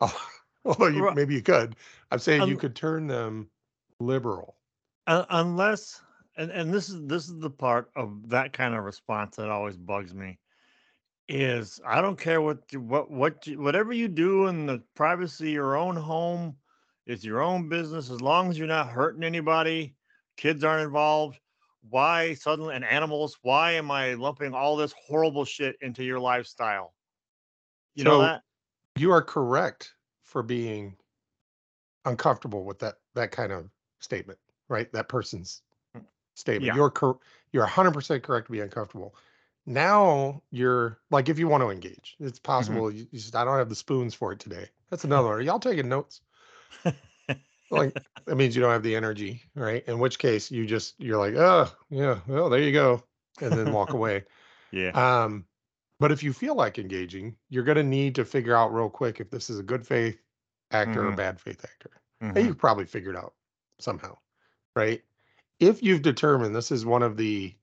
although 0.64 0.86
you, 0.88 1.08
maybe 1.14 1.34
you 1.34 1.42
could. 1.42 1.76
I'm 2.10 2.18
saying 2.18 2.48
you 2.48 2.54
Um, 2.54 2.60
could 2.60 2.76
turn 2.76 3.06
them 3.06 3.50
liberal. 4.00 4.56
Un- 5.06 5.26
unless 5.30 6.02
and 6.36 6.50
and 6.50 6.72
this 6.72 6.88
is 6.88 7.02
this 7.06 7.28
is 7.28 7.38
the 7.38 7.50
part 7.50 7.90
of 7.96 8.28
that 8.28 8.52
kind 8.52 8.74
of 8.74 8.84
response 8.84 9.36
that 9.36 9.50
always 9.50 9.76
bugs 9.76 10.14
me 10.14 10.38
is 11.28 11.80
I 11.86 12.00
don't 12.02 12.18
care 12.18 12.42
what 12.42 12.60
you- 12.70 12.80
what 12.80 13.10
what 13.10 13.46
you, 13.46 13.60
whatever 13.60 13.92
you 13.92 14.08
do 14.08 14.46
in 14.46 14.66
the 14.66 14.82
privacy 14.94 15.48
of 15.48 15.54
your 15.54 15.76
own 15.76 15.96
home, 15.96 16.56
it's 17.06 17.24
your 17.24 17.40
own 17.42 17.68
business 17.68 18.10
as 18.10 18.20
long 18.20 18.50
as 18.50 18.58
you're 18.58 18.68
not 18.68 18.88
hurting 18.88 19.24
anybody, 19.24 19.96
kids 20.36 20.64
aren't 20.64 20.84
involved. 20.84 21.40
Why 21.88 22.34
suddenly 22.34 22.74
and 22.74 22.84
animals? 22.84 23.38
Why 23.42 23.72
am 23.72 23.90
I 23.90 24.14
lumping 24.14 24.54
all 24.54 24.76
this 24.76 24.94
horrible 25.06 25.44
shit 25.44 25.76
into 25.80 26.02
your 26.02 26.18
lifestyle? 26.18 26.94
You 27.94 28.04
know 28.04 28.20
that? 28.20 28.42
You 28.96 29.10
are 29.12 29.22
correct 29.22 29.94
for 30.22 30.42
being 30.42 30.96
uncomfortable 32.04 32.64
with 32.64 32.78
that 32.80 32.96
that 33.14 33.30
kind 33.32 33.52
of 33.52 33.70
statement, 34.00 34.38
right? 34.68 34.90
That 34.92 35.08
person's 35.08 35.62
statement. 36.34 36.66
Yeah. 36.66 36.74
You're 36.74 36.90
cor- 36.90 37.18
you're 37.52 37.66
100% 37.66 38.22
correct 38.22 38.46
to 38.46 38.52
be 38.52 38.60
uncomfortable. 38.60 39.14
Now 39.66 40.42
you're 40.50 40.98
like 41.10 41.28
if 41.28 41.38
you 41.38 41.48
want 41.48 41.62
to 41.62 41.70
engage, 41.70 42.16
it's 42.20 42.38
possible 42.38 42.90
you, 42.90 43.06
you 43.10 43.18
just 43.18 43.34
I 43.34 43.44
don't 43.44 43.56
have 43.56 43.68
the 43.70 43.74
spoons 43.74 44.14
for 44.14 44.32
it 44.32 44.38
today. 44.40 44.68
That's 44.90 45.04
another 45.04 45.28
one. 45.28 45.38
Are 45.38 45.40
y'all 45.40 45.58
taking 45.58 45.88
notes? 45.88 46.20
like 47.70 47.94
that 48.26 48.36
means 48.36 48.54
you 48.54 48.62
don't 48.62 48.72
have 48.72 48.82
the 48.82 48.96
energy, 48.96 49.42
right? 49.54 49.82
In 49.88 49.98
which 49.98 50.18
case 50.18 50.50
you 50.50 50.66
just 50.66 50.94
you're 50.98 51.18
like, 51.18 51.34
oh 51.34 51.70
yeah, 51.90 52.20
well 52.26 52.50
there 52.50 52.60
you 52.60 52.72
go, 52.72 53.02
and 53.40 53.52
then 53.52 53.72
walk 53.72 53.92
away. 53.92 54.24
Yeah. 54.72 54.90
Um, 55.22 55.46
but 56.00 56.10
if 56.10 56.24
you 56.24 56.32
feel 56.32 56.56
like 56.56 56.80
engaging, 56.80 57.36
you're 57.48 57.62
going 57.62 57.76
to 57.76 57.84
need 57.84 58.16
to 58.16 58.24
figure 58.24 58.56
out 58.56 58.74
real 58.74 58.90
quick 58.90 59.20
if 59.20 59.30
this 59.30 59.48
is 59.50 59.60
a 59.60 59.62
good 59.62 59.86
faith 59.86 60.20
actor 60.72 61.06
or 61.06 61.12
Mhm. 61.12 61.16
bad 61.16 61.40
faith 61.40 61.64
actor. 61.64 61.90
And 62.20 62.38
Mhm. 62.38 62.46
you've 62.48 62.58
probably 62.58 62.86
figured 62.86 63.14
out 63.14 63.34
somehow, 63.78 64.18
right? 64.74 65.00
If 65.60 65.82
you've 65.82 66.02
determined 66.02 66.54
this 66.54 66.70
is 66.70 66.86
one 66.86 67.02
of 67.02 67.16
the 67.16 67.54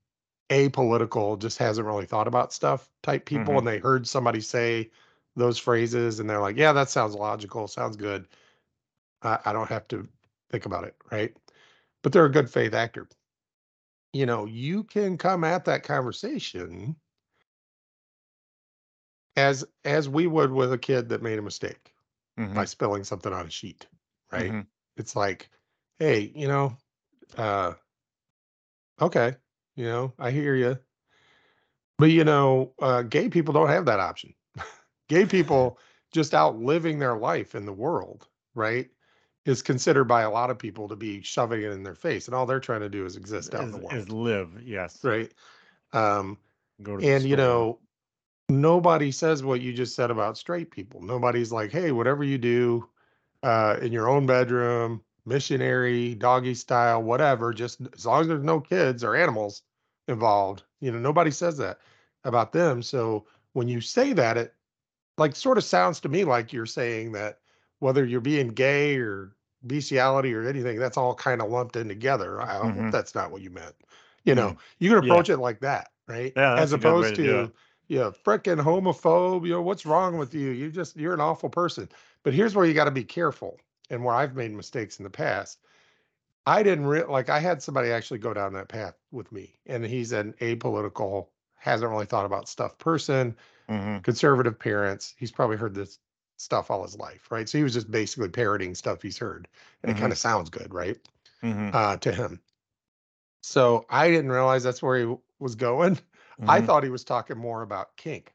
apolitical, 0.50 1.40
just 1.40 1.58
hasn't 1.58 1.88
really 1.88 2.06
thought 2.06 2.28
about 2.28 2.54
stuff 2.54 2.90
type 3.04 3.26
people, 3.26 3.58
Mhm. 3.58 3.60
and 3.60 3.68
they 3.68 3.80
heard 3.80 4.08
somebody 4.08 4.42
say 4.42 4.92
those 5.36 5.58
phrases 5.60 6.20
and 6.20 6.30
they're 6.30 6.42
like, 6.42 6.58
yeah, 6.58 6.74
that 6.74 6.90
sounds 6.90 7.16
logical, 7.16 7.68
sounds 7.68 7.98
good. 7.98 8.28
I, 9.24 9.40
I 9.46 9.54
don't 9.54 9.70
have 9.70 9.88
to 9.90 10.10
think 10.52 10.66
about 10.68 10.86
it, 10.86 10.96
right? 11.12 11.36
But 12.04 12.14
they're 12.14 12.26
a 12.26 12.32
good 12.32 12.50
faith 12.52 12.74
actor. 12.76 13.10
You 14.14 14.26
know, 14.26 14.46
you 14.46 14.84
can 14.86 15.18
come 15.18 15.44
at 15.44 15.66
that 15.66 15.84
conversation 15.84 16.96
as 19.36 19.66
as 19.86 20.10
we 20.10 20.28
would 20.28 20.52
with 20.52 20.72
a 20.74 20.78
kid 20.78 21.10
that 21.10 21.22
made 21.22 21.40
a 21.40 21.42
mistake 21.42 21.94
Mhm. 22.38 22.56
by 22.56 22.66
spilling 22.66 23.04
something 23.06 23.34
on 23.34 23.48
a 23.48 23.52
sheet, 23.52 23.88
right? 24.32 24.56
Mhm. 24.56 24.68
It's 24.98 25.16
like, 25.16 25.50
hey, 26.00 26.34
you 26.36 26.48
know, 26.48 26.78
uh, 27.38 27.74
okay, 29.02 29.36
you 29.76 29.86
know, 29.86 30.14
I 30.20 30.32
hear 30.32 30.56
you, 30.56 30.78
but 31.98 32.12
you 32.12 32.24
know, 32.24 32.74
uh, 32.82 33.04
gay 33.04 33.30
people 33.30 33.54
don't 33.54 33.70
have 33.70 33.86
that 33.86 34.00
option. 34.00 34.34
gay 35.10 35.26
people 35.28 35.80
just 36.12 36.34
out 36.34 36.60
living 36.60 37.00
their 37.00 37.18
life 37.18 37.56
in 37.56 37.66
the 37.66 37.74
world, 37.74 38.28
right? 38.56 38.90
Is 39.46 39.62
considered 39.62 40.06
by 40.06 40.22
a 40.22 40.30
lot 40.30 40.52
of 40.52 40.60
people 40.60 40.88
to 40.90 40.96
be 40.96 41.22
shoving 41.22 41.62
it 41.62 41.72
in 41.72 41.84
their 41.84 41.96
face, 41.96 42.28
and 42.28 42.36
all 42.36 42.46
they're 42.46 42.60
trying 42.60 42.82
to 42.82 42.90
do 42.90 43.06
is 43.06 43.16
exist 43.16 43.56
out 43.56 43.64
in 43.64 43.70
Is, 43.70 43.74
the 43.74 43.78
world, 43.80 43.94
is 43.94 44.10
live, 44.10 44.50
yes. 44.64 45.04
right? 45.04 45.32
Um, 45.94 46.38
Go 46.84 46.98
to 46.98 47.08
and 47.08 47.24
you 47.24 47.36
know, 47.36 47.80
nobody 48.50 49.12
says 49.12 49.44
what 49.44 49.62
you 49.62 49.74
just 49.74 49.96
said 49.96 50.12
about 50.12 50.38
straight 50.38 50.72
people. 50.72 51.02
Nobody's 51.02 51.52
like, 51.52 51.72
hey, 51.72 51.92
whatever 51.92 52.24
you 52.24 52.38
do 52.38 52.88
uh, 53.44 53.78
in 53.82 53.92
your 53.92 54.10
own 54.10 54.26
bedroom, 54.26 55.02
missionary, 55.26 56.16
doggy 56.16 56.54
style, 56.56 57.02
whatever, 57.04 57.54
just 57.54 57.82
as 57.94 58.06
long 58.06 58.22
as 58.22 58.28
there's 58.28 58.44
no 58.44 58.60
kids 58.60 59.04
or 59.04 59.16
animals 59.16 59.64
involved, 60.08 60.64
you 60.80 60.92
know, 60.92 61.00
nobody 61.00 61.32
says 61.32 61.58
that 61.58 61.80
about 62.24 62.52
them. 62.54 62.82
So 62.82 63.26
when 63.54 63.68
you 63.68 63.82
say 63.82 64.14
that, 64.14 64.38
it 64.38 64.56
like 65.18 65.36
sort 65.36 65.58
of 65.58 65.64
sounds 65.64 66.00
to 66.02 66.10
me 66.10 66.24
like 66.24 66.54
you're 66.54 66.66
saying 66.66 67.12
that 67.14 67.40
whether 67.80 68.06
you're 68.06 68.22
being 68.22 68.50
gay 68.50 68.98
or 68.98 69.36
bestiality 69.66 70.34
or 70.34 70.48
anything, 70.48 70.80
that's 70.80 70.98
all 70.98 71.16
kind 71.16 71.42
of 71.42 71.50
lumped 71.50 71.76
in 71.76 71.88
together. 71.88 72.42
I 72.42 72.58
hope 72.58 72.76
Mhm. 72.76 72.92
that's 72.92 73.16
not 73.16 73.32
what 73.32 73.42
you 73.42 73.50
meant. 73.52 73.76
You 74.24 74.36
know, 74.36 74.56
Mm. 74.56 74.58
you 74.80 74.90
can 74.90 74.98
Yeah. 75.00 75.00
approach 75.00 75.30
it 75.30 75.38
like 75.38 75.60
that, 75.62 75.92
right? 76.08 76.36
Yeah, 76.36 76.56
As 76.56 76.74
a 76.74 76.78
good 76.78 76.96
way 76.98 77.12
opposed 77.12 77.16
to 77.18 77.24
to, 77.24 77.54
yeah, 77.88 78.12
frickin' 78.12 78.62
homophobe, 78.62 79.46
you 79.46 79.54
know, 79.54 79.62
what's 79.62 79.86
wrong 79.86 80.18
with 80.18 80.34
you? 80.34 80.52
You 80.52 80.72
just, 80.72 80.96
you're 80.96 81.14
an 81.14 81.22
awful 81.22 81.50
person. 81.50 81.90
But 82.24 82.34
here's 82.34 82.56
where 82.56 82.66
you 82.66 82.74
got 82.74 82.86
to 82.86 82.92
be 82.92 83.04
careful 83.04 83.60
and 83.92 84.04
where 84.04 84.16
I've 84.16 84.36
made 84.36 84.52
mistakes 84.54 85.00
in 85.00 85.04
the 85.04 85.10
past. 85.12 85.60
I 86.48 86.64
didn't 86.64 86.88
re- 86.88 87.04
like, 87.04 87.30
I 87.30 87.40
had 87.40 87.62
somebody 87.62 87.92
actually 87.92 88.20
go 88.20 88.34
down 88.34 88.54
that 88.54 88.70
path 88.70 88.96
with 89.12 89.32
me, 89.32 89.60
and 89.68 89.86
he's 89.86 90.12
an 90.14 90.34
apolitical, 90.42 91.30
hasn't 91.56 91.92
really 91.92 92.08
thought 92.08 92.26
about 92.26 92.50
stuff 92.50 92.78
person, 92.80 93.38
Mhm. 93.70 94.04
conservative 94.04 94.58
parents. 94.60 95.14
He's 95.18 95.32
probably 95.32 95.58
heard 95.58 95.76
this 95.76 96.00
stuff 96.38 96.72
all 96.72 96.84
his 96.84 96.98
life, 96.98 97.32
right? 97.32 97.48
So 97.48 97.60
he 97.60 97.64
was 97.64 97.74
just 97.74 97.92
basically 97.92 98.30
parroting 98.30 98.76
stuff 98.76 99.02
he's 99.04 99.18
heard, 99.20 99.48
and 99.84 99.92
Mhm. 99.92 99.98
it 99.98 100.00
kind 100.00 100.12
of 100.12 100.18
sounds 100.18 100.50
good, 100.50 100.74
right? 100.74 100.98
Mhm. 101.44 101.74
Uh, 101.74 101.98
to 101.98 102.12
him. 102.12 102.42
So 103.42 103.86
I 103.90 104.10
didn't 104.10 104.32
realize 104.32 104.64
that's 104.64 104.82
where 104.82 104.98
he 105.00 105.16
was 105.40 105.56
going. 105.56 106.00
I 106.48 106.62
Mhm. 106.62 106.66
thought 106.66 106.84
he 106.84 106.90
was 106.90 107.04
talking 107.04 107.38
more 107.38 107.62
about 107.62 107.96
kink. 107.98 108.34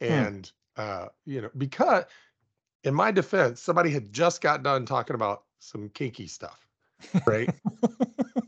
And 0.00 0.50
uh, 0.76 1.08
you 1.26 1.42
know, 1.42 1.50
because 1.58 2.04
in 2.84 2.94
my 2.94 3.10
defense, 3.10 3.60
somebody 3.60 3.90
had 3.90 4.12
just 4.12 4.40
got 4.40 4.62
done 4.62 4.86
talking 4.86 5.14
about 5.14 5.44
some 5.58 5.88
kinky 5.90 6.26
stuff, 6.26 6.66
right? 7.26 7.50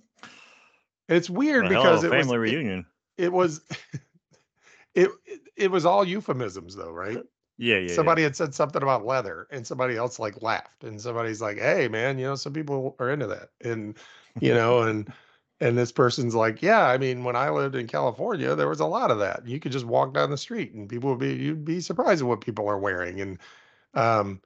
it's 1.09 1.29
weird 1.29 1.67
A 1.67 1.69
because 1.69 2.03
hell 2.03 2.13
it 2.13 2.15
a 2.15 2.17
was 2.17 2.27
family 2.27 2.37
it, 2.37 2.53
reunion. 2.53 2.87
it 3.19 3.33
was 3.33 3.61
it, 4.95 5.11
it 5.27 5.41
it 5.57 5.71
was 5.71 5.85
all 5.85 6.05
euphemisms 6.05 6.75
though, 6.75 6.91
right? 6.93 7.23
Yeah, 7.59 7.79
yeah. 7.79 7.95
somebody 7.95 8.23
had 8.23 8.35
said 8.35 8.55
something 8.55 8.83
about 8.83 9.05
leather 9.05 9.47
and 9.51 9.67
somebody 9.67 9.97
else 9.97 10.19
like 10.19 10.43
laughed 10.43 10.83
and 10.85 11.01
somebody's 11.01 11.41
like 11.41 11.59
hey 11.59 11.87
man 11.87 12.19
you 12.19 12.25
know 12.25 12.35
some 12.35 12.55
people 12.55 12.97
are 12.99 13.11
into 13.11 13.27
that 13.27 13.51
and 13.61 13.97
you 14.41 14.55
know 14.55 14.81
and 14.81 15.13
and 15.61 15.77
this 15.77 15.93
person's 15.93 16.35
like 16.35 16.63
yeah 16.63 16.87
i 16.87 16.97
mean 16.97 17.23
when 17.23 17.37
i 17.37 17.51
lived 17.51 17.77
in 17.77 17.87
california 17.87 18.57
there 18.57 18.71
was 18.71 18.81
a 18.81 18.87
lot 18.87 19.11
of 19.11 19.19
that 19.19 19.47
you 19.47 19.61
could 19.61 19.71
just 19.71 19.85
walk 19.85 20.15
down 20.15 20.31
the 20.31 20.37
street 20.37 20.73
and 20.73 20.89
people 20.89 21.11
would 21.11 21.21
be 21.21 21.35
you'd 21.35 21.65
be 21.65 21.79
surprised 21.79 22.23
at 22.23 22.27
what 22.27 22.41
people 22.41 22.67
are 22.67 22.79
wearing 22.79 23.21
and 23.21 23.39
um 23.95 24.41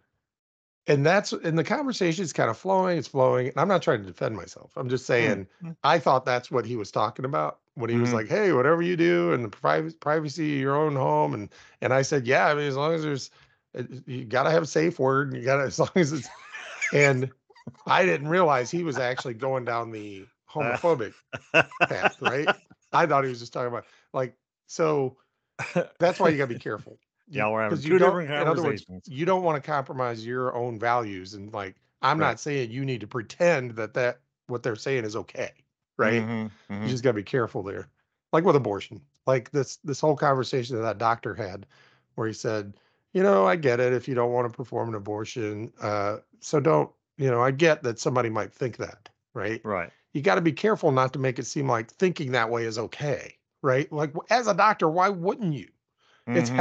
and 0.87 1.05
that's 1.05 1.33
and 1.33 1.59
the 1.59 1.65
conversation 1.65 2.23
is 2.25 2.33
kind 2.33 2.51
of 2.51 2.57
flowing 2.57 2.99
it's 2.99 3.09
flowing 3.09 3.49
and 3.49 3.57
i'm 3.59 3.69
not 3.69 3.83
trying 3.83 4.01
to 4.01 4.07
defend 4.07 4.37
myself 4.37 4.73
i'm 4.77 4.89
just 4.89 5.07
saying 5.07 5.47
Mm. 5.63 5.77
i 5.85 5.99
thought 5.99 6.25
that's 6.25 6.51
what 6.51 6.65
he 6.65 6.77
was 6.77 6.91
talking 6.91 7.25
about 7.25 7.59
when 7.75 7.91
he 7.91 7.97
was 7.99 8.11
Mhm. 8.11 8.15
like 8.15 8.29
hey 8.29 8.53
whatever 8.53 8.83
you 8.83 8.97
do 8.97 9.33
and 9.33 9.45
the 9.45 9.49
privacy 9.49 9.97
privacy 10.01 10.55
of 10.57 10.61
your 10.61 10.77
own 10.77 10.95
home 10.97 11.35
and 11.35 11.51
and 11.81 11.93
i 11.93 12.03
said 12.03 12.27
yeah 12.27 12.47
i 12.47 12.55
mean 12.55 12.65
as 12.65 12.77
long 12.77 12.95
as 12.95 13.03
there's 13.03 13.31
uh, 13.79 13.83
you 14.07 14.25
gotta 14.25 14.51
have 14.51 14.63
a 14.63 14.67
safe 14.67 14.99
word 14.99 15.29
and 15.33 15.41
you 15.41 15.45
gotta 15.45 15.63
as 15.67 15.79
long 15.79 15.91
as 15.95 16.13
it's 16.13 16.31
and 16.93 17.31
i 17.87 18.05
didn't 18.05 18.29
realize 18.29 18.71
he 18.71 18.85
was 18.85 18.99
actually 18.99 19.35
going 19.35 19.65
down 19.65 19.91
the 19.91 20.27
homophobic 20.51 21.15
path 21.89 22.21
right 22.21 22.55
i 22.93 23.07
thought 23.07 23.25
he 23.25 23.31
was 23.31 23.41
just 23.41 23.53
talking 23.53 23.69
about 23.69 23.85
like 24.13 24.37
so 24.67 25.17
that's 25.99 26.19
why 26.21 26.29
you 26.29 26.37
gotta 26.37 26.49
be 26.49 26.59
careful 26.59 26.99
Yeah, 27.29 27.49
we're 27.49 27.63
having 27.63 27.79
you 27.79 27.83
two 27.91 27.99
don't- 27.99 28.09
different 28.09 28.31
in 28.31 28.49
other 28.49 28.63
words, 28.63 28.87
you 29.07 29.25
don't 29.27 29.43
want 29.43 29.63
to 29.63 29.67
compromise 29.67 30.25
your 30.25 30.55
own 30.55 30.79
values 30.79 31.35
and 31.35 31.53
like 31.53 31.77
i'm 32.03 32.19
Right. 32.19 32.27
not 32.27 32.41
saying 32.41 32.71
you 32.71 32.85
need 32.85 33.01
to 33.01 33.07
pretend 33.07 33.73
that 33.73 33.95
that 33.95 34.21
what 34.49 34.63
they're 34.63 34.77
saying 34.77 35.05
is 35.05 35.17
okay 35.17 35.51
right 35.97 36.23
Mhm, 36.23 36.51
you 36.71 36.77
mhm. 36.77 36.89
just 36.89 37.03
got 37.03 37.11
to 37.11 37.15
be 37.15 37.23
careful 37.23 37.63
there 37.63 37.89
like 38.33 38.45
with 38.45 38.55
abortion 38.55 39.01
like 39.27 39.51
this 39.51 39.77
this 39.79 39.99
whole 40.01 40.15
conversation 40.17 40.77
that 40.77 40.83
that 40.83 40.99
doctor 40.99 41.35
had 41.35 41.67
where 42.15 42.29
he 42.29 42.33
said 42.35 42.75
you 43.13 43.23
know 43.23 43.47
i 43.47 43.57
get 43.57 43.81
it 43.81 43.93
if 43.93 44.07
you 44.07 44.15
don't 44.15 44.33
want 44.33 44.51
to 44.51 44.57
perform 44.57 44.91
an 44.91 44.95
abortion 44.95 45.73
uh 45.81 46.19
so 46.41 46.61
don't 46.61 46.91
you 47.17 47.31
know 47.31 47.41
i 47.43 47.51
get 47.51 47.83
that 47.83 47.99
somebody 47.99 48.29
might 48.29 48.53
think 48.53 48.77
that 48.77 49.09
right 49.35 49.65
Right. 49.65 49.91
you 50.13 50.21
got 50.23 50.35
to 50.37 50.41
be 50.43 50.53
careful 50.53 50.93
not 50.93 51.13
to 51.15 51.19
make 51.19 51.39
it 51.39 51.47
seem 51.47 51.67
like 51.69 51.91
thinking 51.91 52.33
that 52.33 52.51
way 52.51 52.65
is 52.65 52.79
okay 52.79 53.37
right 53.63 53.91
like 53.91 54.13
as 54.31 54.47
a 54.47 54.55
doctor 54.55 54.89
why 54.89 55.09
wouldn't 55.09 55.55
you 55.55 55.69
it's 56.29 56.51
Mhm. 56.51 56.59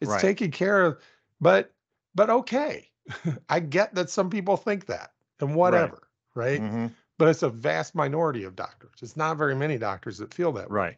It's 0.00 0.10
Right. 0.10 0.20
taking 0.20 0.50
care 0.50 0.82
of 0.82 0.98
but 1.40 1.72
but 2.14 2.30
okay 2.30 2.88
i 3.48 3.60
get 3.60 3.94
that 3.94 4.10
some 4.10 4.30
people 4.30 4.56
think 4.56 4.86
that 4.86 5.12
and 5.40 5.54
whatever 5.54 6.08
right, 6.34 6.60
Mhm. 6.60 6.92
but 7.18 7.28
it's 7.28 7.42
a 7.42 7.48
vast 7.50 7.94
minority 7.94 8.44
of 8.44 8.56
doctors 8.56 8.94
it's 9.02 9.16
not 9.16 9.36
very 9.36 9.54
many 9.54 9.78
doctors 9.78 10.18
that 10.18 10.32
feel 10.34 10.52
that 10.52 10.68
way 10.70 10.76
Right. 10.76 10.96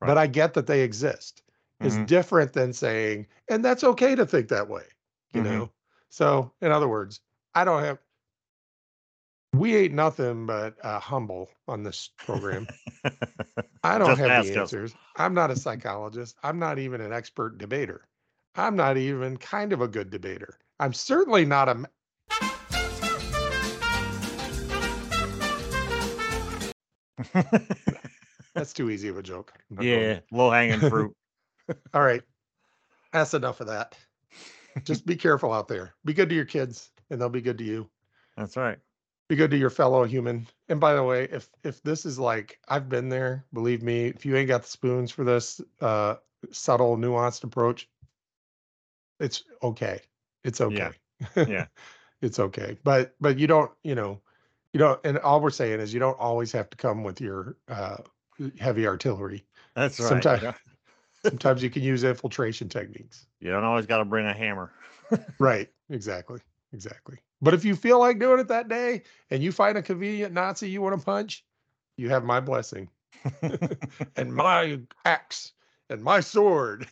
but 0.00 0.18
i 0.18 0.26
get 0.26 0.54
that 0.54 0.66
they 0.66 0.82
exist 0.82 1.42
it's 1.80 1.96
Mhm. 1.96 2.06
different 2.06 2.52
than 2.52 2.72
saying 2.72 3.26
and 3.48 3.64
that's 3.64 3.84
okay 3.84 4.14
to 4.14 4.26
think 4.26 4.48
that 4.48 4.68
way 4.68 4.84
you 5.32 5.40
Mhm. 5.40 5.44
know 5.44 5.70
so 6.10 6.52
in 6.60 6.72
other 6.72 6.88
words 6.88 7.20
i 7.54 7.64
don't 7.64 7.82
have 7.82 7.98
we 9.54 9.76
ain't 9.76 9.94
nothing 9.94 10.46
but 10.46 10.74
uh, 10.84 10.98
humble 10.98 11.50
on 11.68 11.82
this 11.82 12.10
program 12.24 12.66
I 13.84 13.98
don't 13.98 14.10
Just 14.10 14.20
have 14.20 14.30
the 14.44 14.50
us. 14.52 14.56
answers. 14.56 14.94
I'm 15.16 15.34
not 15.34 15.50
a 15.50 15.56
psychologist. 15.56 16.36
I'm 16.42 16.58
not 16.58 16.78
even 16.78 17.00
an 17.00 17.12
expert 17.12 17.58
debater. 17.58 18.02
I'm 18.54 18.76
not 18.76 18.96
even 18.98 19.38
kind 19.38 19.72
of 19.72 19.80
a 19.80 19.88
good 19.88 20.10
debater. 20.10 20.58
I'm 20.78 20.92
certainly 20.92 21.44
not 21.46 21.68
a. 21.68 21.74
ma- 21.74 21.86
That's 28.54 28.72
too 28.74 28.90
easy 28.90 29.08
of 29.08 29.16
a 29.16 29.22
joke. 29.22 29.52
Yeah, 29.80 30.20
low 30.30 30.50
hanging 30.50 30.80
fruit. 30.80 31.14
All 31.94 32.02
right. 32.02 32.22
That's 33.12 33.32
enough 33.34 33.60
of 33.60 33.68
that. 33.68 33.96
Just 34.84 35.06
be 35.06 35.16
careful 35.16 35.52
out 35.52 35.68
there. 35.68 35.94
Be 36.04 36.12
good 36.12 36.28
to 36.28 36.34
your 36.34 36.44
kids, 36.44 36.90
and 37.10 37.20
they'll 37.20 37.28
be 37.28 37.40
good 37.40 37.58
to 37.58 37.64
you. 37.64 37.88
That's 38.36 38.56
right. 38.56 38.78
Be 39.28 39.36
good 39.36 39.50
to 39.52 39.56
your 39.56 39.70
fellow 39.70 40.04
human. 40.04 40.46
And 40.68 40.80
by 40.80 40.94
the 40.94 41.02
way, 41.02 41.24
if 41.30 41.48
if 41.64 41.82
this 41.82 42.04
is 42.04 42.18
like 42.18 42.58
I've 42.68 42.88
been 42.88 43.08
there, 43.08 43.44
believe 43.52 43.82
me, 43.82 44.06
if 44.06 44.26
you 44.26 44.36
ain't 44.36 44.48
got 44.48 44.62
the 44.62 44.68
spoons 44.68 45.10
for 45.10 45.24
this 45.24 45.60
uh 45.80 46.16
subtle, 46.50 46.96
nuanced 46.96 47.44
approach, 47.44 47.88
it's 49.22 49.44
okay. 49.62 50.00
It's 50.44 50.60
okay. 50.60 50.90
Yeah. 51.36 51.44
yeah. 51.48 51.66
it's 52.20 52.38
okay. 52.38 52.76
But 52.84 53.14
but 53.20 53.38
you 53.38 53.46
don't, 53.46 53.70
you 53.84 53.94
know, 53.94 54.20
you 54.72 54.78
don't 54.78 55.00
and 55.04 55.18
all 55.18 55.40
we're 55.40 55.50
saying 55.50 55.80
is 55.80 55.94
you 55.94 56.00
don't 56.00 56.18
always 56.18 56.52
have 56.52 56.68
to 56.70 56.76
come 56.76 57.02
with 57.04 57.20
your 57.20 57.56
uh 57.68 57.98
heavy 58.58 58.86
artillery. 58.86 59.44
That's 59.74 59.98
right. 60.00 60.22
Sometimes- 60.22 60.56
Sometimes 61.24 61.62
you 61.62 61.70
can 61.70 61.82
use 61.84 62.02
infiltration 62.02 62.68
techniques. 62.68 63.26
You 63.38 63.52
don't 63.52 63.62
always 63.62 63.86
got 63.86 63.98
to 63.98 64.04
bring 64.04 64.26
a 64.26 64.32
hammer. 64.34 64.72
Right. 65.38 65.68
Exactly. 65.90 66.40
Exactly. 66.72 67.18
But 67.42 67.52
if 67.54 67.64
you 67.66 67.76
feel 67.76 67.98
like 68.00 68.18
doing 68.18 68.40
it 68.40 68.48
that 68.48 68.68
day 68.68 69.02
and 69.30 69.42
you 69.42 69.52
find 69.52 69.76
a 69.78 69.82
convenient 69.82 70.32
Nazi 70.32 70.70
you 70.70 70.80
want 70.82 70.98
to 70.98 71.04
punch, 71.04 71.44
you 71.98 72.08
have 72.08 72.24
my 72.24 72.40
blessing 72.40 72.88
and 74.16 74.34
my 74.34 74.80
axe 75.04 75.52
and 75.90 76.02
my 76.02 76.20
sword 76.20 76.88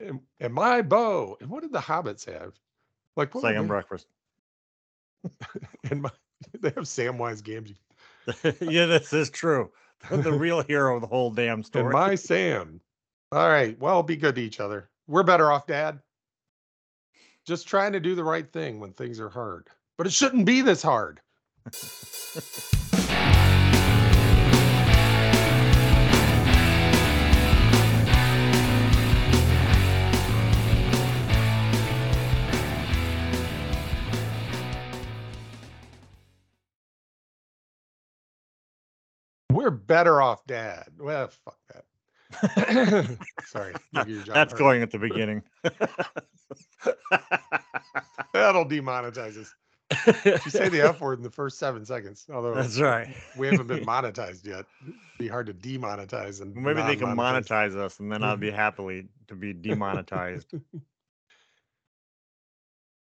and, 0.00 0.20
and 0.40 0.52
my 0.54 0.82
bow. 0.82 1.36
And 1.40 1.50
what 1.50 1.62
did 1.62 1.72
the 1.72 1.80
hobbits 1.80 2.26
have? 2.26 2.54
Like 3.16 3.34
what 3.34 3.42
they- 3.42 3.58
breakfast. 3.66 4.06
and 5.90 6.02
my, 6.02 6.10
they 6.60 6.68
have 6.68 6.84
Samwise 6.84 7.42
Gamgee 7.42 7.76
yeah, 8.60 8.86
this 8.86 9.12
is 9.12 9.30
true. 9.30 9.70
The, 10.10 10.16
the 10.18 10.32
real 10.32 10.62
hero 10.62 10.96
of 10.96 11.00
the 11.00 11.06
whole 11.06 11.30
damn 11.30 11.62
story. 11.62 11.84
and 11.84 11.92
story. 11.92 12.08
my 12.08 12.14
Sam. 12.14 12.80
All 13.32 13.48
right. 13.48 13.78
Well, 13.78 14.02
be 14.02 14.16
good 14.16 14.34
to 14.34 14.42
each 14.42 14.60
other. 14.60 14.88
We're 15.06 15.22
better 15.22 15.50
off, 15.50 15.66
Dad. 15.66 16.00
Just 17.46 17.68
trying 17.68 17.92
to 17.92 18.00
do 18.00 18.14
the 18.14 18.24
right 18.24 18.50
thing 18.52 18.80
when 18.80 18.92
things 18.92 19.20
are 19.20 19.28
hard. 19.28 19.68
But 19.96 20.06
it 20.06 20.12
shouldn't 20.12 20.44
be 20.44 20.60
this 20.60 20.82
hard. 20.82 21.20
We're 39.56 39.70
better 39.70 40.20
off, 40.20 40.46
Dad. 40.46 40.88
Well, 40.98 41.28
fuck 41.28 41.58
that. 41.72 41.84
Sorry. 43.46 43.74
give 43.94 44.08
you 44.08 44.16
your 44.16 44.24
job 44.24 44.34
That's 44.34 44.52
hurt. 44.52 44.58
going 44.58 44.82
at 44.82 44.90
the 44.90 44.98
beginning. 44.98 45.42
That'll 48.32 48.66
demonetize 48.66 49.38
us. 49.38 49.54
You 50.44 50.50
say 50.50 50.68
the 50.68 50.80
F 50.82 51.00
word 51.00 51.18
in 51.18 51.22
the 51.22 51.30
first 51.30 51.58
seven 51.58 51.86
seconds, 51.86 52.26
although 52.32 52.54
That's 52.60 52.80
right. 52.80 53.14
we 53.36 53.46
haven't 53.46 53.68
been 53.68 53.84
monetized 53.84 54.44
yet, 54.44 54.66
it'd 54.82 54.94
be 55.18 55.28
hard 55.28 55.46
to 55.46 55.54
demonetize 55.54 56.42
and 56.42 56.54
Maybe 56.54 56.82
they 56.82 56.96
can 56.96 57.16
monetize 57.16 57.76
us, 57.76 58.00
and 58.00 58.10
then 58.10 58.22
I'll 58.22 58.36
be 58.36 58.50
happily 58.50 59.06
to 59.28 59.34
be 59.34 59.52
demonetized. 59.52 60.52